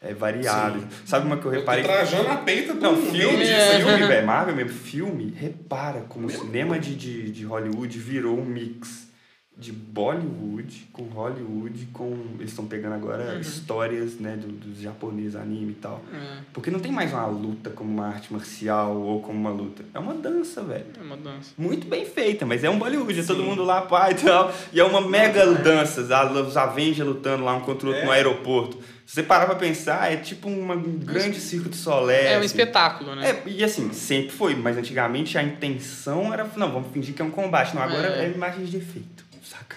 [0.00, 0.86] É variado.
[1.04, 1.82] Sabe uma que eu Eu tô reparei?
[1.82, 3.10] trajando a peita do Não, mundo.
[3.10, 3.78] filme, É.
[3.80, 8.44] filme, velho, Marvel mesmo, filme, repara como o cinema de, de, de Hollywood virou um
[8.44, 9.08] mix
[9.56, 12.16] de Bollywood com Hollywood, com.
[12.38, 16.00] Eles estão pegando agora histórias né, do- dos japoneses, anime e tal.
[16.14, 19.82] É, Porque não tem mais uma luta como uma arte marcial ou como uma luta.
[19.92, 20.86] É uma dança, velho.
[20.96, 21.50] é uma dança.
[21.58, 24.54] Muito bem feita, mas é um Bollywood, é todo mundo lá, pai e tal.
[24.72, 28.06] E é uma mega dança, os Avengers lutando lá um contra o outro É.
[28.06, 28.78] no aeroporto.
[29.08, 32.26] Se você parar pra pensar, é tipo uma- um grande circo de solé.
[32.32, 32.44] É um assim.
[32.44, 33.30] espetáculo, né?
[33.30, 37.24] É, e assim, sempre foi, mas antigamente a intenção era, não, vamos fingir que é
[37.24, 37.74] um combate.
[37.74, 38.28] Não, agora é, É.
[38.28, 39.76] imagens de efeito, saca?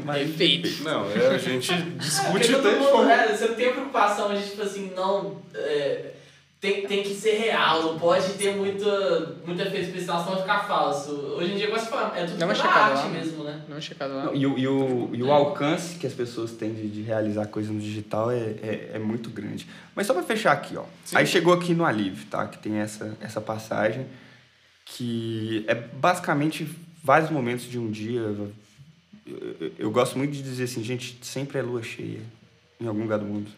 [0.00, 0.68] Imagem de Efeito.
[0.84, 4.42] Não, é, a gente discute porque todo mundo, né, você não tem a preocupação de,
[4.48, 5.42] tipo assim, não.
[5.54, 6.12] é,
[6.60, 10.66] tem, tem que ser real, não pode ter muita, muito efeito especial, senão vai ficar
[10.66, 11.12] falso.
[11.12, 13.62] Hoje em dia, fala, é tudo pela checada arte lá, mesmo, né?
[13.68, 14.24] Não é checado lá.
[14.24, 17.46] Não, e, o, e, o, e o alcance que as pessoas têm de, de realizar
[17.46, 19.68] coisas no digital é, é, é muito grande.
[19.94, 20.84] Mas só para fechar aqui, ó.
[21.14, 22.46] Aí chegou aqui no Alívio, tá?
[22.48, 24.06] Que tem essa, essa passagem
[24.84, 26.68] que é basicamente
[27.04, 28.20] vários momentos de um dia.
[28.20, 28.52] Eu,
[29.60, 32.20] eu- eu gosto muito de dizer assim, gente, sempre é lua cheia
[32.80, 33.50] em algum lugar do mundo.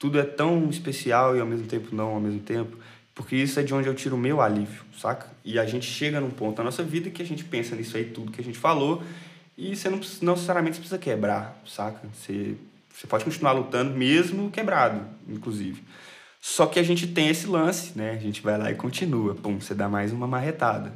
[0.00, 2.76] Tudo é tão especial e ao mesmo tempo não ao mesmo tempo.
[3.14, 5.26] Porque isso é de onde eu tiro o meu alívio, saca?
[5.44, 8.06] E a gente chega num ponto da nossa vida que a gente pensa nisso aí,
[8.06, 9.02] tudo que a gente falou,
[9.58, 12.08] e você não, não necessariamente precisa quebrar, saca?
[12.14, 12.56] Você,
[12.90, 15.82] você pode continuar lutando mesmo quebrado, inclusive.
[16.40, 18.12] Só que a gente tem esse lance, né?
[18.12, 19.34] A gente vai lá e continua.
[19.34, 20.90] Pum, você dá mais uma marretada.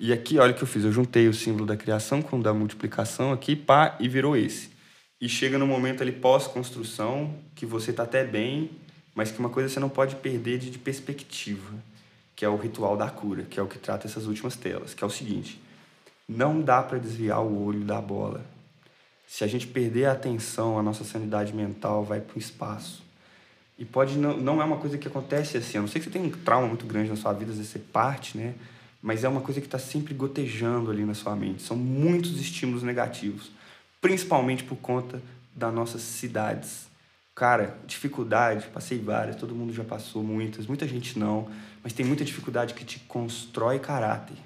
[0.00, 0.82] E aqui, olha o que eu fiz.
[0.82, 4.77] Eu juntei o símbolo da criação com o da multiplicação aqui, pá, e virou esse.
[5.20, 8.70] E chega no momento ali pós-construção, que você tá até bem,
[9.14, 11.74] mas que uma coisa você não pode perder de, de perspectiva,
[12.36, 15.02] que é o ritual da cura, que é o que trata essas últimas telas, que
[15.02, 15.60] é o seguinte:
[16.28, 18.44] não dá para desviar o olho da bola.
[19.26, 23.02] Se a gente perder a atenção, a nossa sanidade mental vai para o espaço.
[23.78, 25.78] E pode não, não é uma coisa que acontece assim.
[25.78, 27.72] A não ser que você tenha um trauma muito grande na sua vida, às vezes
[27.72, 28.54] você parte, né?
[29.02, 31.62] Mas é uma coisa que está sempre gotejando ali na sua mente.
[31.62, 33.50] São muitos estímulos negativos,
[34.00, 35.20] principalmente por conta
[35.54, 36.88] das nossas cidades.
[37.34, 41.48] Cara, dificuldade, passei várias, todo mundo já passou muitas, muita gente não,
[41.82, 44.36] mas tem muita dificuldade que te constrói caráter.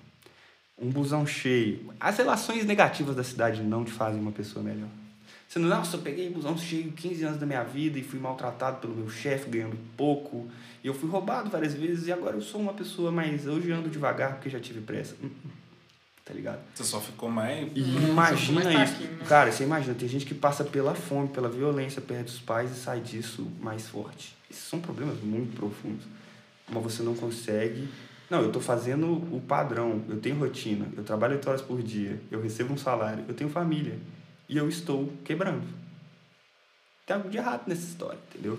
[0.78, 1.92] Um busão cheio.
[1.98, 4.88] As relações negativas da cidade não te fazem uma pessoa melhor.
[5.48, 8.78] Você não, nossa, eu peguei busão cheio 15 anos da minha vida e fui maltratado
[8.78, 10.48] pelo meu chefe, ganhando pouco.
[10.82, 13.46] E eu fui roubado várias vezes e agora eu sou uma pessoa mais.
[13.46, 15.14] Hoje ando devagar porque já tive pressa.
[16.32, 16.60] Tá ligado?
[16.74, 17.68] Você só ficou mais.
[17.76, 18.96] Hum, imagina mais isso.
[18.96, 19.24] fraquinho, né?
[19.28, 22.74] Cara, você imagina, tem gente que passa pela fome, pela violência, perde os pais e
[22.74, 24.34] sai disso mais forte.
[24.50, 26.06] Esses são problemas muito profundos.
[26.70, 27.86] Mas você não consegue.
[28.30, 32.18] Não, eu tô fazendo o padrão, eu tenho rotina, eu trabalho 8 horas por dia,
[32.30, 33.98] eu recebo um salário, eu tenho família.
[34.48, 35.64] E eu estou quebrando.
[37.04, 38.58] Tem algo de errado nessa história, entendeu?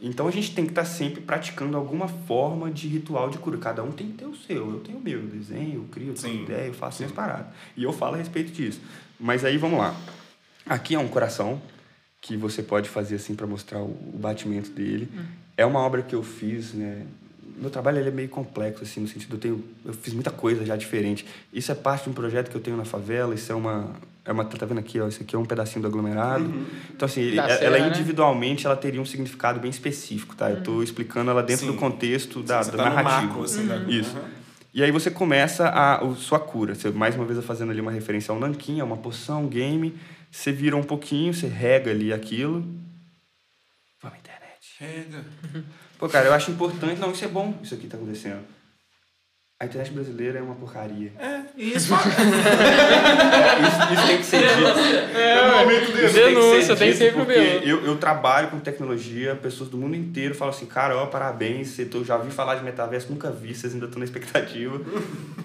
[0.00, 3.56] Então a gente tem que estar sempre praticando alguma forma de ritual de cura.
[3.58, 4.70] Cada um tem que ter o seu.
[4.70, 7.46] Eu tenho o meu, eu desenho, eu crio, eu tenho ideia, eu faço minhas paradas.
[7.76, 8.80] E eu falo a respeito disso.
[9.18, 9.94] Mas aí vamos lá.
[10.66, 11.60] Aqui é um coração
[12.20, 15.08] que você pode fazer assim para mostrar o, o batimento dele.
[15.56, 17.06] É uma obra que eu fiz, né?
[17.56, 20.64] Meu trabalho ele é meio complexo assim no sentido eu tenho eu fiz muita coisa
[20.64, 21.24] já diferente.
[21.52, 24.32] Isso é parte de um projeto que eu tenho na favela, isso é uma é
[24.32, 26.44] uma tá vendo aqui, ó, isso aqui é um pedacinho do aglomerado.
[26.94, 27.88] Então assim, ele- Da ela serra, né?
[27.88, 30.50] individualmente ela teria um significado bem específico, tá?
[30.50, 31.72] Eu tô explicando ela dentro Sim.
[31.72, 33.26] do contexto da, Você da tá no narrativa.
[33.28, 34.16] macro, assim, da- Isso.
[34.72, 36.74] E aí você começa a, a sua cura.
[36.74, 39.94] Você, mais uma vez, fazendo ali uma referência ao nanquim, a uma poção, um game.
[40.32, 42.66] Você vira um pouquinho, você rega ali aquilo.
[44.02, 44.58] Vamos, internet.
[44.60, 45.24] Chega.
[45.96, 47.00] Pô, cara, eu acho importante...
[47.00, 48.40] Não, isso é bom, isso aqui tá acontecendo.
[49.60, 51.12] A internet brasileira é uma porcaria.
[51.18, 51.94] É, isso.
[53.64, 55.16] Isso, isso tem que ser dito.
[55.16, 56.04] É, no momento desse.
[56.06, 57.60] Isso tem que Denúncia, ser tem dito sempre o porque meu.
[57.62, 61.88] eu, eu trabalho com tecnologia, pessoas do mundo inteiro falam assim, cara, ó, parabéns, você-
[61.92, 64.80] eu já vi falar de metaverso, nunca vi, vocês ainda estão na expectativa.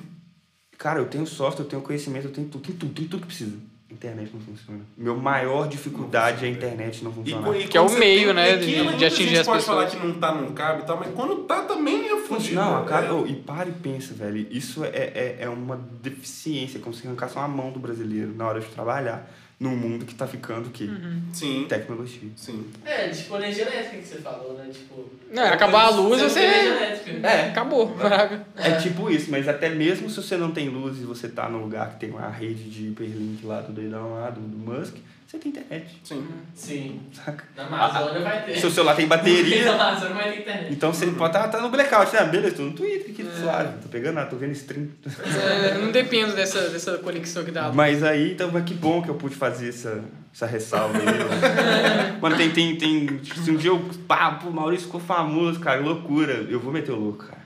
[0.78, 3.28] cara, eu tenho software, eu tenho conhecimento, eu tenho tudo, tem tudo, tem tudo que
[3.28, 3.58] precisa.
[3.92, 4.80] Internet não funciona.
[4.96, 7.58] Meu maior dificuldade é a internet não E, funcionar.
[7.60, 9.86] e Que é o meio, tem- né, e de- de atingir gente as pode falar
[9.86, 10.02] pessoas.
[10.02, 12.56] que não tá, não cabe e tal, mas quando tá também é fudido.
[12.56, 13.12] Não, cara, É.
[13.12, 14.48] oh, e para e pensa, velho.
[14.52, 18.60] Isso é, é, é uma deficiência, como se arrancasse uma mão do brasileiro na hora
[18.60, 19.30] de trabalhar
[19.60, 20.86] num mundo que tá ficando o quê?
[20.86, 21.22] Uhum.
[21.34, 21.66] Sim.
[21.68, 22.30] Tecnologia.
[22.36, 22.66] Sim.
[22.86, 24.70] É, tipo energia elétrica que você falou, né?
[24.72, 25.10] Tipo.
[25.32, 27.28] Não, é acabar a luz, você- elétrica.
[27.28, 27.94] É, Acabou.
[27.98, 28.46] Fraga.
[28.56, 31.60] É tipo isso, mas até mesmo se você não tem luz e você tá num
[31.62, 34.96] lugar que tem uma rede de hiperlink lá do doidão lá, do, do Musk,
[35.30, 36.28] você tem internet, Sim.
[36.56, 37.02] Sim.
[37.14, 37.44] saca?
[37.56, 38.58] Na Amazônia vai ter.
[38.58, 40.74] Seu celular tem Na bateria, Amazônia vai ter internet.
[40.74, 42.26] então você pode estar tá, tá no blackout, né?
[42.26, 44.88] Beleza, tô no Twitter aqui, suave, tô pegando nada, tô vendo stream.
[45.06, 47.72] É, não dependo dessa, dessa conexão que dá.
[47.72, 50.04] Mas aí, então, mas que bom que eu pude fazer essa,
[50.34, 51.06] essa ressalva aí.
[51.06, 52.18] né?
[52.20, 53.22] Mano, tem, tem, tem.
[53.24, 53.88] Se um dia eu.
[54.08, 56.48] Pá, pô, o Maurício ficou famoso, cara, loucura.
[56.50, 57.39] Eu vou meter o louco, cara.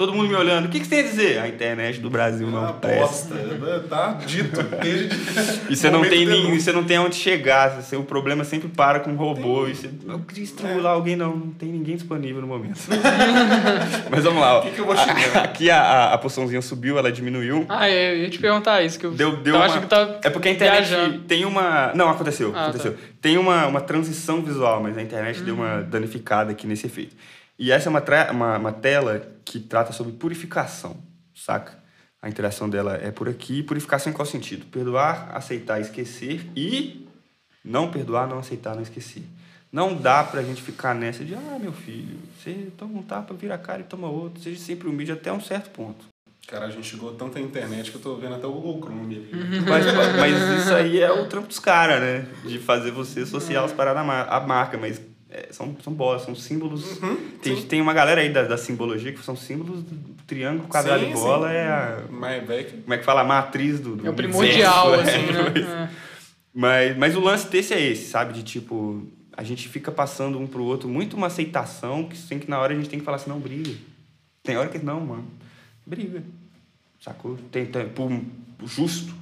[0.00, 0.64] Todo mundo me olhando.
[0.64, 1.38] O que, que você tem a dizer?
[1.40, 3.34] A internet do Brasil não Uma presta.
[3.34, 3.80] bosta.
[3.86, 4.62] Tá dito.
[4.80, 5.14] Desde
[5.68, 7.68] E você não tem nem, você não tem onde chegar.
[7.82, 9.68] Você, o problema sempre para com um robô.
[9.68, 11.36] E você, eu queria estrangular alguém, não.
[11.36, 12.80] Não tem ninguém disponível no momento.
[14.10, 14.60] Mas vamos lá.
[14.60, 15.36] O que que eu vou xingar?
[15.44, 17.66] Aqui a, a, a poçãozinha subiu, ela diminuiu.
[17.68, 19.66] Ah, é, eu ia te perguntar isso, que eu Deu, deu uma...
[19.66, 21.18] achando que tava É porque a internet viajando.
[21.24, 21.92] tem uma...
[21.94, 22.96] Não, aconteceu, Ah, aconteceu.
[23.20, 25.60] Tem uma, uma transição visual, mas a internet deu Uhum.
[25.60, 27.14] uma danificada aqui nesse efeito.
[27.58, 29.20] E essa é uma, uma, uma tela
[29.50, 30.96] que trata sobre purificação,
[31.34, 31.76] saca?
[32.22, 33.64] A interação dela é por aqui.
[33.64, 34.64] Purificação em qual sentido?
[34.66, 37.04] Perdoar, aceitar, esquecer e
[37.64, 39.24] não perdoar, não aceitar, não esquecer.
[39.72, 43.56] Não dá pra gente ficar nessa de, ah, meu filho, você toma um tapa, vira
[43.56, 44.40] a cara e toma outro.
[44.40, 46.04] Seja sempre humilde até um certo ponto.
[46.46, 49.16] Cara, a gente chegou tanto à internet que eu tô vendo até o Google Chrome
[49.16, 49.30] ali.
[49.32, 49.64] Uhum.
[49.68, 49.86] Mas,
[50.16, 52.28] mas isso aí é o trampo dos caras, né?
[52.44, 54.78] De fazer você associar as paradas à marca.
[54.78, 56.98] Mas é, são, são bolas, são símbolos.
[57.40, 57.62] tem, sim.
[57.66, 61.14] tem uma galera aí da, da simbologia que são símbolos do triângulo, quadrado Sim, e
[61.14, 61.48] bola.
[61.48, 61.54] sim.
[61.54, 62.02] É a.
[62.10, 62.44] Mas,
[62.82, 63.20] Como é que fala?
[63.20, 63.96] A matriz do.
[63.96, 65.90] do É o primordial, universo, assim, é, né?
[66.52, 68.32] Mas, mas o lance desse é esse, sabe?
[68.32, 69.06] De tipo,
[69.36, 72.72] a gente fica passando um pro outro muito uma aceitação que sem que na hora
[72.72, 73.72] a gente tem que falar assim, não briga.
[74.42, 75.28] Tem hora que não, mano.
[75.86, 76.24] Briga.
[77.00, 77.38] Sacou?
[77.52, 78.10] Tem, tem, por,
[78.58, 79.14] por justo.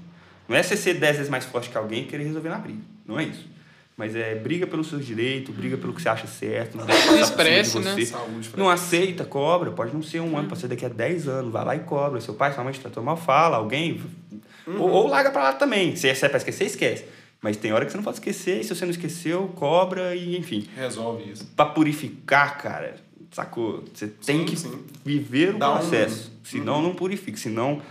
[0.48, 2.80] Não é você ser dez vezes mais forte que alguém e querer resolver na briga.
[3.06, 3.46] Não é isso.
[3.98, 6.76] Mas é briga pelos seus direitos, briga pelo que você acha certo.
[6.78, 6.86] Não
[7.20, 8.00] Expresse, né?
[8.06, 9.72] Saúde, Não aceita, cobra.
[9.72, 11.52] Pode não ser um ano, pode ser daqui a 10 anos.
[11.52, 12.20] Vai lá e cobra.
[12.20, 13.56] Seu pai, sua mãe te tratou mal, fala.
[13.56, 14.00] Alguém.
[14.68, 15.96] Ou, ou larga pra lá também.
[15.96, 17.06] Se é pra esquecer, esquece.
[17.42, 18.60] Mas tem hora que você não pode esquecer.
[18.60, 20.68] E se você não esqueceu, cobra e enfim.
[20.76, 21.44] Resolve isso.
[21.56, 22.94] Pra purificar, cara,
[23.32, 23.82] sacou?
[23.92, 24.78] Você tem Sim, que sim.
[25.04, 26.30] viver o Dá um- processo.
[26.44, 27.36] Senão, não purifica.
[27.36, 27.82] Senão,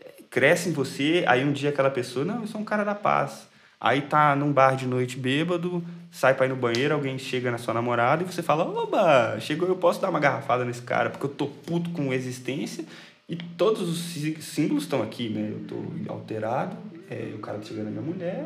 [0.00, 1.24] é, cresce em você.
[1.26, 3.51] Aí um dia aquela pessoa, não, eu sou um cara da paz.
[3.84, 7.58] Aí tá num bar de noite bêbado, sai pra ir no banheiro, alguém chega na
[7.58, 11.26] sua namorada e você fala: Oba, chegou, eu posso dar uma garrafada nesse cara, porque
[11.26, 12.84] eu tô puto com existência
[13.28, 15.50] e todos os sí- símbolos estão aqui, né?
[15.50, 16.76] Eu tô alterado,
[17.10, 18.44] é, o cara tá chegando na minha mulher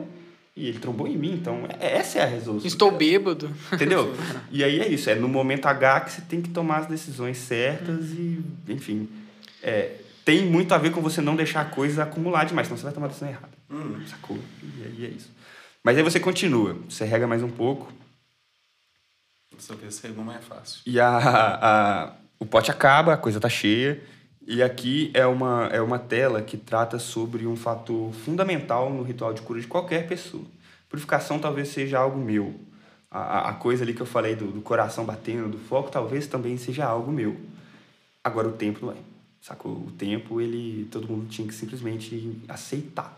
[0.57, 2.67] e ele trombou em mim, então é- essa é a resolução.
[2.67, 3.51] Estou bêbado.
[3.71, 4.15] Entendeu?
[4.51, 7.37] E aí é isso, é no momento H que você tem que tomar as decisões
[7.37, 9.07] certas e, enfim,
[9.63, 12.85] é, tem muito a ver com você não deixar a coisa acumular demais, senão você
[12.85, 13.51] vai tomar a decisão errada.
[13.71, 14.01] Hum.
[14.09, 14.39] Sacou?
[14.79, 15.31] E aí é isso.
[15.83, 17.93] Mas aí você continua, você rega mais um pouco
[19.59, 20.81] Só que esse segundo é fácil.
[20.87, 24.03] e a, a, o pote acaba, a coisa tá cheia.
[24.47, 29.33] E aqui é uma, é uma tela que trata sobre um fator fundamental no ritual
[29.33, 30.45] de cura de qualquer pessoa.
[30.89, 32.55] Purificação talvez seja algo meu.
[33.11, 36.27] A, a- a coisa ali que eu falei do, do coração batendo, do foco, talvez
[36.29, 37.37] também seja algo meu.
[38.23, 38.97] Agora o tempo não é.
[39.41, 39.73] Sacou?
[39.73, 43.17] O tempo, ele, todo mundo tinha que simplesmente aceitar.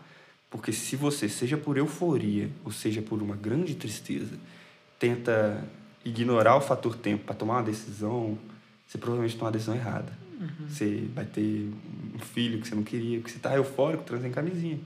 [0.49, 4.35] Porque se você, seja por euforia, ou seja por uma grande tristeza,
[4.97, 5.63] tenta
[6.03, 8.37] ignorar o fator tempo para tomar uma decisão,
[8.87, 10.11] você provavelmente toma uma decisão errada.
[10.67, 11.69] Você vai ter
[12.15, 14.79] um filho que você não queria, porque você tá eufórico, transa em camisinha.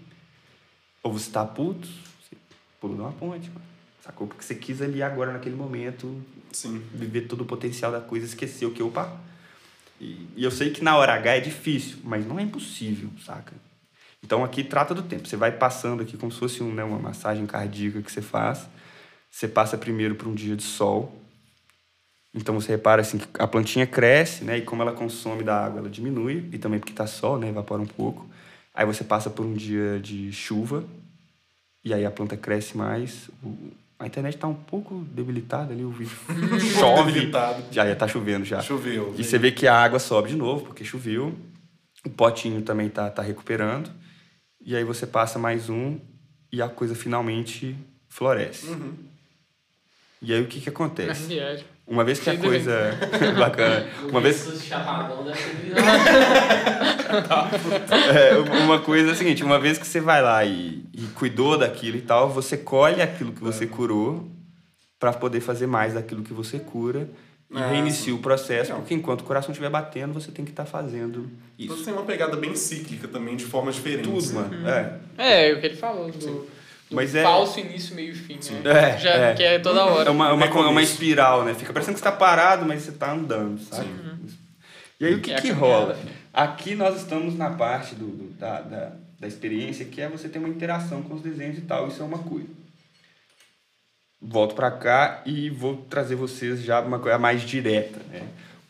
[1.03, 2.35] Ou você tá puto, você
[2.81, 3.65] pulou de uma ponte, mano.
[4.01, 4.27] Sacou?
[4.27, 6.81] Porque você quis ali agora, naquele momento, Sim.
[6.93, 9.15] viver todo o potencial da coisa, esqueceu que opa.
[10.01, 13.53] E, e eu sei que na hora H é difícil, mas não é impossível, saca?
[14.23, 15.27] Então aqui trata do tempo.
[15.27, 18.67] Você vai passando aqui como se fosse um, né, uma massagem cardíaca que você faz.
[19.29, 21.13] Você passa primeiro por um dia de sol.
[22.33, 24.57] Então você repara assim que a plantinha cresce, né?
[24.57, 26.49] E como ela consome da água, ela diminui.
[26.51, 27.49] E também porque tá sol, né?
[27.49, 28.27] Evapora um pouco.
[28.73, 30.83] Aí você passa por um dia de chuva.
[31.83, 33.29] E aí a planta cresce mais.
[33.43, 36.17] O- A internet tá um pouco debilitada ali, o vídeo
[36.59, 37.11] chove.
[37.11, 37.63] Debilitado.
[37.71, 38.59] Já, já tá chovendo já.
[38.61, 39.13] Choveu.
[39.17, 41.33] E você vê que a água sobe de novo, porque choveu.
[42.05, 43.89] O potinho também tá, tá recuperando.
[44.65, 45.99] E aí você passa mais um
[46.51, 47.75] e a coisa finalmente
[48.07, 48.67] floresce.
[48.67, 48.93] Uhum.
[50.21, 51.37] E aí o que que acontece?
[51.85, 52.97] Uma vez que a coisa...
[53.37, 53.85] Bacana.
[54.09, 54.47] Uma vez...
[58.11, 61.57] É, uma coisa é a seguinte, uma vez que você vai lá e, e cuidou
[61.59, 64.31] daquilo e tal, você colhe aquilo que você curou
[64.97, 67.07] para poder fazer mais daquilo que você cura
[67.53, 68.11] e Ah, reinicia sim.
[68.13, 68.79] o processo, Legal.
[68.79, 71.29] porque enquanto o coração estiver batendo, você tem que estar fazendo
[71.59, 71.85] Então isso.
[71.85, 74.29] tem uma pegada bem cíclica também, de formas diferentes.
[74.31, 74.57] Tudo, né?
[74.57, 74.69] mano.
[74.69, 74.99] É.
[75.17, 76.47] É, é o que ele falou, do, do
[76.91, 78.93] Mas é- falso início, meio e fim, né?
[78.93, 79.33] É, Já, é.
[79.35, 80.09] Que é toda hora.
[80.09, 81.53] É uma, é uma, é uma espiral, né?
[81.53, 83.87] Fica parecendo que você tá parado, mas você tá andando, sabe?
[84.99, 85.59] E aí o que, É que caminhada.
[85.65, 85.97] rola?
[86.33, 90.39] Aqui nós estamos na parte do, do- da, da, da experiência que é você ter
[90.39, 91.87] uma interação com os desenhos e tal.
[91.87, 92.47] Isso é uma coisa.
[94.25, 98.23] Volto pra cá e vou trazer vocês já uma coisa mais direta, né?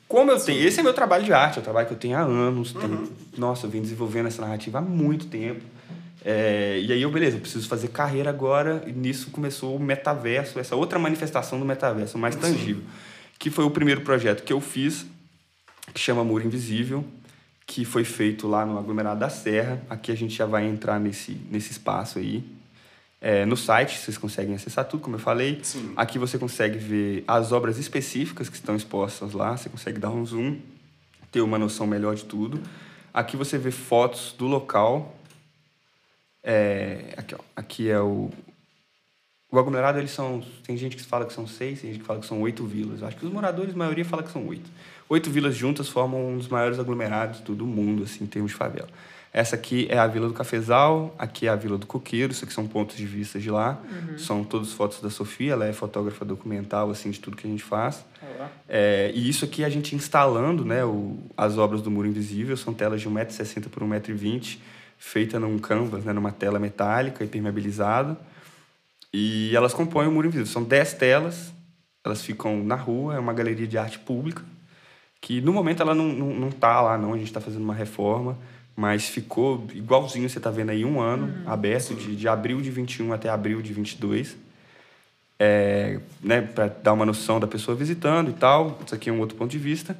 [0.07, 0.61] Como eu tenho...
[0.67, 2.73] Esse é meu trabalho de arte, é um trabalho que eu tenho há anos.
[2.73, 5.61] tenho- nossa, eu venho desenvolvendo essa narrativa há muito tempo.
[6.25, 8.83] É, e aí eu, beleza, eu preciso fazer carreira agora.
[8.87, 12.83] E nisso começou o metaverso, essa outra manifestação do metaverso, mais tangível.
[13.39, 15.05] Que foi o primeiro projeto que eu fiz,
[15.93, 17.03] que chama Muro Invisível,
[17.65, 19.81] que foi feito lá no aglomerado da Serra.
[19.89, 22.43] Aqui a gente já vai entrar nesse, nesse espaço aí.
[23.25, 25.57] É, no site vocês conseguem acessar tudo, como eu falei.
[25.63, 25.93] Sim.
[25.95, 29.55] Aqui você consegue ver as obras específicas que estão expostas lá.
[29.55, 30.59] Você consegue dar um zoom,
[31.31, 32.61] ter uma noção melhor de tudo.
[33.13, 35.15] Aqui você vê fotos do local.
[36.43, 38.29] É, aqui, ó, aqui é o.
[39.49, 40.43] O aglomerado, eles são.
[40.65, 43.03] Tem gente que fala que são seis, tem gente que fala que são oito vilas.
[43.03, 44.69] Acho que os moradores, a maioria, fala que são oito.
[45.07, 48.89] Oito vilas juntas formam um dos maiores aglomerados do mundo, assim, em termos de favela.
[49.33, 52.53] Essa aqui é a Vila do Cafezal, aqui é a Vila do Coqueiro, isso aqui
[52.53, 53.81] são pontos de vista de lá.
[54.15, 57.63] São todas fotos da Sofia, ela é fotógrafa documental, assim, de tudo que a gente
[57.63, 58.05] faz.
[58.69, 62.75] É, e isso aqui a gente instalando né, o, as obras do Muro Invisível, são
[62.75, 64.59] telas de 1,60m por 1,20m,
[64.99, 68.15] feita num canvas, né, numa tela metálica impermeabilizada.
[69.11, 70.51] E elas compõem o Muro Invisível.
[70.51, 71.51] São 10 telas,
[72.05, 74.43] elas ficam na rua, é uma galeria de arte pública,
[75.19, 77.73] que no momento ela não, não, não tá lá, não, a gente está fazendo uma
[77.73, 78.37] reforma,
[78.75, 83.13] mas ficou igualzinho, você está vendo aí, um ano aberto, de, de abril de 21
[83.13, 84.35] até abril de 22
[85.39, 88.79] é, né, para dar uma noção da pessoa visitando e tal.
[88.85, 89.97] Isso aqui é um outro ponto de vista.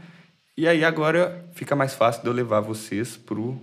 [0.55, 3.59] E aí agora fica mais fácil de eu levar vocês pro.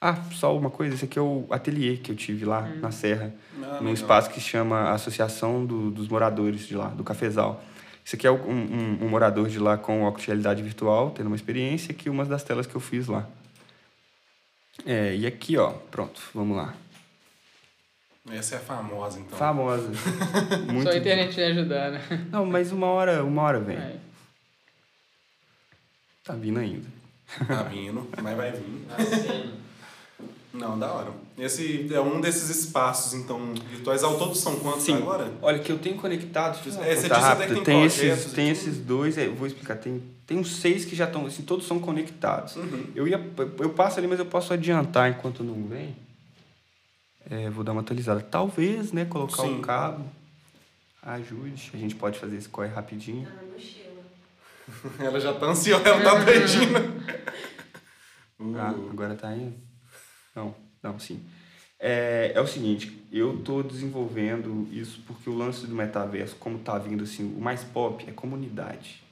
[0.00, 3.32] Ah, só uma coisa, esse aqui é o ateliê que eu tive lá na Serra,
[3.56, 3.94] Ah, num legal.
[3.94, 7.64] espaço que chama Associação do- dos Moradores de lá, do Cafezal.
[8.04, 11.28] Esse aqui é um, um- um morador de lá com óculos de realidade virtual, tendo
[11.28, 13.26] uma experiência, aqui uma das telas que eu fiz lá.
[14.84, 16.74] É, e aqui, ó, pronto, vamos lá.
[18.30, 19.38] Essa é a famosa, então.
[19.38, 19.90] Famosa.
[20.72, 22.26] Muito Só a internet me ajudar, né?
[22.30, 23.76] Não, mas uma hora, uma hora vem.
[23.76, 23.96] É.
[26.24, 26.88] Tá vindo ainda.
[27.46, 28.86] Tá vindo, mas vai vir.
[28.96, 29.52] Assim,
[30.54, 31.12] Não, da hora.
[31.36, 34.02] Esse é um desses espaços, então, virtuais.
[34.02, 34.96] Ao todo são quantos Sim.
[34.96, 35.30] agora?
[35.42, 36.58] Olha, que eu tenho conectado.
[36.64, 38.52] eu É, você disse conta até que tem tem esses, tem tudo.
[38.52, 39.76] esses dois, é, eu vou explicar.
[39.76, 42.56] Tem, tem uns seis que já estão, assim, todos são conectados.
[42.56, 42.86] Uhum.
[42.94, 43.20] Eu ia,
[43.58, 45.94] eu passo ali, mas eu posso adiantar enquanto não vem.
[47.28, 48.20] É, vou dar uma atualizada.
[48.20, 49.58] Talvez, né, colocar Sim.
[49.58, 50.04] um cabo
[51.02, 51.70] ajude.
[51.74, 53.28] A gente pode fazer esse corre rapidinho.
[53.30, 53.94] Ah, mochila.
[55.06, 56.94] Ela já tá ansiosa, ela tá pedindo.
[58.56, 59.54] Ah, Uh, agora tá indo?
[60.34, 61.24] Não, não, sim.
[61.78, 66.76] É, é o seguinte, eu tô desenvolvendo isso porque o lance do metaverso, como tá
[66.76, 69.03] vindo assim, o mais pop é comunidade.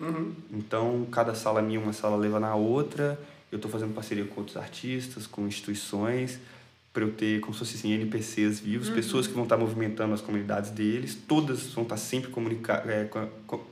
[0.00, 0.32] Uhum.
[0.52, 3.18] Então, cada sala minha, uma sala leva na outra.
[3.50, 6.38] Eu tô fazendo parceria com outros artistas, com instituições,
[6.92, 10.20] para eu ter como se fossem assim, NPCs vivos, pessoas que vão estar movimentando as
[10.20, 11.14] comunidades deles.
[11.26, 13.66] Todas vão estar sempre comunica é, co- co-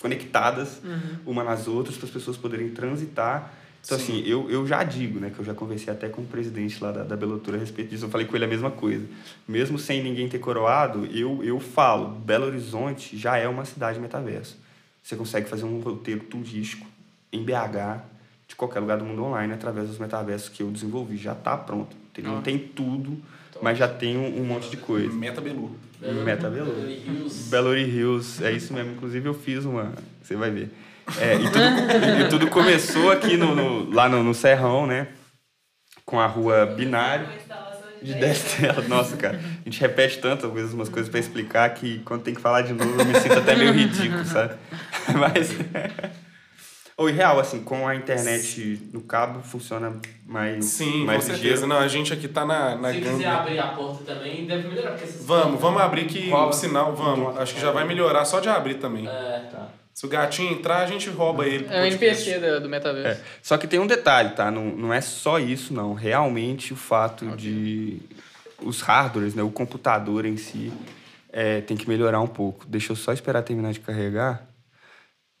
[0.00, 0.80] conectadas
[1.24, 3.54] uma nas outras para as pessoas poderem transitar.
[3.84, 4.04] Então, Sim.
[4.20, 6.92] assim, eu, eu já digo, né, que eu já conversei até com o presidente lá
[6.92, 8.04] da, da Belotura a respeito disso.
[8.04, 9.04] Eu falei com ele a mesma coisa.
[9.46, 14.56] Mesmo sem ninguém ter coroado, eu, eu falo, Belo Horizonte já é uma cidade metaverso.
[15.02, 16.86] Você consegue fazer um roteiro turístico
[17.32, 18.02] em BH,
[18.46, 21.16] de qualquer lugar do mundo online, através dos metaversos que eu desenvolvi.
[21.16, 21.96] Já está pronto.
[22.22, 22.42] Não Ah.
[22.42, 23.18] tem tudo,
[23.62, 25.12] mas já tem um, um monte de coisa.
[25.12, 25.74] Meta Belu.
[26.24, 26.72] Meta Belo.
[26.72, 27.50] Beverly Hills.
[27.50, 28.92] Belo Hills, é isso mesmo.
[28.92, 29.92] Inclusive eu fiz uma,
[30.22, 30.70] você vai ver.
[31.18, 35.08] É, e, tudo, e tudo começou aqui no, no- lá no, no Serrão, né?
[36.04, 37.24] Com a rua Binário.
[37.26, 38.88] Uma instalação De 10 telas.
[38.88, 39.38] Nossa, cara.
[39.38, 42.72] A gente repete tantas vezes umas coisas pra explicar que quando tem que falar de
[42.72, 44.54] novo eu me sinto até meio ridículo, sabe?
[45.18, 45.50] Mas.
[46.96, 51.56] Ou e real, assim, com a internet no cabo funciona mais, Sim, mais com ligeiro.
[51.56, 51.66] certeza.
[51.66, 53.32] Não, a gente aqui tá na, na Se quiser ganga.
[53.32, 54.90] abrir a porta também, deve melhorar.
[54.90, 57.36] Porque essas Vamos, vamos abrir que o sinal, vamos.
[57.38, 59.08] Acho que já vai melhorar só de abrir também.
[59.08, 59.68] É, Tá.
[59.94, 61.66] Se o gatinho entrar, a gente rouba ele.
[61.70, 61.84] É o.
[61.84, 63.20] NPC do, do metaverso.
[63.20, 63.24] É.
[63.42, 64.50] Só que tem um detalhe, tá?
[64.50, 65.92] Não, não é só isso, não.
[65.92, 68.00] Realmente o fato de
[68.62, 69.42] os hardwares, né?
[69.42, 70.72] O computador em si
[71.30, 72.64] é, tem que melhorar um pouco.
[72.66, 74.46] Deixa eu só esperar terminar de carregar.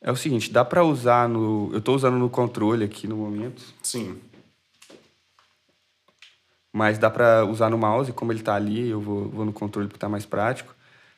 [0.02, 1.70] É o seguinte, dá pra usar no...
[1.72, 4.18] Eu tô usando no controle aqui no momento, Sim.
[6.72, 8.12] mas dá pra usar no mouse.
[8.12, 10.74] Como ele tá ali, eu vou, vou no controle porque tá mais prático.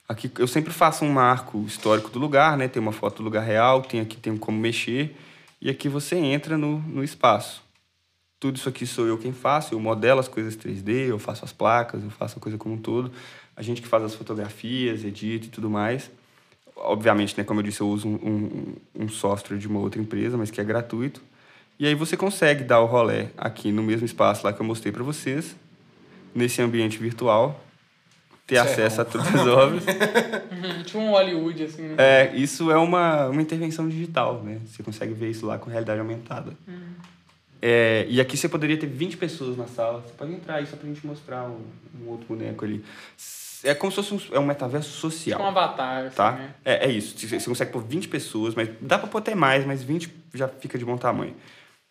[0.06, 2.69] Aqui eu sempre faço um marco histórico do lugar, né?
[2.69, 5.16] Tem uma foto do lugar real, tem aqui tem como mexer.
[5.62, 7.62] E aqui você entra no, no espaço.
[8.39, 11.55] Tudo isso aqui sou eu quem faço, eu modelo as coisas 3D, eu faço as
[11.55, 13.11] placas, eu faço a coisa como um todo.
[13.56, 16.11] A gente que faz as fotografias, edita e tudo mais.
[16.76, 18.14] Obviamente, né, como eu disse, eu uso um,
[18.96, 21.22] um, um software de uma outra empresa, mas que é gratuito.
[21.78, 24.92] E aí você consegue dar o rolé aqui no mesmo espaço lá que eu mostrei
[24.92, 25.56] para vocês,
[26.34, 27.64] nesse ambiente virtual,
[28.46, 28.68] ter Certo.
[28.68, 29.84] acesso a todas as obras.
[29.86, 31.94] Uhum, tipo um Hollywood, assim, né?
[31.98, 34.60] É, isso é uma, uma intervenção digital, né?
[34.66, 36.52] Você consegue ver isso lá com realidade aumentada.
[37.62, 40.02] É, e aqui você poderia ter 20 pessoas na sala.
[40.02, 41.62] Você pode entrar aí só pra gente mostrar um,
[42.02, 42.84] um outro boneco ali.
[43.65, 45.39] É como se fosse um, é um metaverso social.
[45.39, 46.32] Tipo um avatar, assim, Tá?
[46.32, 46.55] né?
[46.65, 47.19] É, é isso.
[47.19, 50.47] Você você consegue pôr 20 pessoas, mas dá pra pôr até mais, mas 20 já
[50.49, 51.35] fica de bom tamanho.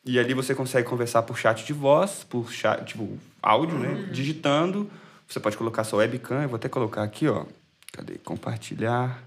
[0.05, 4.09] E ali você consegue conversar por chat de voz, por chat, tipo, áudio, né?
[4.11, 4.89] Digitando.
[5.27, 6.43] Você pode colocar sua webcam.
[6.43, 7.45] Eu vou até colocar aqui, ó.
[7.91, 8.15] Cadê?
[8.19, 9.23] Compartilhar.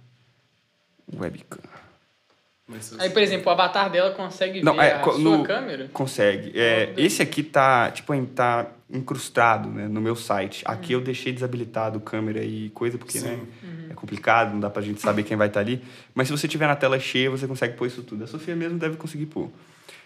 [1.13, 1.61] Webcam.
[2.99, 5.89] Aí, por exemplo, o avatar dela consegue Não, ver é, a co- sua no- câmera?
[5.93, 6.51] Consegue.
[6.59, 10.63] É, esse aqui tá, tipo, tá incrustado né, no meu site.
[10.67, 11.01] Aqui Uhum.
[11.01, 13.39] eu deixei desabilitado câmera e coisa, porque, né?
[13.63, 13.87] Sim.
[13.91, 15.81] É complicado, não dá pra gente saber quem vai estar ali.
[16.13, 18.25] Mas se você tiver na tela cheia, você consegue pôr isso tudo.
[18.25, 19.49] A Sofia mesmo deve conseguir pôr.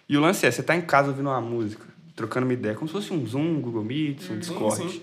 [0.07, 1.85] E o lance é, você tá em casa ouvindo uma música,
[2.15, 4.77] trocando uma ideia, como se fosse um Zoom, um Google Meet, um Discord.
[4.93, 5.03] sim.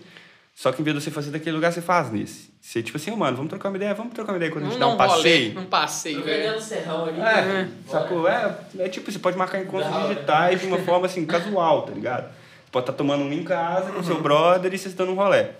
[0.59, 2.49] Só que em vez de você fazer daquele lugar, você faz nesse.
[2.59, 4.69] Você, tipo assim, ô, mano, vamos trocar uma ideia, vamos trocar uma ideia quando a
[4.69, 5.59] gente dá um rolê, passeio.
[5.59, 6.43] Um passeio, Tô velho.
[6.47, 7.21] vendendo serrão ali.
[7.21, 7.69] É, Bora.
[7.87, 8.27] sacou?
[8.27, 10.13] É, é tipo, você pode marcar encontros Da hora.
[10.15, 12.23] digitais de uma forma assim, casual, tá ligado?
[12.23, 15.51] Você pode estar tomando um em casa com seu brother e vocês dando um rolé.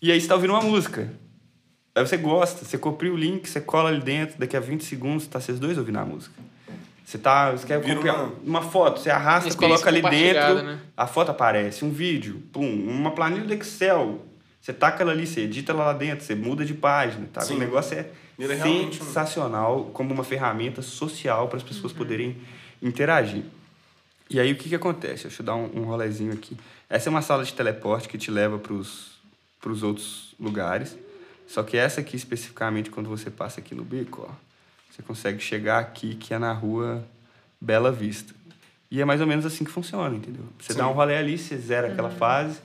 [0.00, 1.10] E aí você tá ouvindo uma música.
[1.92, 5.26] Aí você gosta, você copia o link, você cola ali dentro, daqui a 20 segundos
[5.26, 6.32] tá vocês dois ouvindo a música.
[7.04, 10.78] Você tá, você quer Vira copiar uma- uma foto, você arrasta, coloca ali dentro, né?
[10.96, 14.20] a foto aparece, um vídeo, pum, uma planilha do Excel.
[14.66, 17.40] Você taca ela ali, você edita ela lá dentro, você muda de página, tá?
[17.40, 17.54] Sim.
[17.54, 21.98] O negócio é Ele é realmente sensacional como uma ferramenta social para as pessoas Uhum.
[21.98, 22.36] poderem
[22.82, 23.44] interagir.
[24.28, 25.22] E aí o que, que acontece?
[25.28, 26.56] Deixa eu dar um, um rolezinho aqui.
[26.90, 30.98] Essa é uma sala de teleporte que te leva para os outros lugares.
[31.46, 34.32] Só que essa aqui especificamente, quando você passa aqui no bico, ó,
[34.90, 37.06] você consegue chegar aqui, que é na rua
[37.60, 38.34] Bela Vista.
[38.90, 40.42] E é mais ou menos assim que funciona, entendeu?
[40.58, 40.80] Você Sim.
[40.80, 42.58] dá um rolê ali, você zera aquela fase,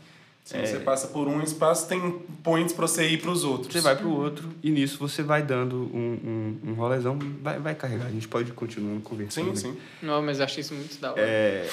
[0.52, 3.72] Se você passa por um espaço, tem points pra você ir pros outros.
[3.72, 7.74] você vai pro outro, e nisso você vai dando um, um, um rolezão, vai, vai
[7.76, 8.08] carregar.
[8.08, 9.56] A gente pode continuar conversando.
[9.56, 9.78] Sim, sim.
[10.02, 11.22] Não, mas achei isso muito da hora.
[11.22, 11.68] É,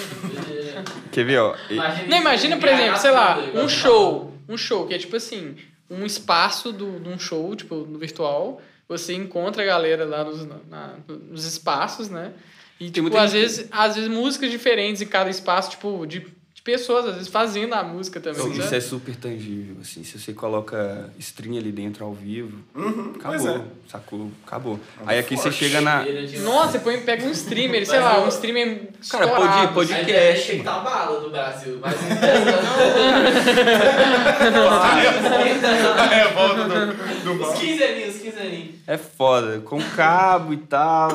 [1.13, 1.55] quer ver, ó?
[1.71, 1.77] E-
[2.09, 4.33] Não, imagina, por exemplo, sei lá, um show.
[4.49, 5.57] Um show que é tipo assim,
[5.91, 8.61] um espaço do, de um show, tipo, no virtual.
[8.89, 10.95] Você encontra a galera lá nos, na-
[11.31, 12.33] nos espaços, né?
[12.81, 16.27] E, tipo, muita às vezes, às vezes músicas diferentes em cada espaço, tipo, de
[16.69, 18.77] pessoas, às vezes, fazendo a música também, Isso sabe?
[18.77, 20.05] é super tangível, assim.
[20.05, 23.61] Se você coloca stream ali dentro ao vivo, Uhum, acabou, é.
[23.91, 24.31] sacou?
[24.47, 24.79] Acabou.
[25.07, 26.05] Aí aqui você chega na...
[26.43, 30.75] Nossa, você põe, pega um streamer, sei lá, um streamer Cara, pode- é que tá
[30.77, 32.09] a bala do Brasil, mas não
[36.13, 37.43] É volta do, do.
[37.43, 38.75] Os 15 aninhos, os 15 aninhos.
[38.87, 41.11] É foda, com cabo e tal,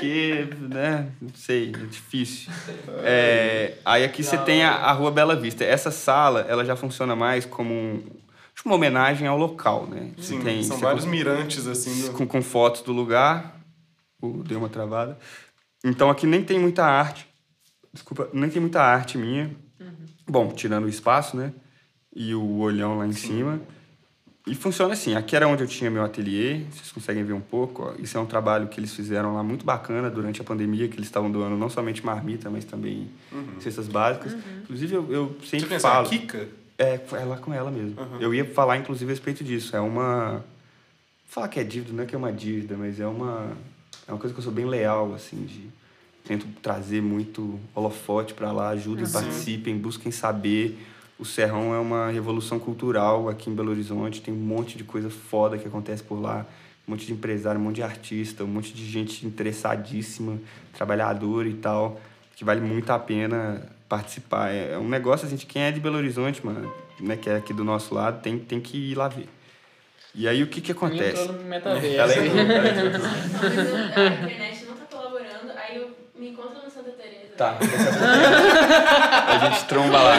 [0.00, 1.10] quê, né?
[1.20, 2.50] Não sei, é difícil.
[3.04, 5.64] É, aí aqui você tem a, a Rua Bela Vista.
[5.64, 7.98] Essa sala, ela já funciona mais como um,
[8.54, 10.10] tipo uma homenagem ao local, né?
[10.16, 12.06] Você Sim, tem, são vários com- mirantes, assim.
[12.08, 13.60] do- com, com fotos do lugar.
[14.22, 15.18] Uh, deu uma travada.
[15.84, 17.26] Então aqui nem tem muita arte.
[17.92, 19.50] Desculpa, nem tem muita arte minha.
[20.28, 21.52] Bom, tirando o espaço, né?
[22.14, 23.60] E o olhão lá em cima.
[24.50, 25.14] E funciona assim.
[25.14, 26.62] Aqui era onde eu tinha meu ateliê.
[26.72, 27.84] Vocês conseguem ver um pouco.
[27.84, 27.94] Ó.
[28.02, 31.06] Isso é um trabalho que eles fizeram lá muito bacana durante a pandemia, que eles
[31.06, 33.08] estavam doando não somente marmita, mas também
[33.60, 34.36] cestas básicas.
[34.64, 36.06] Inclusive, eu, eu Você sempre pensa, falo...
[36.06, 36.48] a Kika?
[36.76, 37.94] É, é lá com ela mesmo.
[38.18, 39.76] Eu ia falar, inclusive, a respeito disso.
[39.76, 40.32] É uma.
[40.32, 40.42] Vou
[41.28, 43.52] falar que é dívida, não é que é uma dívida, mas é uma.
[44.08, 45.68] É uma coisa que eu sou bem leal, assim, de.
[46.24, 50.76] Tento trazer muito holofote para lá, ajudem, participem, busquem saber.
[51.20, 55.10] O Serrão é uma revolução cultural aqui em Belo Horizonte, tem um monte de coisa
[55.10, 56.46] foda que acontece por lá.
[56.88, 60.38] Um monte de empresário, um monte de artista, um monte de gente interessadíssima,
[60.72, 62.00] trabalhadora e tal,
[62.34, 64.50] que vale muito a pena participar.
[64.50, 66.68] É é um negócio, assim, de quem é de Belo Horizonte, mano,
[66.98, 69.28] né, que é aqui do nosso lado, tem, tem que ir lá ver.
[70.14, 71.22] E aí, o que que acontece?
[71.22, 71.86] Entrou no metaverso.
[71.86, 72.90] Ela entrou, ela entrou.
[73.00, 77.29] Não, mas eu- a internet não tá colaborando, aí eu me encontro no Santa Teresa.
[77.40, 77.56] Tá,
[79.26, 80.16] a gente tromba lá.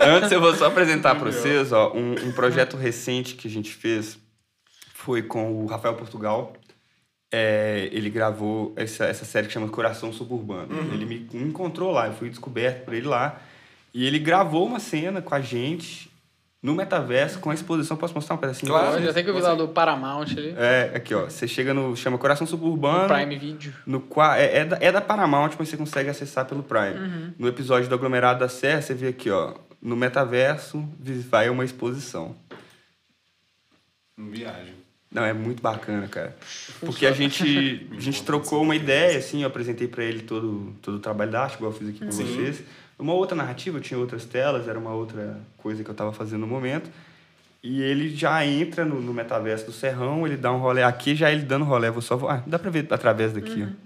[0.16, 3.74] Antes eu vou só apresentar para vocês ó, um, um projeto recente que a gente
[3.74, 4.16] fez.
[4.94, 6.54] Foi com o Rafael Portugal.
[7.30, 10.74] É, ele gravou essa, essa série que chama Coração Suburbano.
[10.94, 13.38] Ele me encontrou lá, eu fui descoberto por ele lá.
[13.92, 16.10] E ele gravou uma cena com a gente
[16.64, 17.94] no metaverso com a exposição.
[17.94, 18.72] Posso mostrar um pedacinho?
[18.72, 18.94] Claro.
[18.94, 20.54] Olha, até que eu vi lá do Paramount ali.
[20.56, 21.24] É, aqui ó.
[21.24, 21.94] Você chega no.
[21.94, 23.06] chama Coração Suburbano.
[23.06, 23.74] Prime Video.
[23.86, 27.34] No qua- é, é, da, é da Paramount, mas você consegue acessar pelo Prime.
[27.38, 29.52] No episódio do Aglomerado da Serra, você vê aqui, ó.
[29.82, 30.82] No metaverso
[31.28, 32.34] vai uma exposição.
[34.16, 34.72] Viagem.
[35.12, 36.34] Não, é muito bacana, cara.
[36.80, 40.96] Porque a gente, a gente trocou uma ideia, assim, eu apresentei pra ele todo, todo
[40.96, 42.24] o trabalho da arte, igual eu fiz aqui com Sim.
[42.24, 42.62] vocês.
[42.98, 46.40] Uma outra narrativa, eu tinha outras telas, era uma outra coisa que eu tava fazendo
[46.42, 46.90] no momento.
[47.62, 51.32] E ele já entra no, no metaverso do Serrão, ele dá um rolê aqui, já
[51.32, 52.14] ele dando rolê, eu vou só...
[52.28, 53.84] Ah, dá pra ver através daqui, ó.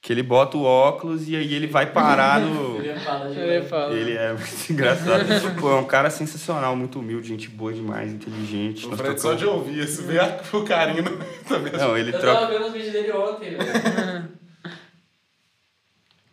[0.00, 2.78] Que ele bota o óculos e aí ele vai parar no...
[2.80, 3.92] Ele fala Ele fala.
[3.94, 5.60] Ele é muito engraçado.
[5.60, 8.86] Pô, é um cara sensacional, muito humilde, gente boa demais, inteligente.
[8.86, 10.20] O Fred só trocamos- de ouvir isso, ver
[10.52, 11.78] o carinho no metaverso.
[11.78, 12.40] Não, ele Eu troca...
[12.40, 14.27] tava vendo os vídeos dele ontem, velho.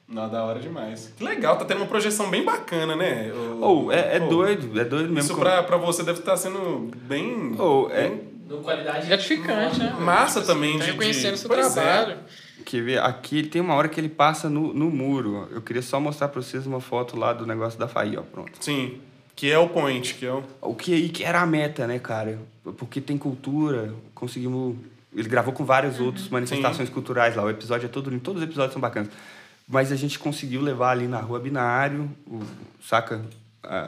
[0.07, 1.11] Não, da hora demais.
[1.17, 3.31] Que legal, tá tendo uma projeção bem bacana, né?
[3.59, 5.19] Ou, é, é Pô, doido, é doido mesmo.
[5.19, 7.55] Isso como- pra, pra você deve estar sendo bem.
[7.57, 9.07] Ou, é, bem No qualidade.
[9.07, 9.95] Gratificante, né?
[9.99, 10.91] Massa também Tá de.
[10.91, 11.39] reconhecendo o de...
[11.39, 11.81] seu Pois é.
[11.81, 12.17] trabalho.
[12.63, 12.99] Quer ver?
[13.01, 15.47] Aqui tem uma hora que ele passa no, no muro.
[15.51, 18.21] Eu queria só mostrar pra vocês uma foto lá do negócio da Faí, ó.
[18.21, 18.51] Pronto.
[18.59, 18.99] Sim.
[19.35, 20.43] Que é o point, que é o.
[20.61, 22.39] O que aí que era a meta, né, cara?
[22.77, 24.75] Porque tem cultura, conseguimos.
[25.15, 27.43] Ele gravou com várias outras manifestações culturais lá.
[27.43, 28.09] O episódio é todo.
[28.19, 29.09] Todos os episódios são bacanas.
[29.67, 32.41] Mas a gente conseguiu levar ali na rua Binário, o,
[32.83, 33.21] saca?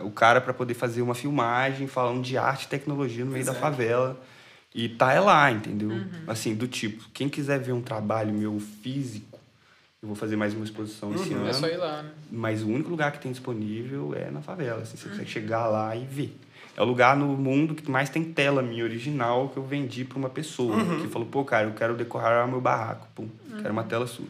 [0.04, 3.54] O cara para poder fazer uma filmagem falando de arte e tecnologia no meio Pois
[3.54, 3.62] da é.
[3.62, 4.20] favela.
[4.74, 5.92] E tá é lá, entendeu?
[6.28, 9.40] Assim, do tipo, quem quiser ver um trabalho meu físico,
[10.02, 11.48] eu vou fazer mais uma exposição esse ano.
[11.48, 12.12] É só ir lá, né?
[12.32, 14.82] Mas o único lugar que tem disponível é na favela.
[14.82, 16.36] Assim, você consegue chegar lá e ver.
[16.76, 20.18] É o lugar no mundo que mais tem tela minha original que eu vendi para
[20.18, 20.76] uma pessoa.
[21.02, 23.08] Que falou, pô, cara, eu quero decorar meu barraco.
[23.16, 23.28] Pum,
[23.62, 24.28] quero uma tela sua.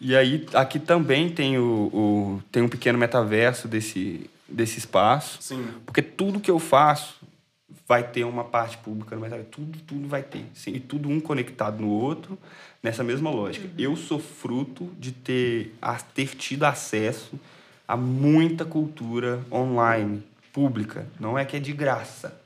[0.00, 1.62] E aí, aqui também tem, o,
[1.92, 5.38] o- tem um pequeno metaverso desse, desse espaço.
[5.42, 5.66] Sim.
[5.84, 7.16] Porque tudo que eu faço
[7.86, 9.50] vai ter uma parte pública no metaverso.
[9.50, 10.44] Tudo, tudo vai ter.
[10.54, 12.38] Sim, e tudo um conectado no outro,
[12.82, 13.68] nessa mesma lógica.
[13.76, 17.38] Eu sou fruto de ter, a- ter tido acesso
[17.86, 20.22] a muita cultura online,
[20.52, 21.06] pública.
[21.18, 22.39] Não é que é de graça.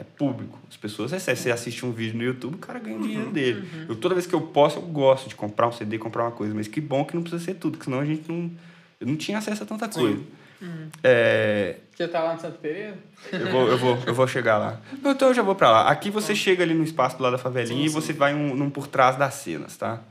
[0.00, 0.58] É público.
[0.70, 1.36] As pessoas recebem.
[1.42, 3.68] Você assiste um vídeo no YouTube, o cara ganha o dinheiro dele.
[3.86, 6.54] Eu, toda vez que eu posso, eu gosto de comprar um CD, comprar uma coisa.
[6.54, 8.50] Mas que bom que não precisa ser tudo, porque senão a gente não.
[8.98, 10.18] Eu não tinha acesso a tanta coisa.
[11.02, 12.96] É, Você tá lá no Santa Teresa?
[13.32, 14.80] eu, vou, eu, vou, eu vou chegar lá.
[15.02, 15.88] Não, Então eu já vou pra lá.
[15.90, 18.68] Aqui você chega ali no espaço do lado da favelinha e você vai um, num
[18.70, 20.02] por trás das cenas, tá?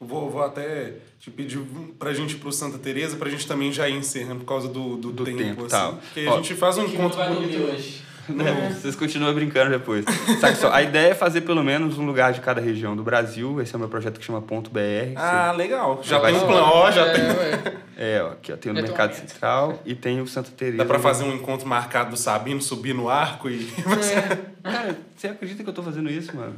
[0.00, 1.58] Vou, vou até te pedir
[1.98, 4.96] pra gente ir pro Santa Teresa, pra gente também já ir encerrando por causa do,
[4.96, 5.70] do, Do tempo, tempo, assim.
[5.70, 5.92] tá.
[5.92, 7.62] Porque Ó, a gente faz um encontro bonito.
[7.62, 8.02] hoje.
[8.28, 10.04] Não, vocês continuam brincando depois.
[10.40, 13.60] Sabe só, a ideia é fazer pelo menos um lugar de cada região do Brasil.
[13.60, 15.14] Esse é o meu projeto que chama Ponto BR.
[15.16, 16.00] Ah, legal.
[16.02, 16.66] Já vai tem um plano.
[16.66, 17.72] Ó, já é, tem.
[17.96, 19.14] É, ó, aqui ó, tem o É Mercado.
[19.14, 20.78] Central e tem o Santa Teresa.
[20.78, 23.68] Dá pra fazer um encontro marcado do Sabino, subir no arco e...
[24.64, 26.54] Cara, você acredita que eu tô fazendo isso, mano?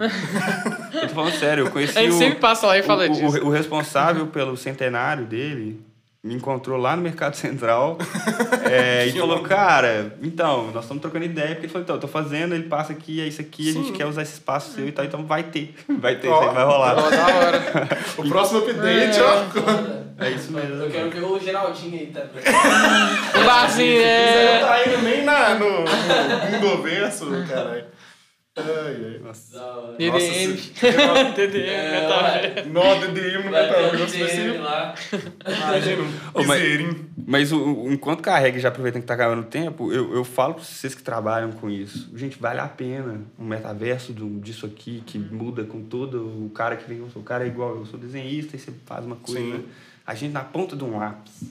[0.94, 2.18] eu tô falando sério, eu conheci A gente o...
[2.18, 3.44] sempre passa lá e fala o, disso.
[3.44, 5.84] O, o responsável pelo centenário dele
[6.26, 7.96] me encontrou lá no Mercado Central
[8.68, 12.08] é, e falou, cara, então, nós estamos trocando ideia, porque ele falou, então, eu tô
[12.08, 13.92] fazendo, ele passa aqui, é isso aqui, a gente Sim.
[13.92, 16.40] quer usar esse espaço seu e tal, então vai ter, vai ter, Ó.
[16.40, 16.98] isso aí vai rolar.
[16.98, 17.88] Ó, da hora.
[18.16, 19.44] O próximo update, ó.
[19.50, 20.06] Foda.
[20.18, 20.82] É isso mesmo.
[20.82, 22.42] Eu quero ver o Geraldinho aí também.
[23.38, 24.60] O barzinho, Você é...
[24.60, 27.84] não tá indo nem na, no, no Mundoverso, caralho.
[28.56, 28.64] Ai,
[29.04, 29.18] ai.
[29.22, 29.94] Nossa.
[29.98, 30.56] DDM.
[30.96, 32.68] Nossa, DDM, É, metaverso.
[32.70, 34.60] Nó, DDM no metaverso vai DM ser...
[34.60, 34.94] lá.
[35.46, 37.06] Imagina, um mas- piseirinho.
[37.28, 40.54] Mas o, o- enquanto carrega, já aproveitando que tá acabando o tempo, eu, eu falo
[40.54, 42.10] pra vocês que trabalham com isso.
[42.16, 46.76] Gente, vale a pena um metaverso do, disso aqui, que muda com todo o cara
[46.76, 47.02] que vem.
[47.14, 49.38] O cara é igual, eu sou desenhista e você faz uma coisa.
[49.40, 49.64] Sim.
[50.06, 51.42] A gente na ponta de um lápis.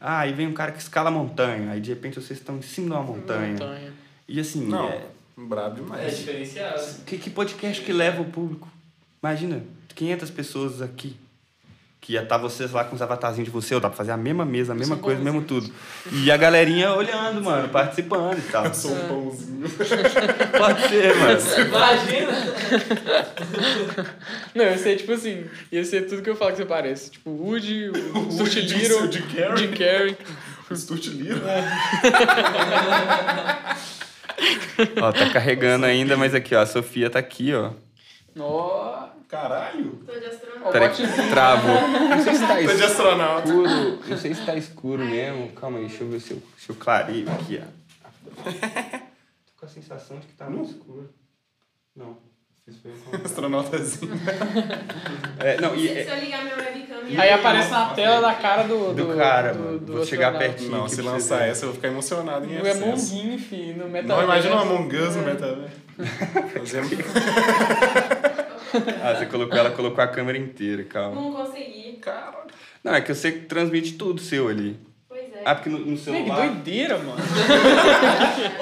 [0.00, 1.70] Ah, aí vem um cara que escala a montanha.
[1.72, 3.52] Aí de repente vocês estão em cima de uma montanha.
[3.52, 3.92] Montanha.
[4.26, 5.02] E assim, Não, é,
[5.46, 6.16] brabo É demais.
[6.18, 6.82] diferenciado.
[7.06, 8.68] que, que podcast que leva o público?
[9.22, 9.62] Imagina,
[9.94, 11.16] 500 pessoas aqui.
[12.00, 14.16] Que ia estar vocês lá com os avatarzinhos de você, ou dá pra fazer a
[14.16, 15.68] mesma mesa, a mesma coisa, mesmo tudo.
[16.12, 18.66] E a galerinha olhando, mano, participando e tal.
[18.66, 19.66] Eu sou um pãozinho.
[20.56, 21.40] Pode ser, mano.
[21.66, 22.32] Imagina!
[24.54, 27.10] Não, ia ser tipo assim, ia ser tudo que eu falo que você parece.
[27.10, 27.94] Tipo, o Woody, o
[28.30, 29.56] Stuart Woody, Little, o Jim Carrey.
[29.58, 30.16] Jim Carrey.
[30.70, 31.42] O Stuart Little.
[35.02, 37.72] Ó, tá carregando ainda, mas aqui, ó, a Sofia tá aqui, ó.
[38.38, 40.02] Ó, Caralho.
[40.06, 40.72] Tô de astronauta.
[40.72, 41.30] Peraí, botezinho.
[41.30, 41.88] travou.
[42.08, 43.48] Não sei se tá Tô de astronauta.
[43.48, 44.00] escuro.
[44.08, 45.52] Não sei se tá escuro mesmo.
[45.52, 47.78] Calma aí, deixa eu ver se eu, se eu clareio aqui, ó.
[48.48, 51.12] Tô com a sensação de que tá muito escuro.
[51.94, 52.16] Não.
[53.24, 54.12] Astronautazinho.
[55.40, 57.02] É, não, e, Se, é- se eu ligar minha webcam...
[57.04, 58.92] minha Aí aparece na tela da cara do...
[58.92, 59.78] Do cara, do, mano.
[59.78, 60.70] do Vou chegar pertinho.
[60.72, 63.14] Não, se lançar essa, eu vou ficar emocionado em O Among excesso.
[63.34, 64.24] Us, filho, no Não, metaverso.
[64.24, 65.76] imagina um Among Us no metaverso.
[66.58, 66.88] Fazendo...
[69.02, 71.14] Ah, você colocou, ela colocou a câmera inteira, calma.
[71.20, 71.98] Não consegui.
[72.02, 72.48] Caralho.
[72.82, 74.78] Não, é que você transmite tudo seu ali.
[75.48, 76.46] Ah, porque no, no Meu, que celular...
[76.48, 77.16] doideira, mano.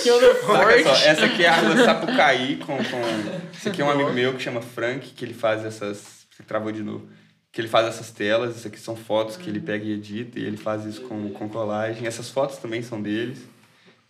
[0.00, 1.08] Que onda Saca só, forte.
[1.08, 3.02] essa aqui é a rua Sapucaí com, com...
[3.52, 6.26] Esse aqui é um amigo meu que chama Frank, que ele faz essas...
[6.30, 7.08] Você travou de novo.
[7.50, 10.44] Que ele faz essas telas, isso aqui são fotos que ele pega e edita, e
[10.44, 12.06] ele faz isso com, com colagem.
[12.06, 13.40] Essas fotos também são deles.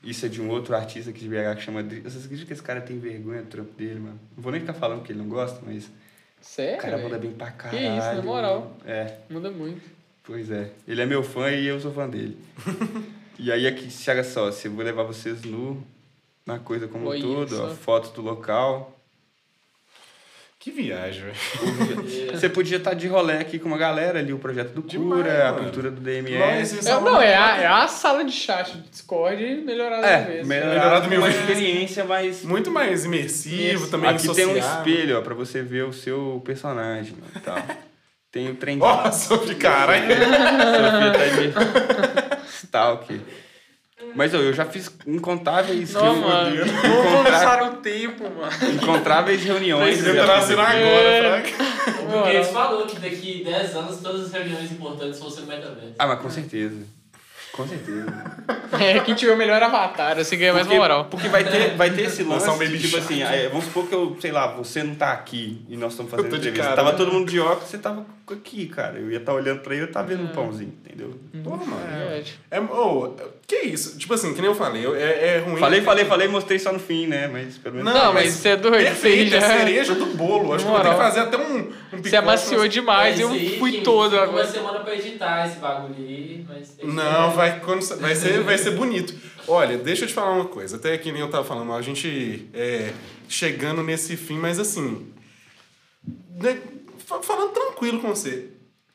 [0.05, 1.82] Isso é de um outro artista aqui de BH que chama...
[1.82, 4.20] Vocês acreditam que esse cara tem vergonha do trampo dele, mano?
[4.36, 5.85] Não vou nem ficar falando que ele não gosta, mas...
[5.86, 5.90] O
[6.43, 7.23] Sério, cara manda velho?
[7.23, 7.98] bem pra Que caralho.
[7.98, 8.77] isso, na moral.
[8.85, 9.15] É.
[9.31, 9.97] Muda muito.
[10.28, 10.68] Pois é.
[10.86, 12.36] Ele é meu fã e eu sou fã dele.
[13.38, 15.82] e aí aqui, chega só, se eu vou levar vocês no
[16.44, 18.94] na coisa como um todo, ó, fotos do local.
[20.59, 22.30] Que viagem, velho.
[22.34, 25.48] Você podia estar de rolê aqui com uma galera ali, o projeto do Demais, Cura,
[25.48, 25.64] a mano.
[25.64, 26.38] cultura do DMS.
[26.38, 30.42] Nós, isso É, não, é a, é a sala de chat do Discord melhorada É,
[30.44, 32.44] melhorado, Melhorado mil uma experiência mais...
[32.44, 33.90] Muito mais imersivo, Isso.
[33.90, 37.56] também Aqui tem um espelho, ó, pra você ver o seu personagem, ó, tal.
[38.30, 38.76] Tem o trem...
[38.76, 40.05] Nossa, de caralho.
[40.14, 43.20] Sofia tá de stalker.
[44.14, 45.92] Mas ó, eu já fiz incontáveis...
[45.92, 46.56] Não, reu- mano.
[46.56, 48.74] Vamos encontrar- começar o tempo, mano.
[48.74, 50.05] Incontáveis reuniões.
[50.06, 51.55] Ele tá nascendo agora, Frank.
[52.02, 55.46] O Bill Gates falou que daqui 10 anos todas as reuniões importantes vão ser no
[55.48, 55.94] metaverso.
[55.98, 56.76] Ah, mas com certeza.
[57.59, 58.06] Com certeza.
[58.80, 61.05] É, quem tiver o melhor avatar, assim ganha mais Porque, moral.
[61.06, 63.05] porque vai ter, vai ter esse lance, Lançar um Baby tipo Shark.
[63.05, 66.10] assim, aí, vamos supor que eu, sei lá, você não tá aqui e nós estamos
[66.10, 66.64] fazendo Eu tô de entrevista.
[66.64, 66.97] cara, Tava né?
[66.98, 68.98] todo mundo de óculos, você tava aqui, cara.
[68.98, 71.14] Eu ia estar olhando pra ele, eu tava vendo um pãozinho, entendeu?
[71.43, 71.82] Porra, mano.
[71.90, 73.10] É, É, oh,
[73.47, 73.97] que isso?
[73.98, 75.56] Tipo assim, que nem eu falei, eu- é, é ruim.
[75.56, 77.26] Falei, falei, falei, mostrei só no fim, né?
[77.26, 77.93] Mas pelo menos...
[77.93, 80.52] Não, mas você é doido, Perfeito, você é já- cereja do bolo.
[80.52, 80.98] Acho que eu vou ter que Moral.
[80.98, 81.59] fazer até um,
[81.94, 82.02] um.
[82.02, 84.30] Você amaciou demais e Mas eu fui todo agora.
[84.30, 88.14] Uma semana pra editar esse bagulho aí, mas tem que Não, vai vai, quando- vai,
[88.14, 89.14] ser, vai ser bonito.
[89.46, 90.76] Olha, deixa eu te falar uma coisa.
[90.76, 92.92] Até que nem eu tava falando, a gente é,
[93.28, 95.06] chegando nesse fim, mas assim.
[96.36, 96.58] né,
[97.06, 98.48] fa- falando tranquilo com você.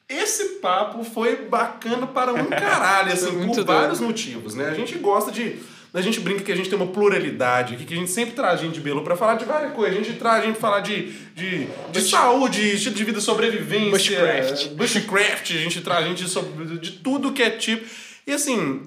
[0.07, 4.09] Esse papo foi bacana para um caralho, assim, por muito vários doido.
[4.09, 4.69] motivos, né?
[4.69, 5.55] A gente gosta de.
[5.93, 8.59] A gente brinca que a gente tem uma pluralidade aqui, que a gente sempre traz
[8.59, 9.99] gente de Belo pra falar de várias coisas.
[9.99, 14.67] A gente traz a gente falar de, de, de saúde, estilo de vida, sobrevivência, Bushcraft.
[14.69, 17.85] bushcraft, a gente traz gente sobre, de tudo que é tipo.
[18.25, 18.81] E assim,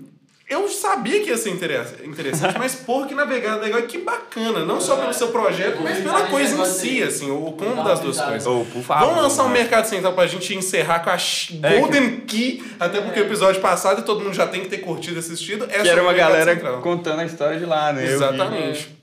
[0.49, 4.65] eu sabia que ia ser interessa- interessante, mas porra, que navegada legal e que bacana.
[4.65, 8.21] Não só pelo seu projeto, mas pela coisa em si, assim, o combo das duas
[8.21, 8.47] coisas.
[8.47, 9.07] Ô, por favor.
[9.09, 9.55] Vamos lançar um né?
[9.61, 13.61] mercado central pra gente encerrar com a ch- É, Golden Key, até porque o episódio
[13.61, 15.65] passado todo mundo já tem que ter curtido e assistido.
[15.65, 16.81] É Que era sobre uma galera central.
[16.81, 18.05] contando a história de lá, né?
[18.07, 18.97] Exatamente.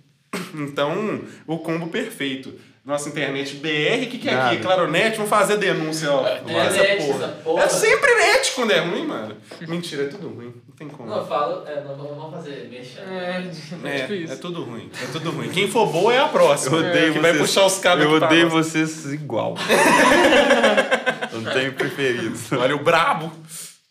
[0.56, 2.54] Então, o combo perfeito.
[2.86, 4.44] Nossa internet BR, o que, que é aqui?
[4.56, 4.60] Nada.
[4.60, 6.28] Claronet, vamos fazer denúncia, ó.
[6.28, 7.24] É Essa net, porra.
[7.24, 7.64] essa porra.
[7.64, 9.38] É sempre net quando é ruim, mano.
[9.70, 10.54] Mentira, é tudo ruim.
[10.68, 11.08] Não tem como.
[11.10, 13.00] Não, eu falo, é, não, vamos fazer mexer.
[13.00, 14.90] É, é tipo É, é tudo ruim.
[15.02, 15.50] É tudo ruim.
[15.50, 16.76] Quem for boa é a próxima.
[16.76, 17.48] Eu odeio que vai vocês.
[17.48, 18.54] puxar os cabos Eu pra odeio nós.
[18.54, 19.56] vocês igual.
[21.32, 22.52] eu não tenho preferidos.
[22.52, 23.32] Olha o brabo.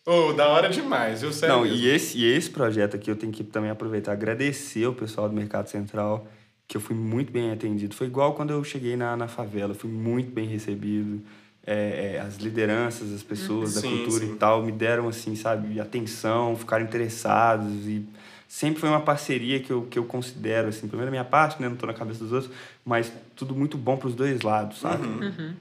[0.05, 1.55] Ô, da hora demais, eu sério.
[1.55, 1.77] Não, mesmo.
[1.79, 5.35] e esse, e esse projeto aqui eu tenho que também aproveitar, agradecer o pessoal do
[5.35, 6.27] Mercado Central,
[6.73, 7.95] que eu fui muito bem atendido.
[7.95, 11.21] Foi igual quando eu cheguei na, na favela, fui muito bem recebido.
[11.67, 14.33] É, é, as lideranças, as pessoas da Sim, cultura sim.
[14.33, 18.05] e tal me deram, assim, sabe, atenção, ficaram interessados e
[18.49, 21.69] sempre foi uma parceria que eu, que eu considero, assim, primeiro a minha parte, né,
[21.69, 22.51] não tô na cabeça dos outros,
[22.85, 25.07] mas tudo muito bom pros dois lados, sabe?
[25.07, 25.55] Uhum.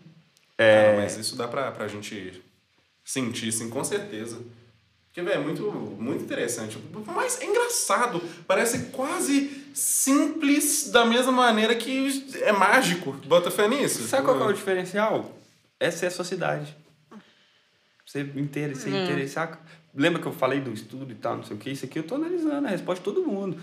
[0.58, 2.42] É, Ah, mas isso dá pra, pra gente
[3.04, 4.40] sentir, sim, com certeza.
[5.08, 5.64] Porque, velho, é muito,
[6.00, 6.80] muito interessante.
[7.06, 8.22] Mas é engraçado.
[8.48, 13.14] Parece quase simples da mesma maneira que é mágico.
[13.26, 14.08] Bota fé nisso.
[14.08, 15.38] Sabe qual é o diferencial?
[15.80, 16.76] Essa é a sua cidade.
[18.06, 19.58] Você inteira, você Hum.
[19.94, 21.70] Lembra que eu falei do estudo e tal, não sei o que?
[21.70, 23.58] Isso aqui eu tô analisando a resposta de todo mundo.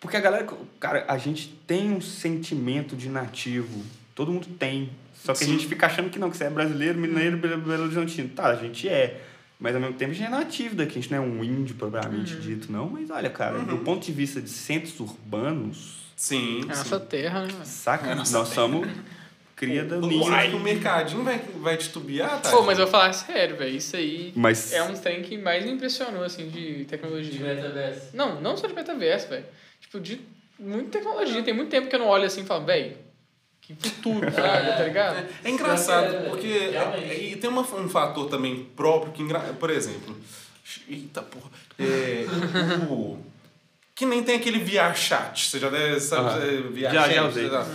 [0.00, 0.46] Porque a galera,
[0.80, 3.82] cara, a gente tem um sentimento de nativo.
[4.14, 4.90] Todo mundo tem.
[5.14, 5.44] Só que Sim.
[5.44, 8.28] a gente fica achando que não, que você é brasileiro, mineiro, Belo Belo Horizontino.
[8.30, 9.20] Tá, a gente é.
[9.58, 11.74] Mas ao mesmo tempo a gente é nativo daqui, a gente não é um índio
[11.76, 12.88] propriamente dito, não.
[12.90, 16.66] Mas olha, cara, do ponto de vista de centros urbanos, Sim, É sim.
[16.68, 17.64] nossa terra, né?
[17.64, 18.14] saca?
[18.14, 18.88] Nós somos
[19.54, 22.50] cria da que o mercadinho vai, vai titubear, tá?
[22.50, 23.74] Pô, mas eu vou falar sério, velho.
[23.74, 27.40] Isso aí Mas é um trem que mais me impressionou, assim, de De tecnologia.
[27.54, 28.14] metaverso.
[28.14, 29.44] Não, não só de metaverso, velho.
[29.80, 30.20] Tipo, de
[30.58, 31.42] muita tecnologia.
[31.42, 32.96] Tem muito tempo que eu não olho assim e falo, velho,
[33.66, 34.68] que futuro, sabe?
[34.76, 35.26] Tá ligado?
[35.44, 37.04] É engraçado, É, porque realmente.
[37.10, 40.16] é- e tem uma, um fator também próprio que, engra- por exemplo,
[40.88, 42.24] eita porra, é,
[42.88, 43.18] o,
[43.94, 47.28] que nem tem aquele VR chat, você já deve saber, é, VR Já, chat, já
[47.28, 47.48] usei.
[47.50, 47.66] tá?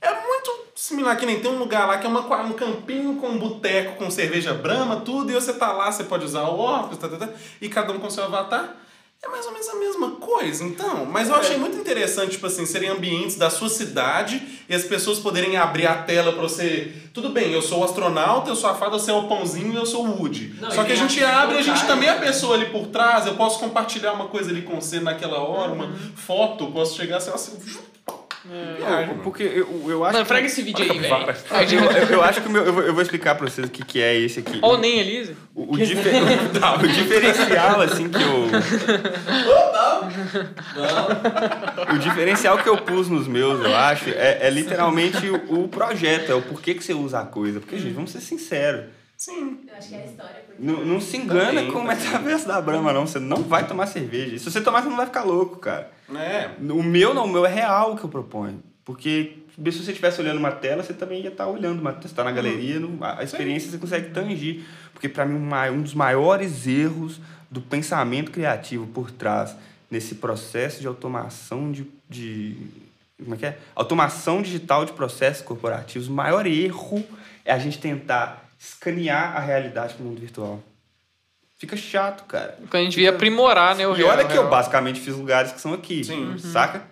[0.00, 3.28] É muito similar, que nem tem um lugar lá que é uma, um campinho com
[3.28, 6.98] um boteco com cerveja brama, tudo, e você tá lá, você pode usar o óculos,
[6.98, 7.28] tá, tá, tá,
[7.60, 8.76] e cada um com seu avatar.
[9.22, 11.04] É mais ou menos a mesma coisa, então.
[11.04, 15.18] Mas eu achei muito interessante, tipo assim, serem ambientes da sua cidade e as pessoas
[15.18, 16.90] poderem abrir a tela pra você.
[17.12, 19.76] Tudo bem, eu sou o astronauta, eu sou a fada, você é o pãozinho e
[19.76, 20.54] eu sou o Woody.
[20.58, 22.86] Não, Só que a gente abre e a gente também é a pessoa ali por
[22.86, 26.12] trás, eu posso compartilhar uma coisa ali com você naquela hora, uma Uhum.
[26.16, 27.58] foto, posso chegar assim, assim.
[28.48, 29.22] Viagem, mano.
[29.22, 31.14] Porque eu, eu acho que- fraga esse vídeo aí, velho.
[31.72, 33.70] Eu, eu, eu acho que o meu, eu, vou, eu vou explicar pra vocês o
[33.70, 34.58] que, que é esse aqui.
[34.62, 35.34] Ó, nem Elisa.
[35.54, 36.14] O, o, difer-
[36.82, 38.48] o diferencial, assim, que eu.
[40.76, 41.94] Não.
[41.94, 46.30] O diferencial que eu pus nos meus, eu acho, é, é literalmente o, o projeto,
[46.30, 47.60] é o porquê que você usa a coisa.
[47.60, 48.84] Porque, gente, vamos ser sinceros.
[49.16, 49.58] Sim.
[49.68, 50.36] Eu acho que é a história.
[50.46, 51.96] porque- Não, não se engana Também, com o também.
[51.96, 53.06] metaverso da Brahma, não.
[53.06, 54.38] Você não vai tomar cerveja.
[54.38, 55.90] Se você tomar, você não vai ficar louco, cara.
[56.18, 56.50] É.
[56.72, 58.62] O meu não, o meu é real o que eu proponho.
[58.84, 62.24] Porque se você estivesse olhando uma tela, você também ia estar olhando uma Você está
[62.24, 64.64] na galeria, não- a experiência você consegue tangir.
[64.92, 67.20] Porque para mim, um um dos maiores erros
[67.50, 69.54] do pensamento criativo por trás
[69.90, 72.56] nesse processo de automação de, de
[73.22, 73.58] como é que é?
[73.74, 77.04] Automação digital de processos corporativos, o maior erro
[77.44, 80.62] é a gente tentar escanear a realidade para o mundo virtual.
[81.60, 82.56] Fica chato, cara.
[82.70, 84.08] Quando a gente via aprimorar, né, o E real.
[84.10, 84.48] olha que eu real.
[84.50, 86.36] basicamente fiz lugares que são aqui, Sim.
[86.38, 86.82] saca?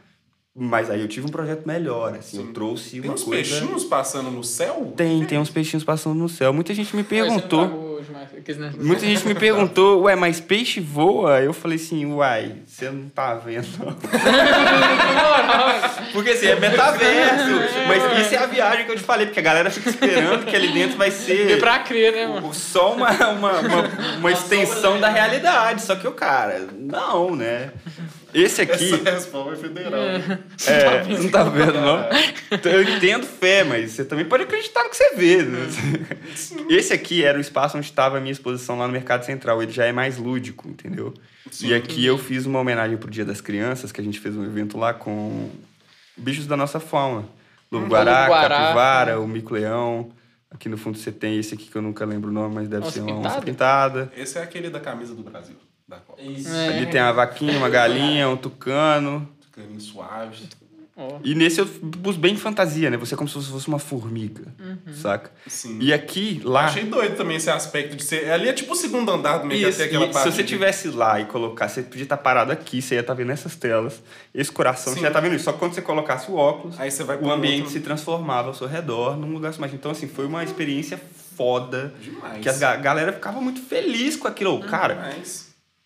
[0.54, 2.52] Mas aí eu tive um projeto melhor, assim, eu Sim.
[2.52, 3.42] trouxe Tem uma uns coisa...
[3.50, 4.92] peixinhos passando no céu?
[4.96, 6.52] Tem, tem uns peixinhos passando no céu.
[6.52, 7.87] Muita gente me perguntou...
[7.98, 8.72] hoje aqueles, né?
[8.76, 11.40] Muita gente me perguntou, ué, mas peixe voa?
[11.40, 13.66] Eu falei assim, uai, você não tá vendo.
[13.78, 13.96] não."
[16.12, 17.50] porque assim, é metaverso.
[17.86, 20.54] mas isso é a viagem que eu te falei, porque a galera fica esperando que
[20.54, 22.54] ali dentro vai ser pra crer, né, mano?
[22.54, 23.82] só uma, uma, uma,
[24.18, 25.82] uma extensão da realidade.
[25.82, 27.72] Só que o cara, não, né?
[28.34, 28.94] Esse aqui.
[28.94, 30.00] Essa resposta é federal.
[30.66, 31.98] É, você não tá vendo, não?
[32.50, 35.42] Então, eu entendo fé, mas você também pode acreditar no que você vê.
[35.42, 35.66] né?
[36.68, 39.62] Esse aqui era o espaço onde estava a minha exposição lá no Mercado Central.
[39.62, 41.14] Ele já é mais lúdico, entendeu?
[41.62, 44.44] e aqui eu fiz uma homenagem pro Dia das Crianças, que a gente fez um
[44.44, 45.50] evento lá com
[46.16, 47.24] bichos da nossa fauna.
[47.72, 48.56] Lobo-guará, Lobo-guará.
[48.58, 50.10] capivara, o mico-leão.
[50.50, 52.84] Aqui no fundo você tem esse aqui que eu nunca lembro o nome, mas deve
[52.84, 53.28] Onça ser uma pintada?
[53.34, 54.12] onça pintada.
[54.16, 55.56] Esse é aquele da camisa do Brasil,
[55.88, 56.20] da Copa.
[56.22, 56.48] Isso.
[56.54, 56.68] É.
[56.68, 59.28] Ali tem uma vaquinha, uma galinha, um tucano.
[59.52, 60.48] Caminho suave.
[61.00, 61.20] Ó.
[61.22, 62.96] E nesse eu pus bem fantasia, né?
[62.96, 64.52] Você é como se você fosse uma formiga,
[65.00, 65.30] saca?
[65.46, 65.78] Sim.
[65.80, 66.64] E aqui, lá...
[66.64, 68.28] Achei doido também esse aspecto de ser.
[68.32, 70.28] Ali é tipo o segundo andar do meio que Isso, até aquela e parte.
[70.28, 73.14] se você de- tivesse lá e colocar, você podia estar parado aqui, você ia estar
[73.14, 74.02] vendo essas telas,
[74.34, 74.98] esse coração, Sim.
[74.98, 75.44] você ia estar vendo isso.
[75.44, 78.48] Só que quando você colocasse o óculos, Aí você vai o ambiente outro- se transformava
[78.48, 79.72] ao seu redor num lugar mais.
[79.72, 81.00] Então, assim, foi uma experiência
[81.36, 81.94] foda.
[82.02, 82.42] Demais.
[82.42, 84.54] Que a ga- galera ficava muito feliz com aquilo.
[84.54, 84.60] Uhum.
[84.62, 85.14] Cara,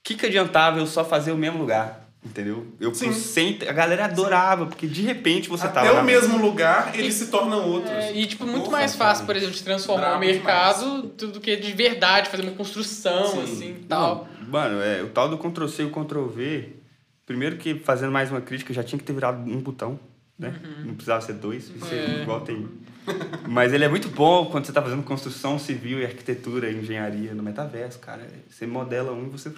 [0.03, 2.01] o que, que adiantava eu só fazer o mesmo lugar?
[2.25, 2.67] Entendeu?
[2.81, 3.07] Eu Sim.
[3.09, 3.59] pus sem.
[3.69, 5.93] A galera adorava, porque de repente você Até tava.
[5.93, 7.93] o na- mesmo lugar, eles se tornam outros.
[7.93, 9.11] É, e, tipo, muito Porra, mais cara.
[9.11, 13.43] fácil, por exemplo, de transformar o mercado do que de verdade, fazer uma construção, Sim.
[13.43, 14.29] assim, tal.
[14.41, 16.69] Não, mano, é, o tal do Ctrl-C e o Ctrl-V,
[17.27, 19.99] primeiro que fazendo mais uma crítica, já tinha que ter virado um botão,
[20.39, 20.55] né?
[20.85, 22.23] Não precisava ser dois, é.
[22.23, 22.69] igual tem.
[23.49, 27.35] Mas ele é muito bom quando você tá fazendo construção civil e arquitetura e engenharia
[27.35, 28.29] no metaverso, cara.
[28.49, 29.51] Você modela um e você...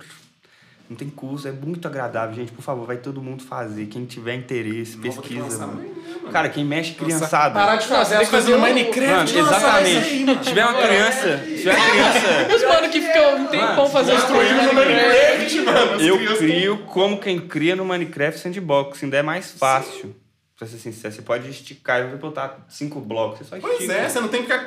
[0.89, 2.53] Não tem curso, é muito agradável, gente.
[2.53, 3.87] Por favor, vai todo mundo fazer.
[3.87, 5.67] Quem tiver interesse, pesquisa.
[5.67, 5.83] mano.
[6.31, 7.77] Cara, quem mexe Parar criançada.
[7.77, 9.09] de fazer as coisas fazer no Minecraft.
[9.09, 10.25] Mano, isso aí, exatamente.
[10.25, 10.39] mano.
[10.45, 14.21] Se tiver uma criança, se tiver uma criança Os mano que ficam um tempão fazendo
[14.21, 16.01] Construindo no Minecraft, mano.
[16.03, 19.03] Eu crio como quem cria no Minecraft Sandbox.
[19.03, 20.15] Ainda é mais fácil.
[20.59, 22.01] Pra ser sincero, você pode esticar.
[22.01, 23.93] Eu vou botar cinco blocos, você só Pois estica.
[23.95, 24.67] é, você não tem que ficar.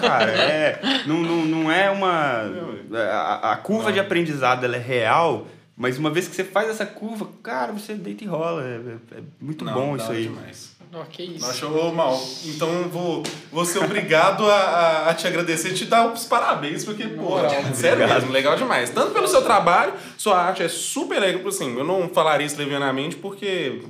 [0.00, 2.50] Cara, é, não, não, não é uma...
[2.94, 5.46] A, a curva de aprendizado, ela é real,
[5.76, 8.62] mas uma vez que você faz essa curva, cara, você deita e rola.
[8.62, 10.24] É, é- é muito Não, bom isso aí.
[10.24, 10.72] Demais.
[10.94, 11.40] Ó, que isso.
[11.40, 12.20] Não achou mal.
[12.44, 16.26] Então eu vou, vou ser obrigado a, a, a te agradecer e te dar os
[16.26, 17.36] parabéns, porque, pô,
[17.74, 18.90] sério mesmo, legal demais.
[18.90, 21.48] Tanto pelo seu trabalho, sua arte é super legal.
[21.48, 23.80] Assim, eu não falaria isso levianamente, porque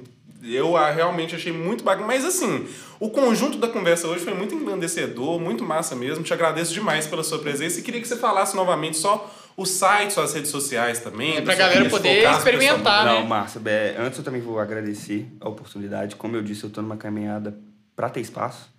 [0.45, 2.07] eu a, realmente achei muito bacana.
[2.07, 2.69] Mas assim,
[3.05, 6.23] o conjunto da conversa hoje foi muito engrandecedor, muito massa mesmo.
[6.23, 10.13] Te agradeço demais pela sua presença e queria que você falasse novamente só o site,
[10.13, 11.37] suas redes sociais também.
[11.37, 13.05] É, pra galera poder focasse, pessoal- experimentar.
[13.05, 13.13] né?
[13.15, 13.61] Não, Márcia,
[13.99, 16.15] antes eu também vou agradecer a oportunidade.
[16.17, 17.59] Como eu disse, eu tô numa caminhada
[17.97, 18.71] para ter espaço.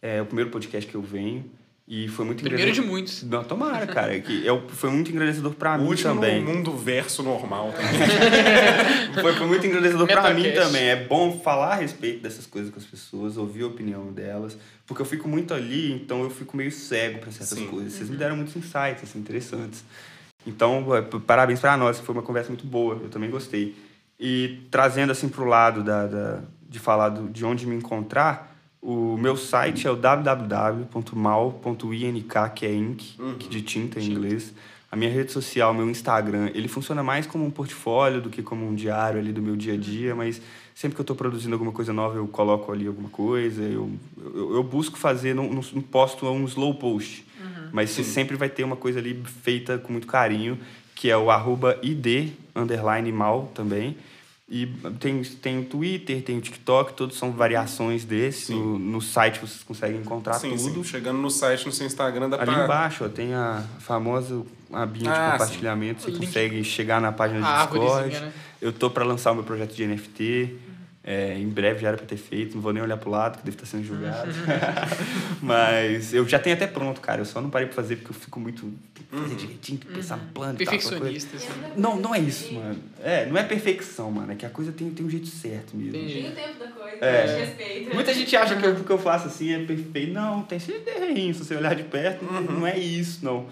[0.00, 1.50] É o primeiro podcast que eu venho
[1.86, 3.22] e foi muito Primeiro de muitos.
[3.24, 4.18] Não, tomara, cara.
[4.18, 6.42] Que é, foi muito engrandecedor para O mim último também.
[6.42, 7.92] no mundo verso normal também.
[9.20, 10.88] Foi, foi muito engrandecedor para mim também.
[10.88, 14.56] É bom falar a respeito dessas coisas com as pessoas, ouvir a opinião delas,
[14.86, 17.68] porque eu fico muito ali, então eu fico meio cego para certas Sim.
[17.68, 17.92] coisas.
[17.92, 19.84] Vocês me deram muitos insights assim, interessantes.
[20.46, 23.76] Então, é, parabéns para nós, foi uma conversa muito boa, eu também gostei.
[24.18, 28.53] E trazendo assim pro lado da, da- de falar do- de onde me encontrar,
[28.84, 30.92] o meu site é o www.mal.ink,
[32.54, 34.52] que é ink, que de tinta em inglês.
[34.92, 38.68] A minha rede social, meu Instagram, ele funciona mais como um portfólio do que como
[38.68, 40.38] um diário ali do meu dia a dia, mas
[40.74, 43.90] sempre que eu estou produzindo alguma coisa nova, eu coloco ali alguma coisa, eu,
[44.22, 47.26] eu, eu busco fazer, não, não posto um slow post,
[47.72, 50.58] mas você sempre vai ter uma coisa ali feita com muito carinho,
[50.94, 53.96] que é o arroba id, underline mal também,
[54.48, 54.66] e
[55.00, 58.46] tem, tem o Twitter, tem o TikTok, todos são variações desse.
[58.46, 58.60] Sim.
[58.60, 60.74] No, no site vocês conseguem encontrar sim, tudo.
[60.74, 60.84] sim.
[60.84, 62.64] Chegando no site, no seu Instagram, dá Ali pra...
[62.64, 64.42] embaixo ó, tem a famosa
[64.72, 65.32] abinha Ah, de sim.
[65.38, 66.02] compartilhamento.
[66.02, 66.26] Você Link.
[66.26, 68.10] consegue chegar na página do A Discord.
[68.20, 68.32] né?
[68.60, 70.56] Eu tô para lançar o meu projeto de NFT.
[71.06, 72.54] É, em breve já era para ter feito.
[72.54, 74.30] Não vou nem olhar pro lado, que deve estar sendo julgado.
[75.42, 77.20] Mas eu já tenho até pronto, cara.
[77.20, 78.62] Eu só não parei pra fazer porque eu fico muito...
[78.94, 80.72] Tem que fazer direitinho, tem que pensar no plano e tal.
[80.74, 81.48] Perfeccionista, assim.
[81.76, 82.78] Não, não é isso, mano.
[83.02, 84.32] É, não é perfeição, mano.
[84.32, 85.96] É que a coisa tem, tem um jeito certo mesmo.
[85.96, 86.14] Entendi.
[86.22, 87.22] Tem o tempo da coisa, É.
[87.22, 87.94] a gente respeita.
[87.94, 90.12] Muita gente acha que o que eu faço assim é perfeito.
[90.12, 91.34] Não, tem sempre errinho.
[91.34, 93.46] Se você olhar de perto, não- não é isso, não.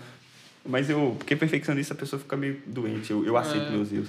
[0.65, 3.11] Mas eu, porque perfeccionista, a pessoa fica meio doente.
[3.11, 3.70] Eu, eu aceito É.
[3.70, 4.09] meus erros.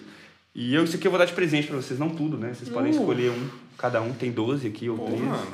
[0.56, 2.54] E eu, isso aqui eu vou dar de presente pra vocês, não tudo, né?
[2.54, 2.96] Vocês podem Uh.
[3.00, 5.22] escolher um, cada um tem 12 aqui ou Pô, 13.
[5.24, 5.48] mano.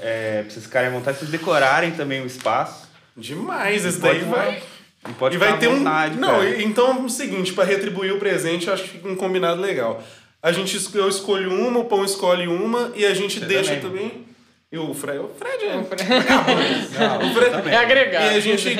[0.00, 2.88] É, pra vocês ficarem à vontade, pra vocês decorarem também o espaço.
[3.16, 4.62] Demais, esse Pode- daí vai...
[5.08, 5.78] E pode e vai ter à um.
[5.78, 6.62] vontade, não, cara.
[6.62, 10.02] então é o seguinte, pra retribuir o presente, eu acho que fica um combinado legal.
[10.42, 14.08] A gente eu escolho uma, o pão escolhe uma e a gente Você deixa também.
[14.08, 14.25] também.
[14.72, 15.76] E o Fred, o Fred é.
[15.76, 16.02] O Fred-
[16.98, 17.72] Não, O Fred- também.
[17.72, 18.32] É agregar.
[18.32, 18.76] E a gente,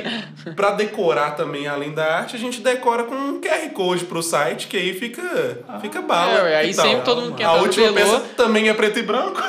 [0.57, 4.67] pra decorar também, além da arte, a gente decora com um QR Code pro site,
[4.67, 5.23] que aí fica,
[5.81, 6.49] fica bala.
[6.49, 6.85] É, aí tal?
[6.87, 9.41] sempre todo mundo que A última peça também é preto e branco.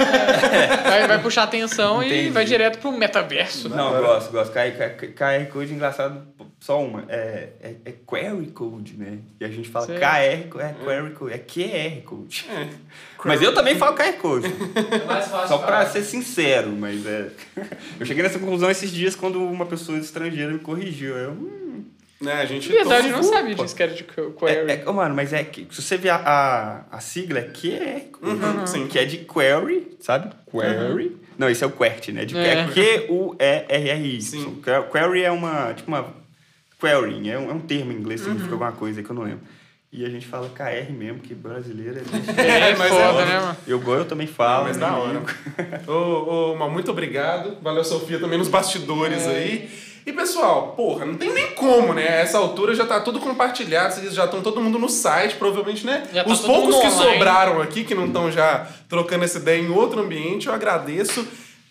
[0.83, 2.29] vai, vai puxar atenção e Entendi.
[2.29, 3.67] vai direto pro metaverso.
[3.69, 4.51] Não, eu gosto, gosto.
[4.53, 6.21] KR Code engraçado
[6.59, 7.05] só uma.
[7.07, 9.19] É, é, é query code, né?
[9.39, 9.85] E a gente fala.
[9.87, 10.47] KR, é
[10.83, 12.45] query code, é QR code.
[12.49, 12.67] É.
[13.23, 14.47] Mas eu também falo QR code.
[14.47, 15.85] É mais fácil Só pra falar.
[15.87, 17.29] ser sincero, mas é.
[17.99, 21.15] Eu cheguei nessa conclusão esses dias quando uma pessoa estrangeira me corrigiu.
[21.17, 21.83] Eu, hum,
[22.21, 24.71] Né, a gente Verdade, eu não sabia disso que era de que- query.
[24.71, 25.67] é, é, mano, mas é que.
[25.71, 26.15] Se você ver a,
[26.91, 28.31] a, a sigla, é QR code.
[28.43, 28.87] Uhum, sim.
[28.87, 30.31] Que é de query, sabe?
[30.49, 31.17] Query.
[31.37, 32.25] Não, esse é o QWERTY, né?
[32.25, 32.53] De, É.
[32.61, 34.21] é Q-U-E-R-R-I.
[34.21, 34.61] Sim.
[34.63, 35.73] Que- Query é uma.
[35.73, 36.13] Tipo uma.
[36.79, 38.27] Querying, é um, é um termo em inglês, Uhum.
[38.27, 39.41] significa alguma coisa que eu não lembro.
[39.91, 42.01] E a gente fala KR mesmo, que brasileiro é.
[42.41, 43.25] É, mas é foda, óbvio.
[43.25, 43.57] né, mano?
[43.65, 44.65] Eu, eu também falo.
[44.65, 45.21] mas da hora.
[45.87, 47.57] ô, ô, Mal, muito obrigado.
[47.61, 49.29] Valeu, Sofia, também nos bastidores É.
[49.29, 49.69] aí.
[50.05, 52.07] E, pessoal, porra, não tem nem como, né?
[52.07, 55.85] A essa altura já tá tudo compartilhado, vocês já estão todo mundo no site, provavelmente,
[55.85, 56.03] né?
[56.13, 57.13] Já tá Os poucos que online.
[57.13, 61.27] sobraram aqui, que não estão já trocando essa ideia em outro ambiente, eu agradeço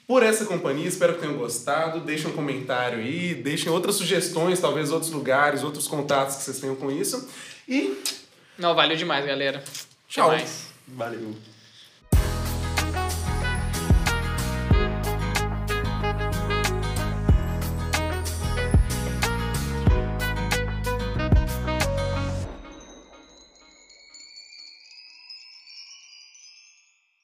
[0.06, 2.00] por essa companhia, espero que tenham gostado.
[2.00, 6.76] Deixem um comentário aí, deixem outras sugestões, talvez outros lugares, outros contatos que vocês tenham
[6.76, 7.28] com isso.
[7.68, 7.96] E
[8.56, 9.62] Não, valeu demais, galera.
[10.08, 10.30] Tchau.
[10.88, 11.55] Valeu.